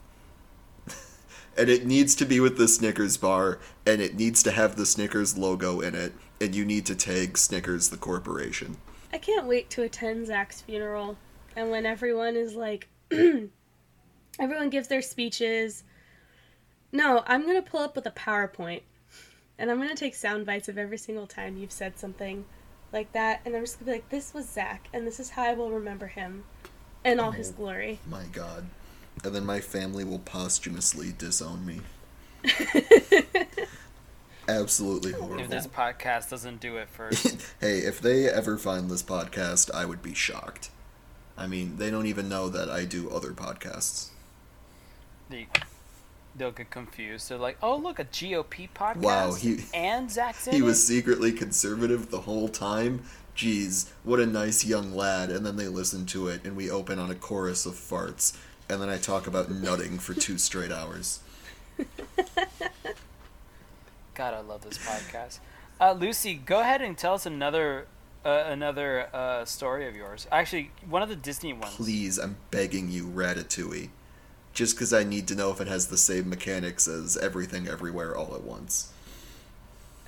and 1.57 1.69
it 1.69 1.85
needs 1.85 2.15
to 2.15 2.25
be 2.25 2.39
with 2.39 2.57
the 2.57 2.67
Snickers 2.67 3.17
bar 3.17 3.59
and 3.85 4.01
it 4.01 4.15
needs 4.15 4.41
to 4.43 4.51
have 4.51 4.75
the 4.75 4.85
Snickers 4.85 5.37
logo 5.37 5.79
in 5.79 5.95
it 5.95 6.13
and 6.39 6.55
you 6.55 6.65
need 6.65 6.85
to 6.87 6.95
tag 6.95 7.37
Snickers 7.37 7.89
the 7.89 7.97
corporation. 7.97 8.77
I 9.13 9.17
can't 9.17 9.47
wait 9.47 9.69
to 9.71 9.83
attend 9.83 10.27
Zach's 10.27 10.61
funeral. 10.61 11.17
And 11.55 11.69
when 11.69 11.85
everyone 11.85 12.35
is 12.35 12.55
like, 12.55 12.87
everyone 14.39 14.69
gives 14.69 14.87
their 14.87 15.01
speeches. 15.01 15.83
No, 16.91 17.23
I'm 17.27 17.43
to 17.61 17.69
pull 17.69 17.81
up 17.81 17.95
with 17.95 18.05
a 18.05 18.11
PowerPoint. 18.11 18.81
And 19.57 19.69
I'm 19.69 19.77
to 19.89 19.95
take 19.95 20.15
sound 20.15 20.45
bites 20.45 20.69
of 20.69 20.77
every 20.77 20.97
single 20.97 21.27
time 21.27 21.57
you've 21.57 21.71
said 21.71 21.99
something 21.99 22.45
like 22.93 23.11
that. 23.13 23.41
And 23.45 23.55
I'm 23.55 23.63
just 23.63 23.79
going 23.79 23.85
to 23.85 23.91
be 23.91 23.97
like, 23.97 24.09
this 24.09 24.33
was 24.33 24.49
Zach. 24.49 24.87
And 24.93 25.05
this 25.07 25.19
is 25.19 25.31
how 25.31 25.43
I 25.43 25.53
will 25.53 25.71
remember 25.71 26.07
him 26.07 26.43
in 27.05 27.19
all 27.19 27.31
his 27.31 27.49
Oh. 27.49 27.53
glory. 27.53 27.99
My 28.09 28.23
god. 28.31 28.65
And 29.23 29.35
then 29.35 29.45
my 29.45 29.59
family 29.59 30.03
will 30.03 30.19
posthumously 30.19 31.13
disown 31.17 31.65
me. 31.65 31.81
Absolutely 34.47 35.11
horrible. 35.11 35.39
If 35.43 35.49
this 35.49 35.67
podcast 35.67 36.29
doesn't 36.29 36.59
do 36.59 36.77
it 36.77 36.89
first. 36.89 37.37
hey, 37.61 37.79
if 37.79 38.01
they 38.01 38.27
ever 38.27 38.57
find 38.57 38.89
this 38.89 39.03
podcast, 39.03 39.71
I 39.73 39.85
would 39.85 40.01
be 40.01 40.13
shocked. 40.13 40.69
I 41.37 41.47
mean, 41.47 41.77
they 41.77 41.89
don't 41.89 42.07
even 42.07 42.27
know 42.27 42.49
that 42.49 42.69
I 42.69 42.85
do 42.85 43.09
other 43.09 43.31
podcasts. 43.31 44.09
they, 45.29 45.47
they'll 46.35 46.51
get 46.51 46.69
confused. 46.69 47.29
They're 47.29 47.37
like, 47.37 47.57
"Oh, 47.61 47.75
look, 47.75 47.99
a 47.99 48.05
GOP 48.05 48.69
podcast." 48.73 48.97
Wow, 49.03 49.33
he- 49.33 49.63
and 49.73 50.09
Zach 50.11 50.35
He 50.49 50.57
it? 50.57 50.61
was 50.63 50.85
secretly 50.85 51.31
conservative 51.31 52.09
the 52.11 52.21
whole 52.21 52.47
time. 52.49 53.03
Jeez, 53.35 53.89
what 54.03 54.19
a 54.19 54.25
nice 54.25 54.65
young 54.65 54.93
lad. 54.93 55.29
And 55.29 55.45
then 55.45 55.55
they 55.55 55.67
listen 55.67 56.05
to 56.07 56.27
it, 56.27 56.43
and 56.43 56.55
we 56.55 56.69
open 56.69 56.99
on 56.99 57.09
a 57.09 57.15
chorus 57.15 57.65
of 57.65 57.73
farts. 57.73 58.37
And 58.69 58.81
then 58.81 58.89
I 58.89 58.97
talk 58.97 59.25
about 59.27 59.49
nutting 59.51 59.99
for 59.99 60.13
two 60.13 60.37
straight 60.37 60.71
hours. 60.71 61.19
God, 64.13 64.33
I 64.33 64.39
love 64.41 64.61
this 64.61 64.77
podcast. 64.77 65.39
Uh, 65.79 65.93
Lucy, 65.93 66.35
go 66.35 66.59
ahead 66.59 66.81
and 66.81 66.97
tell 66.97 67.13
us 67.15 67.25
another 67.25 67.87
uh, 68.23 68.43
another 68.47 69.07
uh, 69.13 69.45
story 69.45 69.87
of 69.87 69.95
yours. 69.95 70.27
Actually, 70.31 70.69
one 70.87 71.01
of 71.01 71.09
the 71.09 71.15
Disney 71.15 71.53
ones. 71.53 71.73
Please, 71.75 72.17
I'm 72.19 72.37
begging 72.51 72.91
you, 72.91 73.05
Ratatouille. 73.07 73.89
Just 74.53 74.75
because 74.75 74.93
I 74.93 75.03
need 75.03 75.27
to 75.29 75.35
know 75.35 75.51
if 75.51 75.61
it 75.61 75.67
has 75.67 75.87
the 75.87 75.97
same 75.97 76.29
mechanics 76.29 76.87
as 76.87 77.17
Everything 77.17 77.67
Everywhere 77.67 78.15
All 78.15 78.35
at 78.35 78.43
Once. 78.43 78.91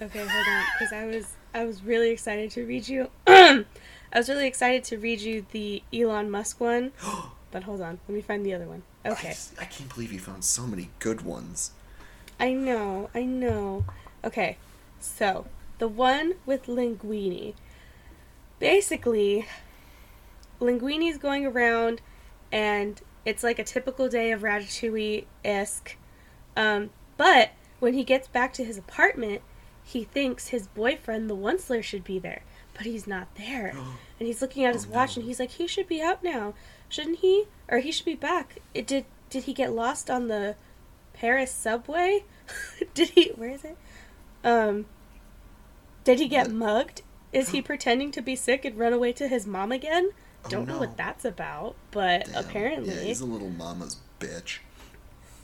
Okay, 0.02 0.20
hold 0.20 0.48
on, 0.48 0.64
because 0.78 0.94
I 0.94 1.06
was 1.06 1.34
I 1.54 1.66
was 1.66 1.84
really 1.84 2.10
excited 2.10 2.52
to 2.52 2.66
read 2.66 2.88
you. 2.88 3.10
I 3.28 3.66
was 4.14 4.28
really 4.28 4.48
excited 4.48 4.84
to 4.86 4.98
read 4.98 5.22
you 5.22 5.46
the 5.52 5.82
Elon 5.94 6.30
Musk 6.30 6.60
one, 6.60 6.92
but 7.52 7.64
hold 7.64 7.82
on, 7.82 8.00
let 8.08 8.16
me 8.16 8.22
find 8.22 8.46
the 8.46 8.54
other 8.54 8.68
one. 8.68 8.84
Okay, 9.06 9.36
I, 9.60 9.64
I 9.64 9.66
can't 9.66 9.94
believe 9.94 10.12
you 10.12 10.20
found 10.20 10.44
so 10.44 10.66
many 10.68 10.90
good 11.00 11.22
ones. 11.22 11.72
I 12.40 12.54
know, 12.54 13.10
I 13.14 13.24
know. 13.24 13.86
Okay, 14.26 14.58
so 15.00 15.46
the 15.78 15.88
one 15.88 16.36
with 16.46 16.66
Linguini. 16.66 17.54
Basically, 18.60 19.46
Linguini's 20.60 21.18
going 21.18 21.46
around, 21.46 22.02
and 22.52 23.02
it's 23.26 23.44
like 23.44 23.60
a 23.60 23.64
typical 23.64 24.08
day 24.10 24.32
of 24.32 24.42
Ratatouille 24.42 25.26
esque. 25.46 25.96
Um, 26.56 26.90
but 27.18 27.52
when 27.80 27.94
he 27.94 28.04
gets 28.04 28.28
back 28.28 28.54
to 28.54 28.64
his 28.64 28.78
apartment, 28.78 29.42
he 29.84 30.04
thinks 30.04 30.50
his 30.50 30.68
boyfriend, 30.68 31.30
the 31.30 31.36
Onceler, 31.36 31.84
should 31.84 32.04
be 32.04 32.20
there, 32.20 32.44
but 32.74 32.86
he's 32.86 33.08
not 33.08 33.36
there. 33.36 33.76
And 34.20 34.28
he's 34.28 34.42
looking 34.42 34.64
at 34.64 34.74
his 34.74 34.86
Oh, 34.86 34.92
watch, 34.92 35.18
no. 35.18 35.22
and 35.22 35.28
he's 35.28 35.40
like, 35.40 35.52
he 35.52 35.68
should 35.68 35.88
be 35.88 36.02
out 36.02 36.24
now, 36.24 36.54
shouldn't 36.88 37.20
he? 37.20 37.46
Or 37.68 37.80
he 37.80 37.92
should 37.92 38.06
be 38.06 38.16
back. 38.16 38.60
It 38.74 38.88
did. 38.88 39.04
Did 39.30 39.44
he 39.46 39.54
get 39.54 39.74
lost 39.74 40.10
on 40.10 40.30
the 40.30 40.56
Paris 41.14 41.52
subway? 41.52 42.24
did 42.94 43.10
he? 43.10 43.32
Where 43.36 43.50
is 43.50 43.66
it? 43.66 43.78
Um. 44.46 44.86
Did 46.06 46.20
he 46.20 46.28
get 46.30 46.48
What? 46.48 46.56
mugged? 46.56 47.02
Is 47.34 47.50
he 47.50 47.62
pretending 47.70 48.12
to 48.12 48.22
be 48.22 48.36
sick 48.38 48.64
and 48.64 48.78
run 48.78 48.94
away 48.94 49.12
to 49.14 49.28
his 49.28 49.46
mom 49.46 49.74
again? 49.74 50.12
Oh, 50.46 50.50
Don't 50.50 50.68
know 50.68 50.74
no. 50.74 50.80
what 50.82 50.98
that's 50.98 51.26
about, 51.26 51.76
but 51.92 52.26
Damn. 52.26 52.36
apparently. 52.46 52.94
Yeah, 52.94 53.02
he's 53.02 53.22
a 53.22 53.26
little 53.26 53.50
mama's 53.50 53.98
bitch. 54.20 54.60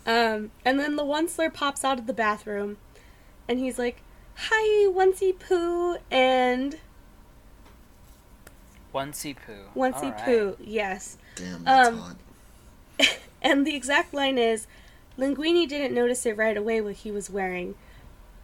Um, 0.06 0.52
and 0.66 0.80
then 0.80 0.95
the 0.95 1.04
Onceler 1.04 1.54
pops 1.54 1.84
out 1.86 2.00
of 2.00 2.08
the 2.08 2.14
bathroom, 2.14 2.78
and 3.47 3.60
he's 3.60 3.78
like, 3.80 4.02
"Hi, 4.36 4.88
Onesie 4.91 5.38
Poo," 5.38 5.97
and 6.10 6.78
Onesie 8.93 9.36
Poo. 9.36 9.80
Onesie 9.80 10.04
Alright. 10.04 10.26
Poo, 10.26 10.58
yes. 10.60 11.18
Damn, 11.36 11.64
that's 11.64 11.89
Um, 11.89 11.97
hot. 12.00 12.16
And 13.41 13.66
the 13.66 13.76
exact 13.76 14.14
line 14.14 14.38
is, 14.38 14.68
Linguini 15.18 15.68
didn't 15.68 15.93
notice 15.95 16.26
it 16.26 16.36
right 16.36 16.58
away 16.58 16.82
what 16.82 16.95
he 16.95 17.12
was 17.12 17.30
wearing, 17.30 17.76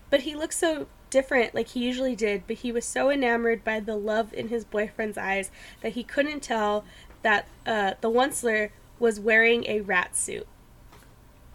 but 0.09 0.21
he 0.21 0.35
looked 0.35 0.53
so 0.53 0.87
different 1.09 1.55
like 1.55 1.69
he 1.69 1.81
usually 1.85 2.15
did. 2.15 2.47
But 2.47 2.57
he 2.57 2.71
was 2.71 2.85
so 2.85 3.09
enamored 3.09 3.63
by 3.63 3.79
the 3.79 3.95
love 3.97 4.33
in 4.33 4.49
his 4.49 4.65
boyfriend's 4.65 5.17
eyes 5.17 5.51
that 5.81 5.93
he 5.93 6.03
couldn't 6.03 6.41
tell 6.41 6.85
that 7.23 7.47
uh, 7.65 7.93
the 8.01 8.09
Onceler 8.11 8.71
was 8.99 9.19
wearing 9.19 9.65
a 9.67 9.81
rat 9.81 10.15
suit. 10.15 10.47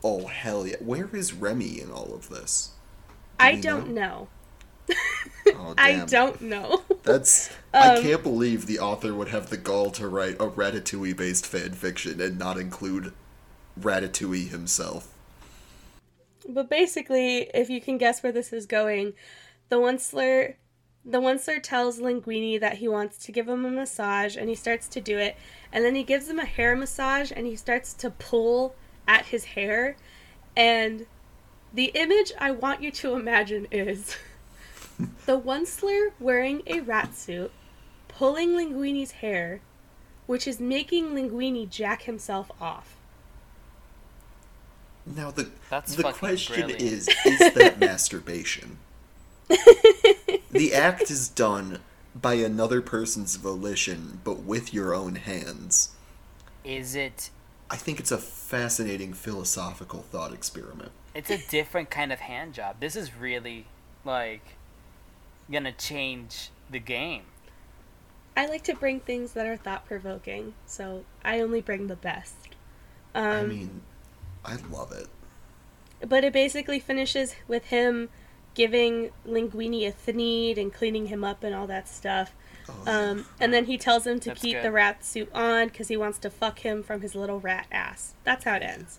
Oh, 0.02 0.26
hell 0.26 0.66
yeah. 0.66 0.76
Where 0.80 1.14
is 1.14 1.32
Remy 1.32 1.80
in 1.80 1.90
all 1.90 2.12
of 2.14 2.28
this? 2.28 2.72
Did 3.40 3.50
I 3.50 3.56
don't 3.56 3.88
know. 3.88 4.28
Oh, 5.52 5.74
I 5.78 5.96
don't 5.96 6.40
know. 6.40 6.82
That's. 7.02 7.50
I 7.78 7.90
Um, 7.96 7.96
can't 8.02 8.22
believe 8.22 8.66
the 8.66 8.78
author 8.78 9.14
would 9.14 9.28
have 9.28 9.50
the 9.50 9.56
gall 9.56 9.90
to 9.92 10.08
write 10.08 10.36
a 10.36 10.48
Ratatouille 10.48 11.16
based 11.16 11.46
fan 11.46 11.72
fiction 11.72 12.20
and 12.20 12.38
not 12.38 12.58
include 12.58 13.12
Ratatouille 13.80 14.48
himself. 14.50 15.08
But 16.48 16.68
basically, 16.68 17.50
if 17.54 17.70
you 17.70 17.80
can 17.80 17.98
guess 17.98 18.22
where 18.22 18.32
this 18.32 18.52
is 18.52 18.66
going, 18.66 19.14
the 19.68 19.76
Onceler 19.76 20.54
the 21.04 21.20
Onceler 21.20 21.62
tells 21.62 21.98
Linguini 21.98 22.60
that 22.60 22.76
he 22.76 22.88
wants 22.88 23.16
to 23.24 23.32
give 23.32 23.48
him 23.48 23.64
a 23.64 23.70
massage 23.70 24.36
and 24.36 24.48
he 24.48 24.54
starts 24.54 24.86
to 24.88 25.00
do 25.00 25.18
it. 25.18 25.36
And 25.72 25.84
then 25.84 25.94
he 25.94 26.02
gives 26.02 26.28
him 26.28 26.38
a 26.38 26.44
hair 26.44 26.76
massage 26.76 27.32
and 27.34 27.46
he 27.46 27.56
starts 27.56 27.94
to 27.94 28.10
pull 28.10 28.74
at 29.08 29.26
his 29.26 29.44
hair. 29.44 29.96
And 30.56 31.06
the 31.72 31.86
image 31.94 32.32
I 32.38 32.50
want 32.50 32.82
you 32.82 32.90
to 32.92 33.14
imagine 33.14 33.66
is 33.70 34.16
the 35.26 35.40
Onceler 35.40 36.10
wearing 36.20 36.62
a 36.66 36.80
rat 36.80 37.14
suit, 37.14 37.50
pulling 38.08 38.50
Linguini's 38.50 39.12
hair, 39.12 39.62
which 40.26 40.46
is 40.46 40.60
making 40.60 41.10
Linguini 41.10 41.68
jack 41.68 42.02
himself 42.02 42.50
off. 42.60 42.99
Now, 45.16 45.30
the, 45.30 45.50
That's 45.68 45.94
the 45.94 46.04
question 46.12 46.66
brilliant. 46.68 46.82
is 46.82 47.08
is 47.24 47.38
that 47.54 47.76
masturbation? 47.80 48.78
The 50.50 50.74
act 50.74 51.10
is 51.10 51.28
done 51.28 51.78
by 52.14 52.34
another 52.34 52.82
person's 52.82 53.36
volition, 53.36 54.20
but 54.24 54.42
with 54.42 54.74
your 54.74 54.94
own 54.94 55.14
hands. 55.14 55.90
Is 56.64 56.94
it? 56.94 57.30
I 57.70 57.76
think 57.76 58.00
it's 58.00 58.10
a 58.10 58.18
fascinating 58.18 59.12
philosophical 59.12 60.02
thought 60.02 60.32
experiment. 60.32 60.90
It's 61.14 61.30
a 61.30 61.38
different 61.48 61.90
kind 61.90 62.12
of 62.12 62.20
hand 62.20 62.54
job. 62.54 62.76
This 62.80 62.96
is 62.96 63.14
really 63.14 63.66
like 64.04 64.56
gonna 65.50 65.72
change 65.72 66.50
the 66.68 66.78
game. 66.78 67.22
I 68.36 68.46
like 68.46 68.62
to 68.64 68.74
bring 68.74 69.00
things 69.00 69.32
that 69.32 69.46
are 69.46 69.56
thought 69.56 69.86
provoking, 69.86 70.54
so 70.66 71.04
I 71.24 71.40
only 71.40 71.60
bring 71.60 71.86
the 71.88 71.96
best. 71.96 72.36
Um, 73.14 73.24
I 73.24 73.42
mean, 73.42 73.82
I 74.44 74.56
love 74.70 74.92
it. 74.92 75.08
but 76.06 76.24
it 76.24 76.32
basically 76.32 76.78
finishes 76.80 77.34
with 77.46 77.66
him 77.66 78.08
giving 78.54 79.10
Linguini 79.26 79.86
a 79.86 79.92
thneed 79.92 80.58
and 80.58 80.72
cleaning 80.72 81.06
him 81.06 81.22
up 81.24 81.44
and 81.44 81.54
all 81.54 81.66
that 81.68 81.88
stuff. 81.88 82.32
Um, 82.86 83.26
and 83.40 83.52
then 83.52 83.64
he 83.66 83.76
tells 83.78 84.06
him 84.06 84.20
to 84.20 84.30
That's 84.30 84.40
keep 84.42 84.56
good. 84.56 84.64
the 84.64 84.72
rat 84.72 85.04
suit 85.04 85.28
on 85.34 85.68
because 85.68 85.88
he 85.88 85.96
wants 85.96 86.18
to 86.20 86.30
fuck 86.30 86.60
him 86.60 86.82
from 86.82 87.00
his 87.00 87.14
little 87.14 87.40
rat 87.40 87.66
ass. 87.72 88.14
That's 88.24 88.44
how 88.44 88.54
it 88.56 88.62
ends. 88.62 88.98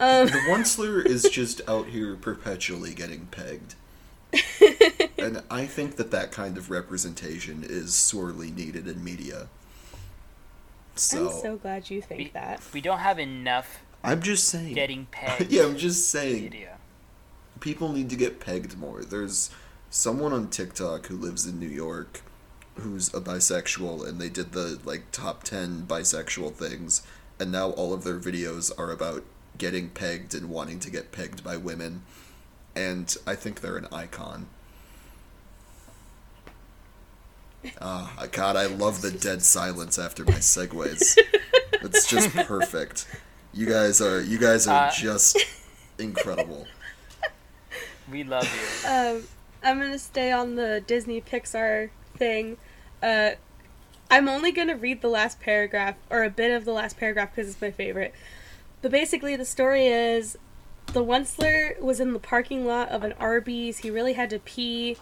Um, 0.00 0.26
The 0.26 0.32
Onceler 0.50 1.04
is 1.06 1.22
just 1.24 1.60
out 1.68 1.86
here 1.86 2.16
perpetually 2.16 2.94
getting 2.94 3.26
pegged. 3.26 3.74
and 5.18 5.42
I 5.50 5.66
think 5.66 5.96
that 5.96 6.10
that 6.10 6.32
kind 6.32 6.58
of 6.58 6.68
representation 6.70 7.64
is 7.66 7.94
sorely 7.94 8.50
needed 8.50 8.86
in 8.88 9.02
media. 9.02 9.48
So, 10.96 11.28
I'm 11.30 11.40
so 11.40 11.56
glad 11.56 11.90
you 11.90 12.00
think 12.02 12.18
We, 12.18 12.28
that. 12.30 12.60
we 12.72 12.80
don't 12.80 12.98
have 13.00 13.18
enough 13.18 13.80
I'm 14.06 14.22
just 14.22 14.48
saying. 14.48 14.74
getting 14.74 15.06
pegged. 15.10 15.50
yeah, 15.50 15.64
I'm 15.64 15.76
just 15.76 16.08
saying. 16.08 16.44
media. 16.44 16.78
people 17.60 17.92
need 17.92 18.08
to 18.10 18.16
get 18.16 18.40
pegged 18.40 18.78
more. 18.78 19.02
There's 19.04 19.50
someone 19.90 20.32
on 20.32 20.48
TikTok 20.48 21.06
who 21.06 21.16
lives 21.16 21.46
in 21.46 21.58
New 21.58 21.68
York 21.68 22.22
who's 22.76 23.08
a 23.14 23.20
bisexual 23.20 24.06
and 24.06 24.20
they 24.20 24.28
did 24.28 24.52
the 24.52 24.78
like 24.84 25.10
top 25.10 25.42
10 25.42 25.86
bisexual 25.86 26.52
things 26.52 27.06
and 27.40 27.50
now 27.50 27.70
all 27.70 27.94
of 27.94 28.04
their 28.04 28.18
videos 28.18 28.70
are 28.78 28.90
about 28.90 29.24
getting 29.56 29.88
pegged 29.88 30.34
and 30.34 30.50
wanting 30.50 30.78
to 30.78 30.90
get 30.90 31.10
pegged 31.12 31.42
by 31.42 31.56
women 31.56 32.02
and 32.74 33.16
I 33.26 33.34
think 33.34 33.60
they're 33.60 33.78
an 33.78 33.88
icon. 33.90 34.48
Ah, 37.80 38.26
God, 38.30 38.54
I 38.56 38.66
love 38.66 39.00
the 39.00 39.10
dead 39.10 39.42
silence 39.42 39.98
after 39.98 40.24
my 40.24 40.32
segues. 40.34 41.16
It's 41.72 42.06
just 42.06 42.30
perfect. 42.34 43.06
You 43.56 43.64
guys 43.64 44.02
are 44.02 44.20
you 44.20 44.36
guys 44.38 44.66
are 44.66 44.88
Uh, 44.88 44.90
just 44.90 45.38
incredible. 45.98 46.66
We 48.10 48.22
love 48.22 48.44
you. 48.44 48.88
Um, 48.88 49.22
I'm 49.64 49.80
gonna 49.80 49.98
stay 49.98 50.30
on 50.30 50.56
the 50.56 50.84
Disney 50.86 51.22
Pixar 51.22 51.88
thing. 52.18 52.58
Uh, 53.02 53.30
I'm 54.10 54.28
only 54.28 54.52
gonna 54.52 54.76
read 54.76 55.00
the 55.00 55.08
last 55.08 55.40
paragraph 55.40 55.96
or 56.10 56.22
a 56.22 56.28
bit 56.28 56.50
of 56.50 56.66
the 56.66 56.72
last 56.72 56.98
paragraph 56.98 57.34
because 57.34 57.50
it's 57.50 57.62
my 57.62 57.70
favorite. 57.70 58.14
But 58.82 58.90
basically, 58.90 59.36
the 59.36 59.46
story 59.46 59.86
is 59.86 60.36
the 60.92 61.02
Onceler 61.02 61.80
was 61.80 61.98
in 61.98 62.12
the 62.12 62.18
parking 62.18 62.66
lot 62.66 62.90
of 62.90 63.04
an 63.04 63.14
Arby's. 63.14 63.78
He 63.78 63.90
really 63.90 64.12
had 64.12 64.28
to 64.30 64.38
pee, 64.38 64.98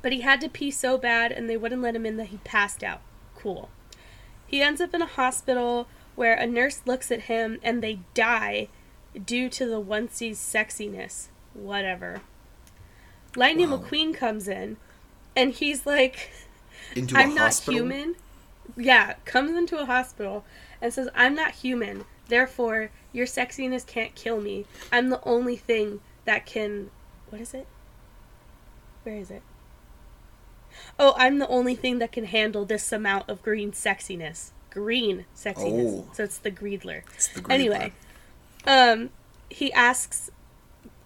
but 0.00 0.12
he 0.12 0.20
had 0.20 0.40
to 0.42 0.48
pee 0.48 0.70
so 0.70 0.96
bad, 0.96 1.32
and 1.32 1.50
they 1.50 1.56
wouldn't 1.56 1.82
let 1.82 1.96
him 1.96 2.06
in 2.06 2.18
that 2.18 2.28
he 2.28 2.36
passed 2.38 2.84
out. 2.84 3.00
Cool. 3.34 3.68
He 4.46 4.62
ends 4.62 4.80
up 4.80 4.94
in 4.94 5.02
a 5.02 5.06
hospital 5.06 5.88
where 6.14 6.34
a 6.34 6.46
nurse 6.46 6.82
looks 6.86 7.10
at 7.10 7.22
him 7.22 7.58
and 7.62 7.82
they 7.82 8.00
die 8.14 8.68
due 9.24 9.48
to 9.50 9.66
the 9.66 9.80
Oncie's 9.80 10.38
sexiness. 10.38 11.28
Whatever. 11.54 12.20
Lightning 13.36 13.70
Wow. 13.70 13.78
McQueen 13.78 14.14
comes 14.14 14.48
in 14.48 14.76
and 15.36 15.52
he's 15.52 15.86
like, 15.86 16.30
Into 16.96 17.16
a 17.16 17.18
I'm 17.20 17.34
not 17.34 17.44
hospital? 17.44 17.74
human. 17.80 18.16
Yeah, 18.76 19.14
comes 19.24 19.50
into 19.56 19.78
a 19.78 19.84
hospital 19.86 20.44
and 20.80 20.92
says, 20.92 21.08
I'm 21.14 21.34
not 21.34 21.52
human. 21.52 22.04
Therefore, 22.28 22.90
your 23.12 23.26
sexiness 23.26 23.86
can't 23.86 24.14
kill 24.14 24.40
me. 24.40 24.66
I'm 24.90 25.10
the 25.10 25.22
only 25.24 25.56
thing 25.56 26.00
that 26.24 26.46
can. 26.46 26.90
What 27.30 27.40
is 27.40 27.54
it? 27.54 27.66
Where 29.02 29.16
is 29.16 29.30
it? 29.30 29.42
Oh, 30.98 31.14
I'm 31.16 31.38
the 31.38 31.48
only 31.48 31.74
thing 31.74 31.98
that 31.98 32.12
can 32.12 32.24
handle 32.24 32.64
this 32.64 32.92
amount 32.92 33.28
of 33.28 33.42
green 33.42 33.72
sexiness. 33.72 34.50
Green 34.72 35.26
sexiness. 35.36 36.04
Oh. 36.06 36.10
So 36.14 36.24
it's 36.24 36.38
the 36.38 36.50
Greedler. 36.50 37.02
It's 37.14 37.28
the 37.28 37.40
Greedler. 37.40 37.50
Anyway, 37.52 37.92
um, 38.66 39.10
he 39.50 39.72
asks 39.72 40.30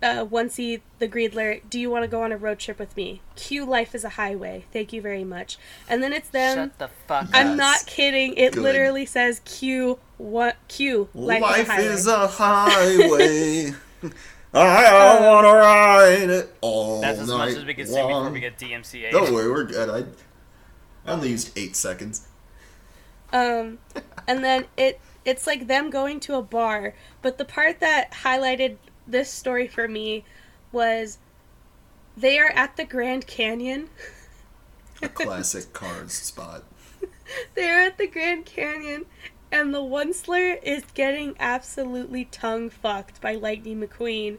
uh, 0.03 0.25
Oncey 0.27 0.81
the 0.99 1.09
Greedler, 1.09 1.61
"Do 1.69 1.81
you 1.81 1.91
want 1.91 2.05
to 2.05 2.09
go 2.09 2.23
on 2.23 2.31
a 2.33 2.37
road 2.37 2.59
trip 2.59 2.79
with 2.79 2.97
me?" 2.97 3.23
Q 3.35 3.65
life 3.65 3.95
is 3.95 4.05
a 4.05 4.11
highway. 4.11 4.65
Thank 4.73 4.93
you 4.93 5.01
very 5.03 5.25
much. 5.25 5.59
And 5.89 6.03
then 6.03 6.13
it's 6.13 6.29
them. 6.29 6.57
Shut 6.71 6.79
the 6.79 6.89
fuck 7.09 7.29
I'm 7.33 7.53
up. 7.53 7.57
not 7.57 7.87
kidding. 7.87 8.35
It 8.35 8.53
Good. 8.53 8.63
literally 8.63 9.07
says 9.07 9.41
Q 9.45 9.99
what 10.19 10.57
Q 10.69 11.09
life, 11.15 11.43
Life 11.43 11.79
is 11.79 12.07
a 12.07 12.29
highway. 12.29 13.25
is 13.25 13.73
a 13.73 13.73
highway. 13.73 13.75
I 14.55 15.21
want 15.21 15.45
to 15.47 15.53
ride 15.53 16.31
it 16.31 16.55
all 16.63 17.01
That's 17.03 17.19
as 17.19 17.29
night 17.29 17.37
much 17.37 17.57
as 17.57 17.65
we 17.65 17.75
can 17.75 17.87
sing 17.87 17.97
before 17.97 18.11
long. 18.11 18.33
we 18.33 18.41
get 18.41 18.59
DMCA. 18.59 19.11
Don't 19.11 19.33
worry, 19.35 19.51
we're 19.51 19.65
good. 19.65 19.91
I, 19.91 19.99
I 21.11 21.13
only 21.15 21.31
used 21.31 21.57
eight 21.59 21.77
seconds. 21.77 22.27
Um, 23.33 23.79
and 24.27 24.43
then 24.45 24.67
it 24.77 25.01
it's 25.25 25.47
like 25.47 25.67
them 25.67 25.91
going 25.91 26.21
to 26.21 26.35
a 26.37 26.43
bar. 26.43 26.95
But 27.23 27.39
the 27.39 27.45
part 27.45 27.81
that 27.81 28.13
highlighted 28.13 28.77
this 29.07 29.31
story 29.31 29.67
for 29.67 29.89
me 29.89 30.25
was 30.73 31.19
they 32.17 32.39
are 32.39 32.51
at 32.51 32.77
the 32.77 32.85
Grand 32.85 33.27
Canyon. 33.27 33.91
A 35.03 35.09
classic 35.09 35.73
Cars 35.73 36.13
spot. 36.13 36.65
They're 37.55 37.83
at 37.83 37.99
the 37.99 38.07
Grand 38.07 38.47
Canyon, 38.47 39.05
and 39.53 39.75
the 39.75 39.83
Onceler 39.83 40.63
is 40.63 40.85
getting 40.95 41.35
absolutely 41.39 42.25
tongue 42.27 42.71
fucked 42.71 43.21
by 43.21 43.35
Lightning 43.35 43.81
McQueen. 43.81 44.39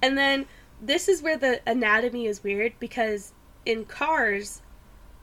And 0.00 0.16
then 0.16 0.46
this 0.80 1.08
is 1.08 1.22
where 1.22 1.36
the 1.36 1.60
anatomy 1.66 2.26
is 2.26 2.44
weird 2.44 2.74
because 2.78 3.32
in 3.64 3.86
Cars, 3.86 4.62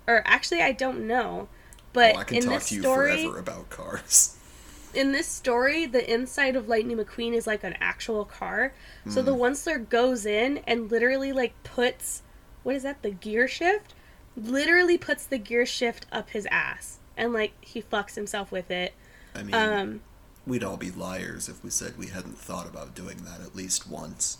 or 0.07 0.23
actually 0.25 0.61
I 0.61 0.71
don't 0.71 1.07
know, 1.07 1.47
but 1.93 2.15
oh, 2.15 2.19
I 2.19 2.23
can 2.23 2.37
in 2.37 2.43
talk 2.43 2.53
this 2.55 2.69
to 2.69 2.75
you 2.75 2.81
story, 2.81 3.23
forever 3.23 3.39
about 3.39 3.69
cars. 3.69 4.37
in 4.93 5.11
this 5.11 5.27
story, 5.27 5.85
the 5.85 6.11
inside 6.11 6.55
of 6.55 6.67
Lightning 6.67 6.97
McQueen 6.97 7.33
is 7.33 7.47
like 7.47 7.63
an 7.63 7.75
actual 7.79 8.25
car. 8.25 8.73
So 9.09 9.21
the 9.21 9.35
Onceler 9.35 9.89
goes 9.89 10.25
in 10.25 10.59
and 10.65 10.89
literally 10.89 11.33
like 11.33 11.53
puts 11.63 12.21
what 12.63 12.75
is 12.75 12.83
that? 12.83 13.01
The 13.01 13.11
gear 13.11 13.47
shift? 13.47 13.93
Literally 14.35 14.97
puts 14.97 15.25
the 15.25 15.37
gear 15.37 15.65
shift 15.65 16.05
up 16.11 16.29
his 16.29 16.47
ass. 16.49 16.99
And 17.15 17.33
like 17.33 17.53
he 17.61 17.81
fucks 17.81 18.15
himself 18.15 18.51
with 18.51 18.71
it. 18.71 18.93
I 19.35 19.43
mean, 19.43 19.53
Um 19.53 20.01
we'd 20.45 20.63
all 20.63 20.77
be 20.77 20.91
liars 20.91 21.47
if 21.47 21.63
we 21.63 21.69
said 21.69 21.97
we 21.97 22.07
hadn't 22.07 22.37
thought 22.37 22.67
about 22.67 22.95
doing 22.95 23.23
that 23.25 23.41
at 23.41 23.55
least 23.55 23.89
once. 23.89 24.37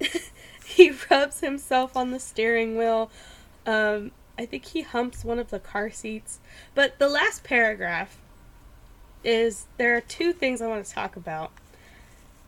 he 0.64 0.92
rubs 1.10 1.40
himself 1.40 1.96
on 1.96 2.10
the 2.10 2.20
steering 2.20 2.76
wheel. 2.76 3.10
Um 3.66 4.12
I 4.38 4.46
think 4.46 4.66
he 4.66 4.82
humps 4.82 5.24
one 5.24 5.40
of 5.40 5.50
the 5.50 5.58
car 5.58 5.90
seats. 5.90 6.38
But 6.74 6.98
the 6.98 7.08
last 7.08 7.42
paragraph 7.42 8.18
is 9.24 9.66
there 9.76 9.96
are 9.96 10.00
two 10.00 10.32
things 10.32 10.62
I 10.62 10.68
want 10.68 10.84
to 10.86 10.92
talk 10.92 11.16
about. 11.16 11.50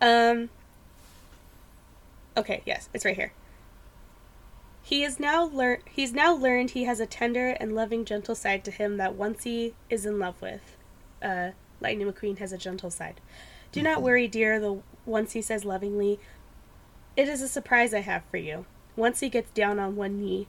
Um 0.00 0.50
Okay, 2.36 2.62
yes, 2.64 2.88
it's 2.94 3.04
right 3.04 3.16
here. 3.16 3.32
He 4.82 5.02
is 5.02 5.18
now 5.18 5.44
learned 5.44 5.82
he's 5.90 6.12
now 6.12 6.32
learned 6.34 6.70
he 6.70 6.84
has 6.84 7.00
a 7.00 7.06
tender 7.06 7.50
and 7.60 7.74
loving 7.74 8.04
gentle 8.04 8.36
side 8.36 8.64
to 8.64 8.70
him 8.70 8.96
that 8.98 9.14
once 9.14 9.42
he 9.42 9.74
is 9.90 10.06
in 10.06 10.18
love 10.18 10.40
with. 10.40 10.76
Uh 11.20 11.50
Lightning 11.80 12.10
McQueen 12.10 12.38
has 12.38 12.52
a 12.52 12.58
gentle 12.58 12.90
side. 12.90 13.20
Do 13.72 13.82
not 13.82 14.02
worry, 14.02 14.28
dear, 14.28 14.60
the 14.60 14.80
once 15.06 15.32
he 15.32 15.42
says 15.42 15.64
lovingly, 15.64 16.20
it 17.16 17.28
is 17.28 17.42
a 17.42 17.48
surprise 17.48 17.94
I 17.94 18.00
have 18.00 18.22
for 18.30 18.36
you. 18.36 18.66
Once 18.96 19.20
he 19.20 19.28
gets 19.28 19.50
down 19.50 19.78
on 19.78 19.96
one 19.96 20.20
knee. 20.20 20.46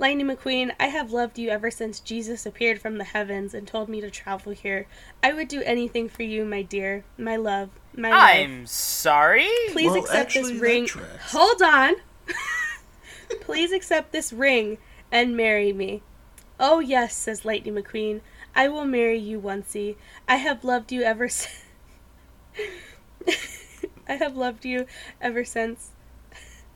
Lightning 0.00 0.28
McQueen, 0.28 0.70
I 0.78 0.86
have 0.86 1.12
loved 1.12 1.40
you 1.40 1.48
ever 1.48 1.72
since 1.72 1.98
Jesus 1.98 2.46
appeared 2.46 2.80
from 2.80 2.98
the 2.98 3.04
heavens 3.04 3.52
and 3.52 3.66
told 3.66 3.88
me 3.88 4.00
to 4.00 4.10
travel 4.10 4.52
here. 4.52 4.86
I 5.24 5.32
would 5.32 5.48
do 5.48 5.60
anything 5.62 6.08
for 6.08 6.22
you, 6.22 6.44
my 6.44 6.62
dear, 6.62 7.04
my 7.18 7.34
love, 7.34 7.70
my 7.96 8.10
life. 8.10 8.20
I'm 8.20 8.66
sorry. 8.66 9.48
Please 9.72 9.90
Well, 9.90 9.96
accept 9.98 10.36
actually, 10.36 10.52
this 10.52 10.62
ring. 10.62 10.86
tracks. 10.86 11.32
Hold 11.32 11.62
on. 11.62 11.94
Please 13.40 13.72
accept 13.72 14.12
this 14.12 14.32
ring 14.32 14.78
and 15.10 15.36
marry 15.36 15.72
me. 15.72 16.02
Oh 16.60 16.78
yes, 16.78 17.16
says 17.16 17.44
Lightning 17.44 17.74
McQueen. 17.74 18.20
I 18.54 18.68
will 18.68 18.84
marry 18.84 19.18
you, 19.18 19.40
Oncey. 19.40 19.96
I 20.28 20.36
have 20.36 20.62
loved 20.62 20.92
you 20.92 21.02
ever 21.02 21.28
since. 21.28 21.64
I 24.08 24.14
have 24.14 24.36
loved 24.36 24.64
you 24.64 24.86
ever 25.20 25.44
since 25.44 25.90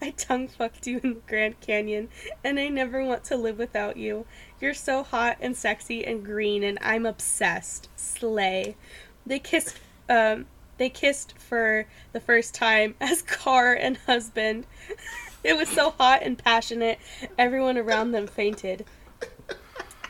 I 0.03 0.11
tongue 0.11 0.49
fucked 0.49 0.89
you 0.89 1.01
in 1.05 1.15
the 1.15 1.21
Grand 1.29 1.61
Canyon, 1.61 2.09
and 2.43 2.59
I 2.59 2.69
never 2.69 3.05
want 3.05 3.23
to 3.25 3.37
live 3.37 3.57
without 3.57 3.97
you. 3.97 4.27
You're 4.61 4.75
so 4.75 5.05
hot 5.05 5.37
and 5.41 5.57
sexy 5.57 6.05
and 6.05 6.25
green, 6.25 6.65
and 6.65 6.77
I'm 6.83 7.07
obsessed. 7.07 7.89
Slay. 7.95 8.77
They 9.25 9.39
kissed. 9.39 9.79
Um, 10.09 10.47
they 10.79 10.89
kissed 10.89 11.39
for 11.39 11.87
the 12.13 12.19
first 12.19 12.53
time 12.53 12.97
as 13.01 13.23
car 13.23 13.75
and 13.75 13.97
husband. 13.99 14.67
it 15.45 15.57
was 15.57 15.69
so 15.69 15.91
hot 15.91 16.23
and 16.23 16.37
passionate. 16.37 16.99
Everyone 17.39 17.79
around 17.79 18.11
them 18.11 18.27
fainted. 18.27 18.85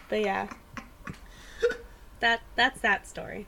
But 0.09 0.23
yeah, 0.23 0.49
that 2.21 2.41
that's 2.57 2.81
that 2.81 3.07
story. 3.07 3.47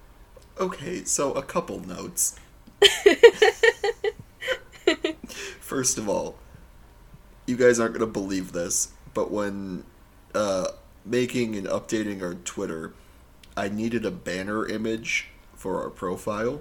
Okay, 0.61 1.05
so 1.05 1.32
a 1.32 1.42
couple 1.42 1.80
notes. 1.80 2.38
First 5.61 5.98
of 5.98 6.09
all, 6.09 6.36
you 7.46 7.57
guys 7.57 7.78
aren't 7.80 7.94
gonna 7.94 8.07
believe 8.07 8.52
this, 8.52 8.88
but 9.12 9.30
when 9.30 9.84
uh, 10.34 10.68
making 11.05 11.57
and 11.57 11.66
updating 11.66 12.22
our 12.22 12.34
Twitter, 12.34 12.92
I 13.57 13.68
needed 13.68 14.05
a 14.05 14.11
banner 14.11 14.66
image 14.66 15.28
for 15.55 15.82
our 15.82 15.90
profile, 15.90 16.61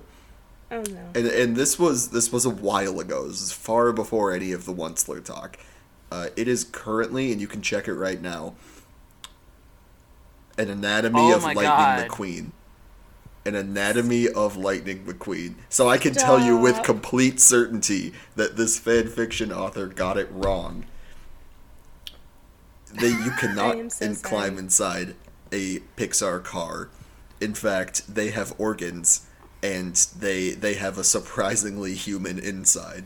Oh 0.72 0.82
no. 0.90 1.10
and 1.16 1.28
and 1.28 1.56
this 1.56 1.78
was 1.78 2.10
this 2.10 2.32
was 2.32 2.46
a 2.46 2.50
while 2.50 3.00
ago. 3.00 3.28
This 3.28 3.42
is 3.42 3.52
far 3.52 3.92
before 3.92 4.34
any 4.34 4.52
of 4.52 4.66
the 4.66 4.74
Onceler 4.74 5.24
talk. 5.24 5.58
Uh, 6.12 6.28
it 6.36 6.48
is 6.48 6.64
currently, 6.64 7.32
and 7.32 7.42
you 7.42 7.48
can 7.48 7.62
check 7.62 7.88
it 7.88 7.94
right 7.96 8.22
now. 8.22 8.54
An 10.58 10.70
Anatomy 10.70 11.20
Oh 11.20 11.36
of 11.38 11.44
Lightning 11.44 11.64
God. 11.64 12.08
McQueen. 12.08 12.52
An 13.46 13.56
Anatomy 13.56 14.30
of 14.30 14.56
Lightning 14.56 15.06
McQueen. 15.06 15.56
So 15.70 15.90
I 15.90 15.98
can 15.98 16.14
tell 16.14 16.40
you 16.40 16.58
with 16.58 16.82
complete 16.84 17.40
certainty 17.40 18.14
that 18.36 18.56
this 18.56 18.80
fan 18.80 19.08
fiction 19.08 19.52
author 19.52 19.88
got 19.88 20.18
it 20.18 20.30
wrong. 20.32 20.86
They 22.94 23.10
you 23.10 23.32
cannot 23.40 23.92
so 23.92 24.06
in- 24.06 24.16
climb 24.16 24.58
inside 24.58 25.16
a 25.52 25.80
Pixar 25.98 26.44
car. 26.44 26.90
In 27.42 27.54
fact, 27.54 28.14
they 28.14 28.30
have 28.30 28.54
organs 28.58 29.26
and 29.62 29.96
they 30.18 30.52
they 30.52 30.76
have 30.76 30.98
a 30.98 31.04
surprisingly 31.04 31.96
human 31.96 32.40
inside. 32.40 33.06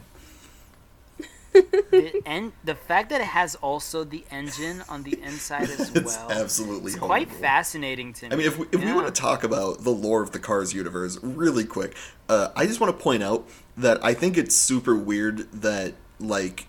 The, 1.54 2.22
en- 2.26 2.54
the 2.64 2.76
fact 2.76 3.10
that 3.10 3.22
it 3.22 3.28
has 3.28 3.56
also 3.56 4.04
the 4.04 4.24
engine 4.32 4.84
on 4.90 5.04
the 5.04 5.20
inside 5.22 5.70
as 5.70 5.90
It's 5.96 6.18
well. 6.18 6.32
absolutely 6.32 6.92
It's 6.92 7.00
quite 7.00 7.32
fascinating 7.32 8.14
to 8.14 8.26
me. 8.30 8.34
I 8.34 8.36
mean, 8.36 8.48
if 8.48 8.58
we, 8.58 8.66
if 8.72 8.84
we 8.84 8.94
want 8.94 9.14
to 9.14 9.22
talk 9.22 9.44
about 9.44 9.84
the 9.84 9.92
lore 9.92 10.22
of 10.22 10.32
the 10.32 10.40
Cars 10.40 10.74
universe 10.74 11.18
really 11.22 11.66
quick, 11.66 11.96
uh, 12.30 12.50
I 12.56 12.66
just 12.66 12.80
want 12.80 12.96
to 12.98 13.04
point 13.04 13.24
out 13.24 13.48
that 13.78 14.04
I 14.04 14.14
think 14.14 14.38
it's 14.38 14.56
super 14.56 14.96
weird 14.96 15.52
that 15.52 15.94
like 16.20 16.68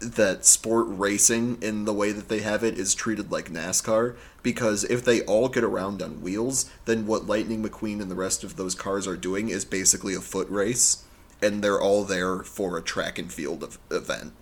that 0.00 0.44
sport 0.44 0.86
racing 0.88 1.58
in 1.60 1.84
the 1.84 1.92
way 1.92 2.12
that 2.12 2.28
they 2.28 2.40
have 2.40 2.62
it 2.62 2.78
is 2.78 2.94
treated 2.94 3.32
like 3.32 3.50
NASCAR 3.50 4.16
because 4.42 4.84
if 4.84 5.04
they 5.04 5.22
all 5.22 5.48
get 5.48 5.64
around 5.64 6.00
on 6.00 6.22
wheels, 6.22 6.70
then 6.84 7.06
what 7.06 7.26
Lightning 7.26 7.62
McQueen 7.62 8.00
and 8.00 8.10
the 8.10 8.14
rest 8.14 8.44
of 8.44 8.56
those 8.56 8.74
cars 8.74 9.06
are 9.06 9.16
doing 9.16 9.48
is 9.48 9.64
basically 9.64 10.14
a 10.14 10.20
foot 10.20 10.48
race, 10.48 11.04
and 11.42 11.62
they're 11.62 11.80
all 11.80 12.04
there 12.04 12.38
for 12.42 12.76
a 12.76 12.82
track 12.82 13.18
and 13.18 13.32
field 13.32 13.62
of, 13.62 13.78
event, 13.90 14.32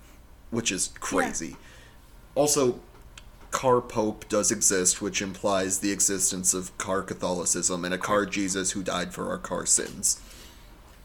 which 0.50 0.72
is 0.72 0.92
crazy. 1.00 1.56
Also, 2.34 2.80
car 3.50 3.80
pope 3.80 4.28
does 4.28 4.50
exist, 4.50 5.00
which 5.00 5.22
implies 5.22 5.78
the 5.78 5.92
existence 5.92 6.52
of 6.54 6.76
car 6.78 7.02
Catholicism 7.02 7.84
and 7.84 7.94
a 7.94 7.98
car 7.98 8.26
Jesus 8.26 8.72
who 8.72 8.82
died 8.82 9.14
for 9.14 9.28
our 9.30 9.38
car 9.38 9.66
sins. 9.66 10.20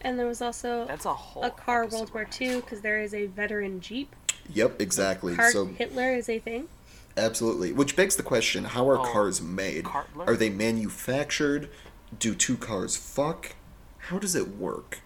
And 0.02 0.18
there 0.18 0.26
was 0.26 0.42
also 0.42 0.86
That's 0.88 1.06
a 1.06 1.14
whole 1.14 1.44
a 1.44 1.52
car 1.52 1.86
World 1.88 2.14
War 2.14 2.28
II 2.40 2.56
because 2.62 2.82
there 2.82 3.02
is 3.02 3.14
a 3.14 3.28
veteran 3.28 3.80
Jeep. 3.82 4.16
Yep, 4.52 4.82
exactly. 4.82 5.36
Car 5.36 5.52
so 5.52 5.66
Hitler 5.68 6.14
is 6.14 6.28
a 6.28 6.40
thing. 6.40 6.68
absolutely, 7.16 7.72
which 7.72 7.96
begs 7.96 8.16
the 8.16 8.24
question: 8.24 8.64
How 8.66 8.90
are 8.90 8.98
Oh, 8.98 9.04
cars 9.04 9.42
made? 9.42 9.86
Cartler? 9.86 10.26
Are 10.28 10.36
they 10.36 10.50
manufactured? 10.50 11.70
Do 12.18 12.34
two 12.34 12.58
cars 12.58 12.98
fuck? 12.98 13.56
How 14.10 14.18
does 14.20 14.36
it 14.36 14.58
work? 14.58 15.00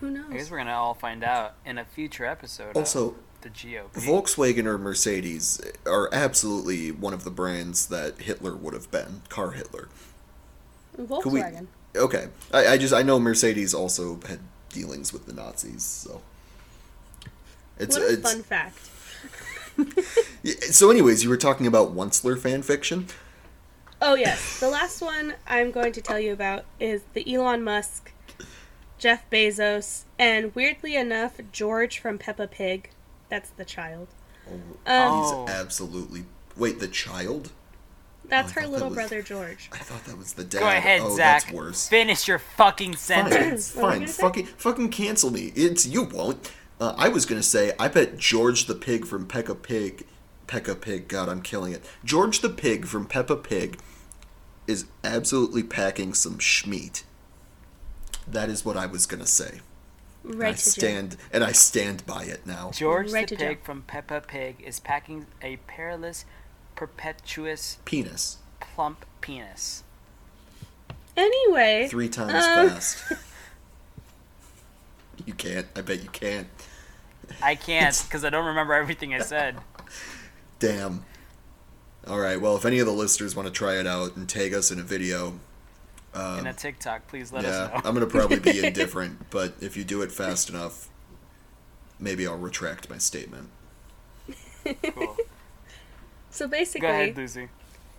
Who 0.00 0.10
knows? 0.10 0.26
I 0.30 0.36
guess 0.36 0.50
we're 0.50 0.58
gonna 0.58 0.72
all 0.72 0.94
find 0.94 1.24
out 1.24 1.54
in 1.64 1.78
a 1.78 1.84
future 1.84 2.24
episode. 2.24 2.76
Also, 2.76 3.08
of 3.10 3.14
the 3.42 3.50
GOP. 3.50 3.92
Volkswagen 3.94 4.66
or 4.66 4.78
Mercedes 4.78 5.60
are 5.86 6.08
absolutely 6.12 6.90
one 6.92 7.14
of 7.14 7.24
the 7.24 7.30
brands 7.30 7.86
that 7.86 8.18
Hitler 8.22 8.54
would 8.54 8.74
have 8.74 8.90
been. 8.90 9.22
Car 9.28 9.52
Hitler. 9.52 9.88
Could 10.96 11.08
we- 11.32 11.40
Volkswagen. 11.40 11.66
Okay, 11.96 12.28
I, 12.52 12.66
I 12.68 12.78
just 12.78 12.92
I 12.94 13.02
know 13.02 13.18
Mercedes 13.18 13.74
also 13.74 14.20
had 14.28 14.40
dealings 14.68 15.12
with 15.12 15.26
the 15.26 15.32
Nazis, 15.32 15.82
so 15.82 16.20
it's 17.78 17.96
what 17.98 18.08
a 18.08 18.12
it's 18.12 18.32
fun 18.32 18.42
fact. 18.42 18.78
So, 20.72 20.90
anyways, 20.90 21.22
you 21.22 21.30
were 21.30 21.36
talking 21.36 21.66
about 21.66 21.94
Onceler 21.94 22.36
fan 22.38 22.62
fiction. 22.62 23.06
Oh 24.02 24.14
yes, 24.14 24.58
the 24.60 24.68
last 24.68 25.00
one 25.02 25.34
I'm 25.46 25.70
going 25.70 25.92
to 25.92 26.00
tell 26.00 26.18
you 26.18 26.32
about 26.32 26.64
is 26.80 27.02
the 27.14 27.32
Elon 27.32 27.62
Musk, 27.62 28.12
Jeff 28.98 29.28
Bezos, 29.30 30.04
and 30.18 30.54
weirdly 30.54 30.96
enough, 30.96 31.40
George 31.52 31.98
from 32.00 32.18
Peppa 32.18 32.46
Pig. 32.48 32.90
That's 33.28 33.50
the 33.50 33.64
child. 33.64 34.08
Um, 34.46 34.62
Oh. 34.86 35.44
He's 35.46 35.54
absolutely. 35.54 36.24
Wait, 36.56 36.80
the 36.80 36.88
child? 36.88 37.52
that's 38.24 38.54
I 38.56 38.60
her 38.60 38.66
little 38.66 38.90
that 38.90 38.96
was- 38.96 39.08
brother 39.08 39.22
George. 39.22 39.70
I 39.72 39.78
thought 39.78 40.04
that 40.04 40.18
was 40.18 40.34
the 40.34 40.44
dad. 40.44 40.60
Go 40.60 40.68
ahead, 40.68 41.00
oh, 41.02 41.16
Zach. 41.16 41.42
that's 41.44 41.52
worse. 41.52 41.88
Finish 41.88 42.28
your 42.28 42.38
fucking 42.38 42.96
sentence. 42.96 43.74
What 43.74 43.82
were 43.84 43.88
you 43.88 43.92
fine. 43.92 43.98
gonna 44.00 44.12
say? 44.12 44.22
Fucking, 44.22 44.46
fucking 44.46 44.88
cancel 44.90 45.30
me. 45.30 45.52
It's 45.54 45.86
you 45.86 46.02
won't. 46.04 46.50
Uh, 46.80 46.94
I 46.96 47.08
was 47.08 47.24
gonna 47.26 47.42
say. 47.42 47.72
I 47.78 47.88
bet 47.88 48.18
George 48.18 48.66
the 48.66 48.74
pig 48.74 49.06
from 49.06 49.26
Peppa 49.26 49.54
Pig. 49.54 50.04
Peppa 50.46 50.74
Pig. 50.74 51.08
God, 51.08 51.28
I'm 51.28 51.40
killing 51.42 51.72
it. 51.72 51.84
George 52.04 52.40
the 52.40 52.48
pig 52.50 52.86
from 52.86 53.06
Peppa 53.06 53.36
Pig 53.36 53.78
is 54.66 54.86
absolutely 55.04 55.62
packing 55.62 56.12
some 56.14 56.36
schmeat. 56.38 57.04
That 58.32 58.48
is 58.48 58.64
what 58.64 58.76
I 58.76 58.86
was 58.86 59.06
gonna 59.06 59.26
say. 59.26 59.60
And 60.24 60.34
I 60.34 60.46
Right 60.48 60.56
to 60.56 60.64
jail. 60.64 60.72
stand 60.72 61.16
and 61.32 61.44
I 61.44 61.52
stand 61.52 62.04
by 62.06 62.24
it 62.24 62.46
now. 62.46 62.70
George 62.72 63.10
Right 63.12 63.26
the 63.28 63.36
to 63.36 63.40
jail. 63.40 63.48
pig 63.50 63.62
from 63.64 63.82
Peppa 63.82 64.20
Pig 64.20 64.56
is 64.64 64.80
packing 64.80 65.26
a 65.42 65.56
perilous, 65.68 66.24
perpetuous, 66.74 67.78
Penis. 67.84 68.38
plump 68.60 69.04
penis. 69.20 69.84
Anyway, 71.16 71.88
Three 71.90 72.08
times 72.08 72.32
Um. 72.44 72.70
fast. 72.70 73.12
You 75.26 75.34
can't. 75.34 75.66
I 75.74 75.80
bet 75.80 76.02
you 76.02 76.08
can't. 76.10 76.46
I 77.42 77.54
can't 77.56 78.00
because 78.06 78.24
I 78.24 78.30
don't 78.30 78.46
remember 78.46 78.72
everything 78.74 79.12
I 79.14 79.18
said. 79.18 79.56
Damn. 80.58 81.04
All 82.06 82.18
right. 82.20 82.40
Well, 82.40 82.56
if 82.56 82.64
any 82.64 82.78
of 82.78 82.86
the 82.86 82.92
listeners 82.92 83.34
want 83.34 83.46
to 83.46 83.52
try 83.52 83.78
it 83.78 83.86
out 83.86 84.16
and 84.16 84.28
tag 84.28 84.54
us 84.54 84.70
in 84.70 84.78
a 84.78 84.82
video, 84.82 85.38
um, 86.14 86.40
In 86.40 86.46
a 86.46 86.52
TikTok, 86.52 87.06
please 87.08 87.32
let 87.32 87.44
yeah, 87.44 87.50
us 87.50 87.70
know. 87.70 87.80
I'm 87.84 87.94
gonna 87.94 88.06
probably 88.06 88.38
be 88.40 88.64
indifferent. 88.66 89.30
but 89.30 89.54
if 89.60 89.76
you 89.76 89.84
do 89.84 90.02
it 90.02 90.10
fast 90.12 90.48
enough, 90.50 90.88
maybe 91.98 92.26
I'll 92.26 92.38
retract 92.38 92.88
my 92.90 92.98
statement. 92.98 93.50
cool. 94.94 95.16
so 96.30 96.46
Go 96.46 96.50
basically, 96.50 96.88
ahead, 96.88 97.16
Lucy. 97.16 97.48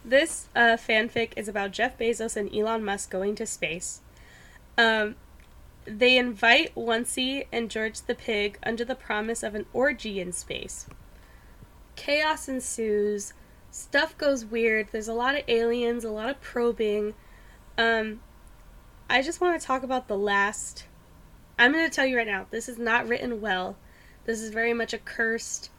this 0.04 0.48
uh, 0.56 0.78
fanfic 0.78 1.32
is 1.36 1.48
about 1.48 1.72
Jeff 1.72 1.98
Bezos 1.98 2.36
and 2.36 2.54
Elon 2.54 2.84
Musk 2.84 3.10
going 3.10 3.36
to 3.36 3.46
space. 3.46 4.02
Um, 4.78 5.16
they 5.86 6.18
invite 6.18 6.74
Oncy 6.76 7.46
and 7.52 7.70
George 7.70 8.02
the 8.02 8.16
pig 8.16 8.60
under 8.64 8.86
the 8.86 8.96
promise 8.96 9.44
of 9.44 9.56
an 9.56 9.66
orgy 9.74 10.20
in 10.20 10.32
space. 10.32 10.86
Chaos 11.96 12.48
ensues. 12.48 13.34
Stuff 13.72 14.18
goes 14.18 14.46
weird. 14.46 14.88
There's 14.92 15.08
a 15.08 15.14
lot 15.14 15.36
of 15.36 15.44
aliens, 15.48 16.04
a 16.04 16.12
lot 16.12 16.30
of 16.30 16.40
probing. 16.42 17.14
Um, 17.80 18.20
I 19.10 19.22
just 19.22 19.40
want 19.40 19.60
to 19.60 19.66
talk 19.66 19.84
about 19.84 20.10
the 20.10 20.18
last. 20.18 20.84
I'm 21.58 21.72
going 21.72 21.90
to 21.90 21.96
tell 21.96 22.06
you 22.06 22.18
right 22.18 22.28
now, 22.28 22.46
this 22.52 22.68
is 22.68 22.78
not 22.78 23.08
written 23.08 23.40
well. 23.40 23.78
This 24.26 24.42
is 24.42 24.52
very 24.52 24.74
much 24.74 24.94
a 24.94 24.98
cursed 24.98 25.72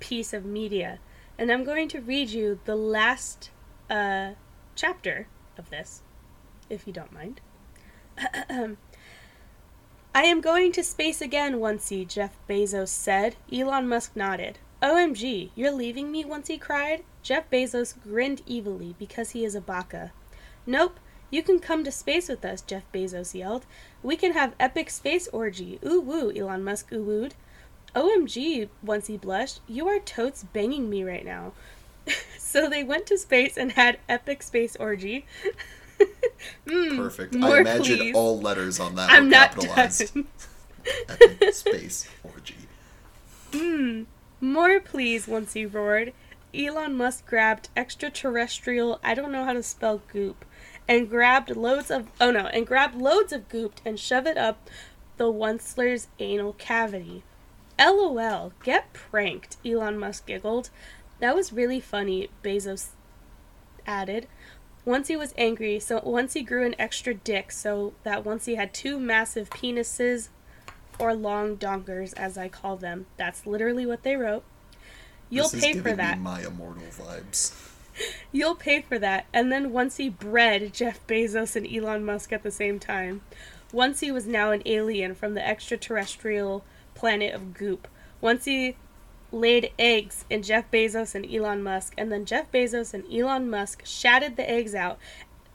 piece 0.00 0.32
of 0.32 0.46
media. 0.46 0.98
And 1.38 1.52
I'm 1.52 1.62
going 1.62 1.88
to 1.88 2.00
read 2.00 2.30
you 2.30 2.58
the 2.64 2.74
last 2.74 3.50
uh, 3.90 4.30
chapter 4.74 5.28
of 5.58 5.68
this, 5.68 6.00
if 6.70 6.86
you 6.86 6.92
don't 6.92 7.12
mind. 7.12 7.42
I 10.14 10.24
am 10.24 10.40
going 10.40 10.72
to 10.72 10.82
space 10.82 11.20
again, 11.20 11.56
Oncy, 11.56 12.08
Jeff 12.08 12.34
Bezos 12.48 12.88
said. 12.88 13.36
Elon 13.52 13.88
Musk 13.88 14.16
nodded. 14.16 14.58
OMG, 14.82 15.50
you're 15.54 15.70
leaving 15.70 16.10
me, 16.10 16.24
Oncy 16.24 16.58
cried. 16.58 17.04
Jeff 17.22 17.50
Bezos 17.50 17.94
grinned 18.02 18.40
evilly 18.50 18.94
because 18.98 19.30
he 19.30 19.44
is 19.44 19.54
a 19.54 19.60
baka. 19.60 20.12
Nope, 20.66 20.98
you 21.32 21.42
can 21.42 21.58
come 21.58 21.82
to 21.82 21.90
space 21.90 22.28
with 22.28 22.44
us, 22.44 22.60
Jeff 22.60 22.84
Bezos 22.92 23.34
yelled. 23.34 23.64
We 24.02 24.16
can 24.16 24.34
have 24.34 24.54
epic 24.60 24.90
space 24.90 25.26
orgy. 25.32 25.80
Ooh 25.84 26.00
woo, 26.00 26.30
Elon 26.30 26.62
Musk 26.62 26.92
ooh 26.92 27.02
wooed. 27.02 27.34
OMG, 27.96 28.68
Oncy 28.86 29.20
blushed. 29.20 29.60
You 29.66 29.88
are 29.88 29.98
totes 29.98 30.44
banging 30.44 30.88
me 30.88 31.02
right 31.02 31.24
now. 31.24 31.52
so 32.38 32.68
they 32.68 32.84
went 32.84 33.06
to 33.06 33.18
space 33.18 33.56
and 33.56 33.72
had 33.72 33.98
epic 34.08 34.42
space 34.42 34.76
orgy. 34.76 35.26
Mm, 36.66 36.96
Perfect. 36.96 37.36
I 37.36 37.60
imagine 37.60 37.98
please. 37.98 38.16
all 38.16 38.40
letters 38.40 38.80
on 38.80 38.96
that 38.96 39.10
I'm 39.10 39.24
were 39.24 39.30
not 39.30 39.50
capitalized. 39.54 40.16
Epic 41.08 41.54
space 41.54 42.08
orgy. 42.24 42.56
Mm, 43.52 44.06
more 44.40 44.80
please, 44.80 45.28
once 45.28 45.52
he 45.52 45.64
roared. 45.64 46.12
Elon 46.54 46.96
Musk 46.96 47.26
grabbed 47.26 47.68
extraterrestrial, 47.76 48.98
I 49.04 49.14
don't 49.14 49.30
know 49.30 49.44
how 49.44 49.52
to 49.52 49.62
spell 49.62 50.02
goop, 50.12 50.44
and 50.88 51.08
grabbed 51.08 51.56
loads 51.56 51.90
of, 51.90 52.08
oh 52.20 52.30
no, 52.30 52.46
and 52.46 52.66
grabbed 52.66 52.94
loads 52.94 53.32
of 53.32 53.48
goop 53.48 53.80
and 53.84 53.98
shoved 53.98 54.26
it 54.26 54.36
up 54.36 54.68
the 55.16 55.32
Onceler's 55.32 56.08
anal 56.18 56.54
cavity. 56.54 57.22
LOL, 57.78 58.52
get 58.62 58.92
pranked, 58.92 59.56
Elon 59.64 59.98
Musk 59.98 60.26
giggled. 60.26 60.70
That 61.20 61.34
was 61.34 61.52
really 61.52 61.80
funny, 61.80 62.28
Bezos 62.42 62.88
added. 63.86 64.26
Once 64.84 65.08
he 65.08 65.16
was 65.16 65.32
angry, 65.36 65.78
so 65.78 66.00
once 66.04 66.34
he 66.34 66.42
grew 66.42 66.66
an 66.66 66.74
extra 66.78 67.14
dick, 67.14 67.52
so 67.52 67.94
that 68.02 68.24
once 68.24 68.46
he 68.46 68.56
had 68.56 68.74
two 68.74 68.98
massive 68.98 69.48
penises, 69.50 70.28
or 70.98 71.14
long 71.14 71.56
donkers, 71.56 72.14
as 72.16 72.38
I 72.38 72.48
call 72.48 72.76
them. 72.76 73.06
That's 73.16 73.46
literally 73.46 73.86
what 73.86 74.02
they 74.02 74.16
wrote. 74.16 74.44
You'll 75.30 75.44
this 75.48 75.54
is 75.54 75.60
pay 75.60 75.72
giving 75.72 75.82
for 75.82 75.96
that. 75.96 76.18
Me 76.18 76.24
my 76.24 76.46
immortal 76.46 76.82
vibes. 76.84 77.71
You'll 78.32 78.54
pay 78.54 78.82
for 78.82 78.98
that. 78.98 79.26
And 79.32 79.52
then 79.52 79.72
once 79.72 79.96
he 79.96 80.08
bred 80.08 80.72
Jeff 80.72 81.06
Bezos 81.06 81.56
and 81.56 81.66
Elon 81.66 82.04
Musk 82.04 82.32
at 82.32 82.42
the 82.42 82.50
same 82.50 82.78
time, 82.78 83.22
once 83.72 84.00
he 84.00 84.10
was 84.10 84.26
now 84.26 84.50
an 84.50 84.62
alien 84.66 85.14
from 85.14 85.34
the 85.34 85.46
extraterrestrial 85.46 86.64
planet 86.94 87.34
of 87.34 87.54
Goop. 87.54 87.88
Once 88.20 88.44
he 88.44 88.76
laid 89.32 89.72
eggs 89.78 90.24
in 90.28 90.42
Jeff 90.42 90.70
Bezos 90.70 91.14
and 91.14 91.26
Elon 91.26 91.62
Musk, 91.62 91.94
and 91.96 92.12
then 92.12 92.24
Jeff 92.24 92.52
Bezos 92.52 92.94
and 92.94 93.04
Elon 93.12 93.48
Musk 93.48 93.82
shattered 93.84 94.36
the 94.36 94.48
eggs 94.48 94.74
out, 94.74 94.98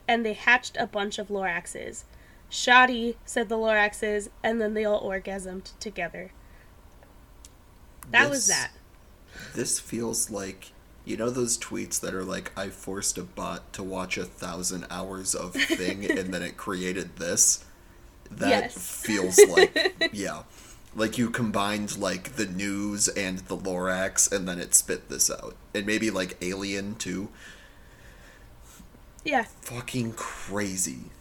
and 0.07 0.25
they 0.25 0.33
hatched 0.33 0.75
a 0.77 0.88
bunch 0.88 1.19
of 1.19 1.27
Loraxes. 1.27 2.03
Shoddy 2.49 3.17
said 3.25 3.49
the 3.49 3.57
Loraxes, 3.57 4.29
and 4.43 4.59
then 4.59 4.73
they 4.73 4.85
all 4.85 5.01
orgasmed 5.01 5.77
together. 5.79 6.31
That 8.09 8.29
was 8.29 8.47
that. 8.47 8.71
This 9.53 9.79
feels 9.79 10.31
like 10.31 10.71
you 11.07 11.17
know 11.17 11.29
those 11.29 11.57
tweets 11.57 11.99
that 12.01 12.13
are 12.13 12.23
like, 12.23 12.51
"I 12.57 12.69
forced 12.69 13.17
a 13.17 13.23
bot 13.23 13.71
to 13.73 13.83
watch 13.83 14.17
a 14.17 14.25
thousand 14.25 14.85
hours 14.91 15.33
of 15.33 15.53
thing, 15.79 16.09
and 16.11 16.33
then 16.33 16.41
it 16.43 16.57
created 16.57 17.15
this." 17.17 17.63
That 18.29 18.49
Yes. 18.49 19.01
feels 19.05 19.39
like 19.47 20.09
yeah, 20.13 20.43
like 20.95 21.17
you 21.17 21.29
combined 21.29 21.97
like 21.97 22.35
the 22.35 22.45
news 22.45 23.07
and 23.07 23.39
the 23.39 23.55
Lorax, 23.57 24.29
and 24.31 24.47
then 24.47 24.59
it 24.59 24.75
spit 24.75 25.07
this 25.09 25.31
out, 25.31 25.55
and 25.73 25.85
maybe 25.85 26.11
like 26.11 26.37
Alien 26.43 26.95
too. 26.95 27.29
Yeah. 29.23 29.43
Fucking 29.61 30.13
crazy. 30.13 31.11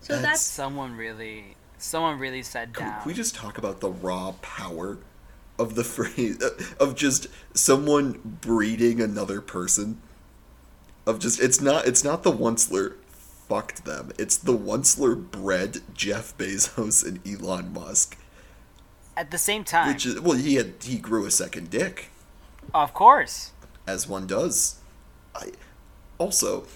So 0.00 0.14
That's- 0.14 0.22
that's 0.32 0.42
Someone 0.42 0.96
really, 0.96 1.56
someone 1.78 2.18
really 2.18 2.42
sat 2.42 2.72
Can 2.74 2.86
down. 2.88 3.02
we 3.06 3.12
just 3.14 3.34
talk 3.34 3.58
about 3.58 3.80
the 3.80 3.90
raw 3.90 4.32
power 4.42 4.98
of 5.60 5.74
the 5.74 5.84
phrase 5.84 6.42
of 6.80 6.96
just 6.96 7.28
someone 7.54 8.38
breeding 8.40 9.00
another 9.00 9.40
person? 9.40 10.00
Of 11.06 11.18
just 11.18 11.40
it's 11.40 11.60
not 11.60 11.86
it's 11.86 12.02
not 12.02 12.22
the 12.22 12.32
Onceler 12.32 12.94
fucked 13.48 13.84
them. 13.84 14.12
It's 14.18 14.36
the 14.36 14.56
Onceler 14.56 15.16
bred 15.16 15.78
Jeff 15.94 16.36
Bezos 16.36 17.06
and 17.06 17.20
Elon 17.26 17.72
Musk. 17.72 18.16
At 19.16 19.30
the 19.30 19.38
same 19.38 19.64
time, 19.64 19.88
Which 19.88 20.06
is 20.06 20.20
well 20.20 20.36
he 20.36 20.54
had 20.54 20.74
he 20.82 20.98
grew 20.98 21.26
a 21.26 21.30
second 21.30 21.70
dick, 21.70 22.10
of 22.74 22.94
course. 22.94 23.52
as 23.86 24.08
one 24.08 24.26
does. 24.26 24.76
I 25.34 25.52
also 26.18 26.66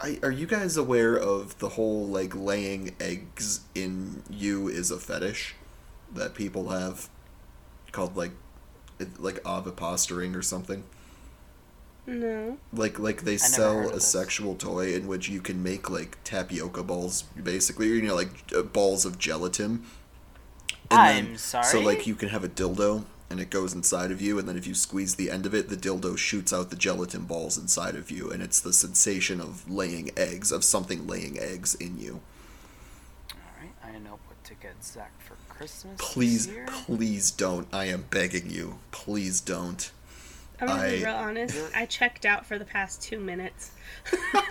I, 0.00 0.18
are 0.22 0.30
you 0.30 0.46
guys 0.46 0.76
aware 0.78 1.14
of 1.14 1.58
the 1.58 1.70
whole 1.70 2.06
like 2.06 2.34
laying 2.34 2.94
eggs 2.98 3.60
in 3.74 4.22
you 4.30 4.66
is 4.66 4.90
a 4.90 4.98
fetish 4.98 5.54
that 6.14 6.34
people 6.34 6.70
have 6.70 7.09
called 7.92 8.16
like 8.16 8.32
like 9.18 9.42
oviposturing 9.44 10.36
or 10.36 10.42
something? 10.42 10.84
no. 12.06 12.58
Like 12.72 12.98
like 12.98 13.22
they 13.22 13.36
never 13.48 13.48
sell 13.48 13.88
a 13.88 14.00
this. 14.00 14.04
sexual 14.04 14.54
toy 14.56 14.94
in 14.94 15.06
which 15.08 15.28
you 15.28 15.40
can 15.40 15.62
make 15.62 15.90
like 15.90 16.18
tapioca 16.24 16.82
balls 16.82 17.22
basically, 17.22 17.88
you 17.88 18.02
know 18.02 18.14
like 18.14 18.30
uh, 18.56 18.62
balls 18.62 19.04
of 19.04 19.18
gelatin. 19.18 19.84
I'm 20.90 21.36
So 21.36 21.36
sorry? 21.36 21.64
So 21.64 21.80
like 21.80 22.06
you 22.06 22.14
can 22.14 22.28
have 22.30 22.44
a 22.44 22.48
dildo 22.48 23.04
and 23.30 23.40
it 23.40 23.50
goes 23.50 23.72
inside 23.74 24.10
of 24.10 24.20
you 24.20 24.38
and 24.38 24.48
then 24.48 24.56
if 24.56 24.66
you 24.66 24.74
squeeze 24.74 25.14
the 25.14 25.30
end 25.30 25.46
of 25.46 25.54
it 25.54 25.68
the 25.68 25.76
dildo 25.76 26.16
shoots 26.18 26.52
out 26.52 26.70
the 26.70 26.76
gelatin 26.76 27.24
balls 27.24 27.56
inside 27.58 27.94
of 27.96 28.10
you 28.10 28.30
and 28.30 28.42
it's 28.42 28.60
the 28.60 28.72
sensation 28.72 29.40
of 29.40 29.68
laying 29.70 30.10
eggs 30.18 30.50
of 30.52 30.64
something 30.64 31.06
laying 31.06 31.38
eggs 31.38 31.74
in 31.76 31.98
you. 31.98 32.22
All 33.32 33.38
right, 33.60 33.74
I 33.82 33.98
know 33.98 34.18
what 34.26 34.42
to 34.44 34.54
get 34.54 34.82
Zach 34.82 35.12
for 35.18 35.19
Christmas. 35.60 35.98
this 35.98 36.00
Please 36.12 36.46
year. 36.46 36.64
please 36.66 37.30
don't. 37.30 37.68
I 37.70 37.84
am 37.84 38.06
begging 38.10 38.48
you. 38.48 38.78
Please 38.92 39.42
don't. 39.42 39.92
I'm 40.58 40.68
gonna 40.68 40.88
be 40.88 41.04
real 41.04 41.14
honest. 41.14 41.76
I 41.76 41.84
checked 41.84 42.24
out 42.24 42.46
for 42.46 42.58
the 42.58 42.64
past 42.64 43.02
two 43.02 43.20
minutes. 43.20 43.72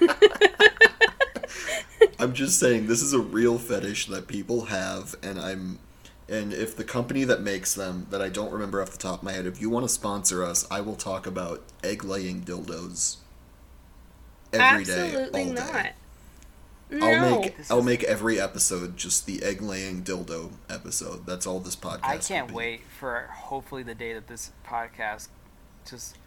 I'm 2.19 2.33
just 2.33 2.59
saying 2.59 2.85
this 2.85 3.01
is 3.01 3.13
a 3.13 3.19
real 3.19 3.57
fetish 3.57 4.05
that 4.07 4.27
people 4.27 4.65
have, 4.65 5.15
and 5.23 5.39
I'm, 5.39 5.79
and 6.27 6.53
if 6.53 6.75
the 6.75 6.83
company 6.83 7.23
that 7.23 7.41
makes 7.41 7.73
them, 7.73 8.05
that 8.11 8.21
I 8.21 8.29
don't 8.29 8.51
remember 8.51 8.79
off 8.79 8.91
the 8.91 8.99
top 8.99 9.19
of 9.19 9.23
my 9.23 9.31
head, 9.31 9.47
if 9.47 9.59
you 9.59 9.71
want 9.71 9.85
to 9.85 9.89
sponsor 9.89 10.43
us, 10.43 10.67
I 10.69 10.81
will 10.81 10.95
talk 10.95 11.25
about 11.25 11.63
egg 11.83 12.03
laying 12.03 12.41
dildos 12.41 13.17
every 14.53 14.83
day, 14.83 15.07
Absolutely 15.07 15.47
all 15.47 15.53
not. 15.53 15.93
Day. 16.89 16.97
No. 16.99 17.07
I'll 17.07 17.39
make 17.41 17.57
This 17.57 17.71
I'll 17.71 17.79
is- 17.79 17.85
make 17.85 18.03
every 18.03 18.39
episode 18.39 18.97
just 18.97 19.25
the 19.25 19.43
egg 19.43 19.61
laying 19.61 20.03
dildo 20.03 20.51
episode. 20.69 21.25
That's 21.25 21.45
all 21.47 21.59
this 21.59 21.75
podcast. 21.75 22.03
I 22.03 22.17
can't 22.17 22.47
be. 22.49 22.53
wait 22.53 22.81
for 22.99 23.29
hopefully 23.33 23.83
the 23.83 23.95
day 23.95 24.13
that 24.13 24.27
this 24.27 24.51
podcast 24.67 25.27
just 25.89 26.17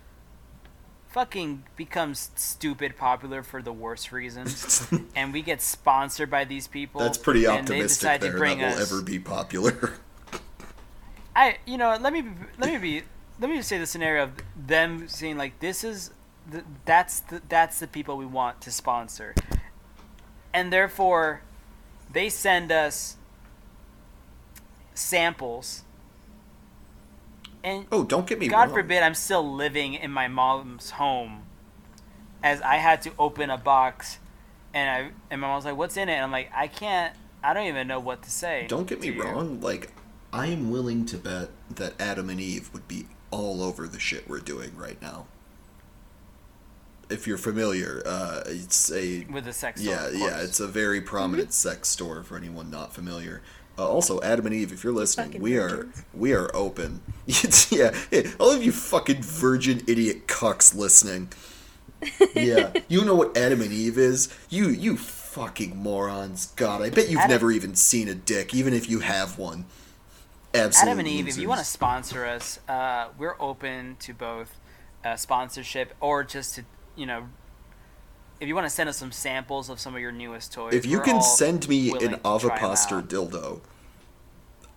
fucking 1.09 1.65
becomes 1.77 2.31
stupid 2.37 2.97
popular 2.97 3.43
for 3.43 3.61
the 3.61 3.73
worst 3.73 4.13
reasons, 4.13 4.87
and 5.17 5.33
we 5.33 5.43
get 5.43 5.61
sponsored 5.61 6.31
by 6.31 6.45
these 6.45 6.67
people. 6.67 7.01
That's 7.01 7.19
pretty 7.19 7.45
and 7.45 7.67
they 7.69 7.75
optimistic 7.83 8.01
decide 8.01 8.21
there 8.23 8.31
to 8.31 8.33
that 8.33 8.39
bring 8.39 8.59
will 8.61 8.67
us, 8.67 8.93
ever 8.93 9.03
be 9.03 9.19
popular. 9.19 9.93
I 11.37 11.57
you 11.67 11.79
know 11.79 11.97
let 12.01 12.13
me 12.13 12.23
be, 12.23 12.31
let 12.59 12.71
me 12.73 12.79
be 12.79 13.03
let 13.41 13.51
me 13.51 13.57
just 13.57 13.69
say 13.69 13.79
the 13.79 13.87
scenario 13.87 14.25
of 14.25 14.31
them 14.57 15.09
saying 15.09 15.37
like 15.39 15.59
this 15.61 15.83
is 15.85 16.11
the, 16.51 16.63
that's 16.85 17.21
the 17.21 17.41
that's 17.49 17.79
the 17.81 17.87
people 17.87 18.17
we 18.17 18.27
want 18.27 18.61
to 18.63 18.71
sponsor, 18.71 19.35
and 20.53 20.73
therefore 20.73 21.43
they 22.13 22.29
send 22.29 22.71
us 22.71 23.17
samples. 24.95 25.85
And 27.65 27.87
oh, 27.93 28.05
don't 28.05 28.27
get 28.27 28.39
me 28.39 28.49
God 28.49 28.67
wrong. 28.69 28.75
forbid 28.75 29.03
I'm 29.03 29.15
still 29.15 29.55
living 29.55 29.95
in 29.95 30.11
my 30.11 30.29
mom's 30.29 30.91
home, 30.91 31.45
as 32.43 32.61
I 32.61 32.77
had 32.77 33.03
to 33.03 33.13
open 33.19 33.51
a 33.51 33.59
box, 33.59 34.19
and 34.75 34.91
I 34.91 35.11
and 35.31 35.41
my 35.41 35.47
mom's 35.47 35.65
like, 35.65 35.77
"What's 35.77 35.97
in 35.97 36.09
it?" 36.09 36.15
And 36.15 36.25
I'm 36.25 36.33
like, 36.33 36.51
"I 36.55 36.67
can't. 36.67 37.15
I 37.43 37.55
don't 37.55 37.67
even 37.67 37.87
know 37.87 38.01
what 38.01 38.23
to 38.25 38.31
say." 38.31 38.67
Don't 38.69 38.89
get 38.89 39.01
me 39.01 39.11
you." 39.11 39.23
wrong. 39.23 39.61
Like, 39.61 39.93
I 40.33 40.47
am 40.47 40.71
willing 40.71 41.07
to 41.07 41.19
bet 41.19 41.51
that 41.71 42.01
Adam 42.01 42.31
and 42.31 42.41
Eve 42.41 42.71
would 42.73 42.89
be 42.89 43.07
all 43.31 43.63
over 43.63 43.87
the 43.87 44.01
shit 44.01 44.29
we're 44.29 44.41
doing 44.41 44.77
right 44.77 45.01
now. 45.01 45.27
If 47.13 47.27
you're 47.27 47.39
familiar, 47.39 48.03
uh, 48.07 48.43
it's 48.47 48.91
a 48.93 49.25
with 49.31 49.45
the 49.45 49.53
sex. 49.53 49.81
store, 49.81 49.95
yeah, 49.95 50.07
of 50.07 50.15
yeah, 50.15 50.41
it's 50.41 50.61
a 50.61 50.67
very 50.67 51.01
prominent 51.01 51.53
sex 51.53 51.89
store 51.89 52.23
for 52.23 52.37
anyone 52.37 52.71
not 52.71 52.93
familiar. 52.95 53.43
Uh, 53.79 53.89
also, 53.89 54.21
Adam 54.23 54.45
and 54.47 54.55
Eve, 54.55 54.73
if 54.73 54.85
you're 54.85 54.93
listening, 54.93 55.27
Fucking 55.29 55.41
we 55.43 55.57
virgins. 55.57 55.99
are 56.01 56.05
we 56.15 56.33
are 56.35 56.51
open. 56.55 57.01
yeah, 57.71 57.95
hey, 58.11 58.27
all 58.39 58.51
of 58.51 58.63
you 58.63 58.73
fucking 58.73 59.23
virgin 59.23 59.83
idiot 59.87 60.27
cucks 60.27 60.75
listening. 60.75 61.29
Yeah, 62.35 62.73
you 62.89 63.05
know 63.05 63.15
what 63.15 63.37
Adam 63.37 63.61
and 63.63 63.71
Eve 63.73 63.97
is? 63.97 64.29
You 64.51 64.69
you 64.71 64.97
fucking 64.97 65.77
morons. 65.77 66.47
God, 66.57 66.83
I 66.83 66.91
bet 66.91 67.09
you've 67.09 67.21
Adam- 67.21 67.31
never 67.31 67.53
even 67.53 67.77
seen 67.77 68.09
a 68.09 68.15
dick, 68.15 68.53
even 68.55 68.75
if 68.75 68.91
you 68.91 68.99
have 69.01 69.39
one. 69.39 69.67
Absolutely. 70.53 70.91
Adam 70.91 70.99
and 70.99 71.09
Eve, 71.09 71.29
if 71.29 71.39
you 71.39 71.49
want 71.49 71.61
to 71.61 71.65
sponsor 71.65 72.27
us, 72.27 72.59
uh, 72.69 73.09
we're 73.17 73.37
open 73.41 73.97
to 74.01 74.13
both 74.13 74.59
uh, 75.05 75.15
sponsorship 75.17 75.95
or 76.01 76.25
just 76.25 76.57
to, 76.57 76.65
you 76.97 77.07
know, 77.07 77.29
if 78.41 78.49
you 78.49 78.55
want 78.55 78.67
to 78.67 78.71
send 78.71 78.89
us 78.89 78.97
some 78.97 79.13
samples 79.13 79.69
of 79.69 79.79
some 79.81 79.95
of 79.95 80.01
your 80.01 80.13
newest 80.13 80.53
toys. 80.53 80.75
if 80.75 80.85
you 80.85 81.01
can 81.01 81.23
send 81.23 81.69
me 81.69 81.91
an 81.93 82.13
to 82.13 82.21
ovipositor 82.25 83.01
dildo, 83.03 83.61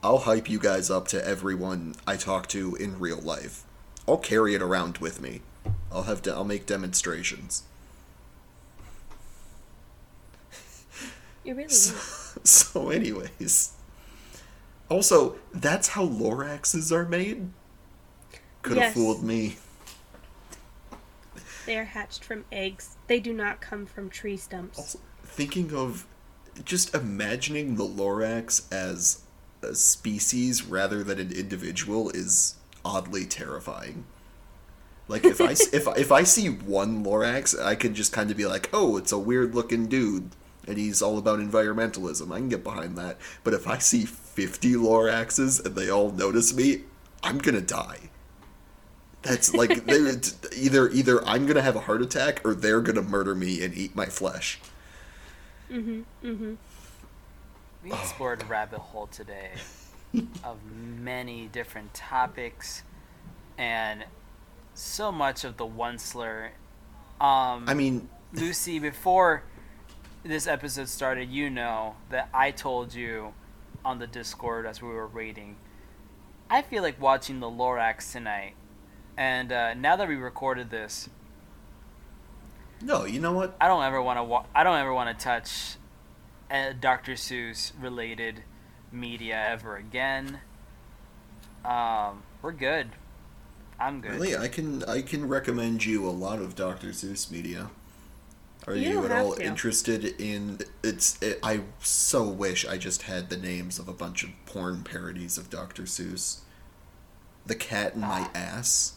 I'll 0.04 0.20
hype 0.20 0.50
you 0.50 0.60
guys 0.60 0.90
up 0.92 1.08
to 1.10 1.28
everyone 1.28 1.96
I 2.06 2.16
talk 2.16 2.48
to 2.50 2.76
in 2.76 3.00
real 3.00 3.18
life. 3.20 3.64
I'll 4.08 4.18
carry 4.18 4.54
it 4.54 4.62
around 4.62 5.00
with 5.00 5.20
me. 5.20 5.42
I'll 5.92 6.04
have 6.04 6.22
to. 6.24 6.34
I'll 6.34 6.44
make 6.44 6.66
demonstrations. 6.68 7.64
You 11.44 11.56
really 11.56 11.70
So, 11.74 12.40
so 12.44 12.90
anyways, 12.90 13.74
also 14.90 15.38
that's 15.54 15.90
how 15.90 16.06
Loraxes 16.06 16.92
are 16.92 17.06
made. 17.06 17.50
Could 18.62 18.78
have 18.78 18.86
Yes. 18.88 18.94
fooled 18.94 19.24
me. 19.24 19.58
They 21.66 21.78
are 21.78 21.86
hatched 21.86 22.24
from 22.24 22.46
eggs. 22.52 22.98
They 23.08 23.20
do 23.20 23.34
not 23.34 23.62
come 23.62 23.86
from 23.86 24.10
tree 24.10 24.38
stumps. 24.38 24.78
Also, 24.78 25.00
thinking 25.24 25.74
of 25.74 26.06
just 26.64 26.94
imagining 26.94 27.76
the 27.76 27.84
Lorax 27.84 28.72
as 28.72 29.24
a 29.62 29.76
species 29.76 30.64
rather 30.66 31.04
than 31.04 31.20
an 31.20 31.32
individual 31.32 32.10
is 32.12 32.56
oddly 32.84 33.26
terrifying. 33.26 34.06
Like 35.08 35.26
if 35.26 35.42
I 35.42 35.52
if 35.52 35.88
if 35.98 36.12
I 36.12 36.24
see 36.24 36.50
one 36.50 37.04
Lorax, 37.04 37.60
I 37.62 37.76
can 37.76 37.94
just 37.94 38.12
kind 38.12 38.32
of 38.32 38.38
be 38.38 38.46
like, 38.46 38.70
"Oh, 38.74 38.98
it's 38.98 39.12
a 39.12 39.20
weird 39.20 39.54
looking 39.54 39.88
dude." 39.88 40.32
And 40.68 40.78
he's 40.78 41.02
all 41.02 41.20
about 41.20 41.40
environmentalism. 41.40 42.32
I 42.32 42.38
can 42.38 42.50
get 42.50 42.64
behind 42.64 42.98
that. 42.98 43.18
But 43.44 43.54
if 43.54 43.68
I 43.68 43.78
see 43.78 44.04
50 44.06 44.74
Loraxes 44.74 45.64
and 45.64 45.76
they 45.76 45.92
all 45.92 46.10
notice 46.10 46.56
me, 46.56 46.82
I'm 47.22 47.38
going 47.38 47.54
to 47.54 47.62
die. 47.62 48.10
That's 49.26 49.54
like 49.54 49.86
they're- 49.86 50.20
either 50.56 50.90
either 50.90 51.26
I'm 51.26 51.46
going 51.46 51.56
to 51.56 51.62
have 51.62 51.76
a 51.76 51.82
heart 51.82 52.02
attack 52.02 52.42
or 52.46 52.54
they're 52.54 52.82
going 52.82 52.96
to 52.96 53.02
murder 53.02 53.36
me 53.36 53.64
and 53.64 53.76
eat 53.76 53.96
my 53.96 54.06
flesh. 54.06 54.60
Mm-hmm. 55.72 56.02
Mm-hmm. 56.24 56.54
We 57.84 57.92
explored 57.92 58.42
a 58.42 58.46
rabbit 58.46 58.80
hole 58.80 59.08
today 59.08 59.52
of 60.44 60.58
many 60.72 61.48
different 61.48 61.94
topics 61.94 62.84
and 63.58 64.06
so 64.74 65.12
much 65.12 65.44
of 65.44 65.58
the 65.58 65.66
Onceler. 65.66 66.50
Um, 67.22 67.66
I 67.68 67.74
mean, 67.74 68.10
Lucy, 68.34 68.80
before 68.80 69.44
this 70.24 70.48
episode 70.48 70.90
started, 70.90 71.30
you 71.30 71.50
know 71.50 71.96
that 72.10 72.30
I 72.34 72.52
told 72.52 72.94
you 72.94 73.34
on 73.84 74.00
the 74.00 74.08
Discord 74.08 74.66
as 74.66 74.82
we 74.82 74.90
were 74.90 75.08
waiting. 75.08 75.56
I 76.50 76.62
feel 76.62 76.84
like 76.84 77.00
watching 77.02 77.40
the 77.40 77.48
Lorax 77.50 78.12
tonight. 78.12 78.54
And 79.18 79.52
uh, 79.52 79.74
now 79.76 79.96
that 79.96 80.08
we 80.08 80.16
recorded 80.16 80.70
this, 80.70 81.10
No, 82.82 83.06
you 83.06 83.20
know 83.20 83.32
what? 83.32 83.56
I 83.62 83.68
don't 83.68 83.84
ever 83.84 84.02
want 84.02 84.20
to. 84.20 84.24
Wa- 84.24 84.46
I 84.54 84.64
don't 84.64 84.78
ever 84.78 84.94
want 84.94 85.18
to 85.18 85.24
touch 85.24 85.76
uh, 86.52 86.74
Dr. 86.80 87.14
Seuss 87.14 87.72
related 87.80 88.44
media 88.92 89.42
ever 89.48 89.78
again. 89.78 90.40
Um, 91.64 92.24
we're 92.42 92.52
good. 92.52 92.90
I'm 93.80 94.02
good. 94.02 94.12
Really, 94.12 94.38
I 94.38 94.48
can 94.48 94.84
I 94.84 95.02
can 95.02 95.28
recommend 95.28 95.86
you 95.86 96.08
a 96.08 96.12
lot 96.12 96.40
of 96.40 96.56
Dr. 96.56 96.88
Seuss 96.90 97.32
media. 97.32 97.70
Are 98.68 98.76
You 98.76 98.90
you, 99.02 99.06
at 99.06 99.12
all 99.12 99.36
to. 99.36 99.44
interested 99.44 100.06
in 100.20 100.60
it's? 100.84 101.22
It, 101.22 101.40
I 101.44 101.62
so 101.80 102.24
wish 102.28 102.66
I 102.66 102.78
just 102.78 103.04
had 103.04 103.30
the 103.30 103.38
names 103.38 103.80
of 103.80 103.88
a 103.88 103.94
bunch 103.94 104.24
of 104.24 104.30
porn 104.46 104.84
parodies 104.84 105.38
of 105.38 105.50
Dr. 105.50 105.84
Seuss. 105.84 106.40
The 107.46 107.56
cat 107.56 107.96
in 107.96 108.02
my 108.02 108.22
Ah. 108.22 108.32
ass. 108.34 108.94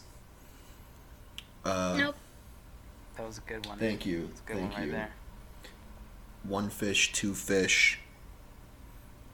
Uh, 1.65 1.95
Nope. 1.97 2.15
That 3.17 3.27
was 3.27 3.37
a 3.37 3.41
good 3.41 3.65
one. 3.65 3.77
Thank 3.77 4.05
you. 4.05 4.27
That's 4.27 4.39
a 4.39 4.43
good 4.43 4.57
Thank 4.57 4.71
one 4.71 4.79
right 4.81 4.85
you. 4.87 4.91
there. 4.93 5.09
One 6.43 6.69
fish, 6.69 7.11
two 7.11 7.33
fish. 7.33 7.99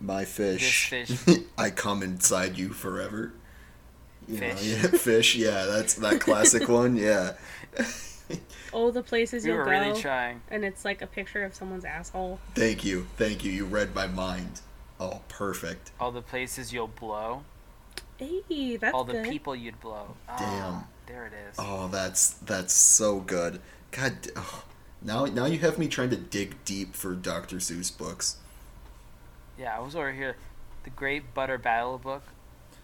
My 0.02 0.26
fish. 0.26 0.90
This 0.90 1.12
fish. 1.24 1.38
I 1.58 1.70
come 1.70 2.02
inside 2.04 2.58
you 2.58 2.70
forever. 2.70 3.34
You 4.28 4.40
know, 4.40 4.56
Fish. 4.56 4.64
yeah, 4.64 4.88
fish. 4.98 5.36
Yeah, 5.36 5.66
that's 5.66 5.94
that 5.96 6.20
classic 6.20 6.68
one. 6.70 6.96
Yeah. 6.98 7.34
Oh, 8.74 8.90
the 8.90 9.04
places 9.04 9.46
you'll 9.46 9.58
were 9.58 9.66
go, 9.66 9.70
really 9.70 10.02
trying. 10.02 10.42
and 10.50 10.66
it's 10.66 10.84
like 10.84 11.04
a 11.04 11.08
picture 11.08 11.44
of 11.44 11.54
someone's 11.54 11.86
asshole. 11.86 12.40
Thank 12.56 12.84
you. 12.84 13.06
Thank 13.18 13.46
you. 13.46 13.52
You 13.52 13.66
read 13.66 13.94
my 13.94 14.08
mind. 14.08 14.62
Oh, 15.00 15.22
perfect. 15.30 15.92
All 16.00 16.12
the 16.12 16.24
places 16.24 16.74
you'll 16.74 16.88
blow. 16.88 17.44
Hey, 18.18 18.78
that's 18.78 18.96
all 18.96 19.04
the 19.04 19.14
good. 19.14 19.30
people 19.30 19.56
you'd 19.56 19.80
blow. 19.80 20.16
Oh, 20.28 20.36
Damn. 20.40 20.84
There 21.08 21.26
it 21.26 21.34
is. 21.50 21.56
Oh, 21.60 21.88
that's 21.88 22.32
that's 22.32 22.74
so 22.74 23.20
good. 23.20 23.62
God, 23.92 24.14
oh, 24.36 24.64
now 25.02 25.26
now 25.26 25.46
you 25.46 25.60
have 25.60 25.78
me 25.78 25.88
trying 25.88 26.10
to 26.10 26.18
dig 26.18 26.64
deep 26.66 26.96
for 26.96 27.14
Dr. 27.14 27.58
Seuss 27.58 27.96
books. 27.96 28.38
Yeah, 29.58 29.78
I 29.78 29.80
was 29.80 29.96
over 29.96 30.12
here. 30.12 30.36
The 30.84 30.90
Great 30.90 31.34
Butter 31.34 31.58
Battle 31.58 31.98
book. 31.98 32.24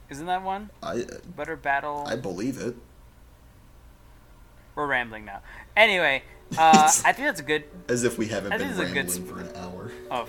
Isn't 0.09 0.25
that 0.27 0.43
one? 0.43 0.69
I 0.83 1.05
Butter 1.35 1.55
Battle. 1.55 2.03
I 2.07 2.15
believe 2.15 2.59
it. 2.59 2.75
We're 4.75 4.87
rambling 4.87 5.25
now. 5.25 5.41
Anyway, 5.75 6.23
uh, 6.57 6.91
I 7.05 7.11
think 7.11 7.27
that's 7.27 7.39
a 7.41 7.43
good. 7.43 7.63
As 7.89 8.03
if 8.03 8.17
we 8.17 8.27
haven't 8.27 8.53
I 8.53 8.57
been 8.57 8.73
think 8.73 8.79
it's 8.79 8.91
a 8.91 8.93
good 8.93 9.35
rambling 9.35 9.49
sp- 9.49 9.53
for 9.53 9.59
an 9.59 9.63
hour. 9.63 9.91
Oh, 10.09 10.27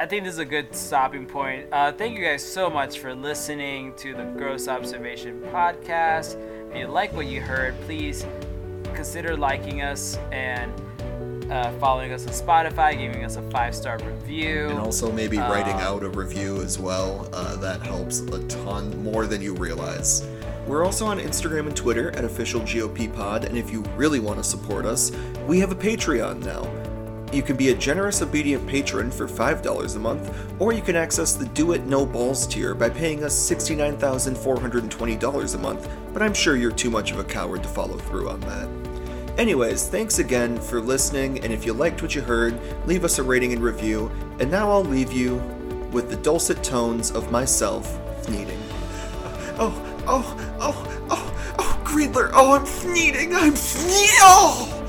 I 0.00 0.06
think 0.06 0.24
this 0.24 0.32
is 0.34 0.40
a 0.40 0.44
good 0.44 0.74
stopping 0.74 1.26
point. 1.26 1.68
Uh, 1.70 1.92
thank 1.92 2.18
you 2.18 2.24
guys 2.24 2.44
so 2.44 2.68
much 2.68 2.98
for 2.98 3.14
listening 3.14 3.94
to 3.96 4.14
the 4.14 4.24
Gross 4.24 4.66
Observation 4.66 5.40
podcast. 5.52 6.36
If 6.72 6.78
you 6.78 6.86
like 6.86 7.12
what 7.12 7.26
you 7.26 7.42
heard, 7.42 7.78
please 7.82 8.24
consider 8.94 9.36
liking 9.36 9.82
us 9.82 10.16
and 10.32 10.72
uh, 11.52 11.70
following 11.72 12.12
us 12.12 12.26
on 12.26 12.32
Spotify, 12.32 12.96
giving 12.98 13.26
us 13.26 13.36
a 13.36 13.42
five 13.50 13.74
star 13.74 13.98
review. 13.98 14.70
And 14.70 14.78
also 14.78 15.12
maybe 15.12 15.36
writing 15.36 15.74
Um, 15.74 15.80
out 15.80 16.02
a 16.02 16.08
review 16.08 16.62
as 16.62 16.78
well. 16.78 17.28
Uh, 17.34 17.56
that 17.56 17.82
helps 17.82 18.20
a 18.20 18.42
ton 18.48 19.02
more 19.02 19.26
than 19.26 19.42
you 19.42 19.54
realize. 19.54 20.26
We're 20.66 20.82
also 20.82 21.04
on 21.04 21.18
Instagram 21.20 21.66
and 21.66 21.76
Twitter 21.76 22.10
at 22.12 22.24
official 22.24 22.62
GOP 22.62 23.12
Pod, 23.14 23.44
and 23.44 23.58
if 23.58 23.70
you 23.70 23.82
really 23.94 24.20
want 24.20 24.38
to 24.38 24.44
support 24.44 24.86
us, 24.86 25.12
we 25.46 25.58
have 25.60 25.72
a 25.72 25.74
Patreon 25.74 26.42
now. 26.42 26.62
You 27.32 27.42
can 27.42 27.56
be 27.56 27.70
a 27.70 27.74
generous, 27.74 28.20
obedient 28.20 28.66
patron 28.66 29.10
for 29.10 29.26
$5 29.26 29.96
a 29.96 29.98
month, 29.98 30.60
or 30.60 30.74
you 30.74 30.82
can 30.82 30.96
access 30.96 31.32
the 31.32 31.46
Do 31.46 31.72
It 31.72 31.86
No 31.86 32.04
Balls 32.04 32.46
tier 32.46 32.74
by 32.74 32.90
paying 32.90 33.24
us 33.24 33.34
$69,420 33.50 35.54
a 35.54 35.58
month, 35.58 35.88
but 36.12 36.20
I'm 36.20 36.34
sure 36.34 36.56
you're 36.56 36.70
too 36.70 36.90
much 36.90 37.10
of 37.10 37.18
a 37.18 37.24
coward 37.24 37.62
to 37.62 37.70
follow 37.70 37.96
through 37.96 38.28
on 38.28 38.40
that. 38.40 38.68
Anyways, 39.38 39.88
thanks 39.88 40.18
again 40.18 40.60
for 40.60 40.78
listening, 40.78 41.42
and 41.42 41.54
if 41.54 41.64
you 41.64 41.72
liked 41.72 42.02
what 42.02 42.14
you 42.14 42.20
heard, 42.20 42.54
leave 42.86 43.02
us 43.02 43.18
a 43.18 43.22
rating 43.22 43.54
and 43.54 43.62
review. 43.62 44.12
And 44.38 44.50
now 44.50 44.70
I'll 44.70 44.84
leave 44.84 45.10
you 45.10 45.36
with 45.90 46.10
the 46.10 46.16
dulcet 46.16 46.62
tones 46.62 47.12
of 47.12 47.32
myself 47.32 47.98
kneading. 48.28 48.60
Oh, 49.58 49.72
oh, 50.06 50.36
oh, 50.60 50.86
oh, 51.08 51.54
oh, 51.58 51.80
Greedler, 51.82 52.30
oh, 52.34 52.52
I'm 52.52 52.66
kneading, 52.92 53.34
I'm 53.34 53.54
kneading, 53.54 54.20
oh! 54.20 54.81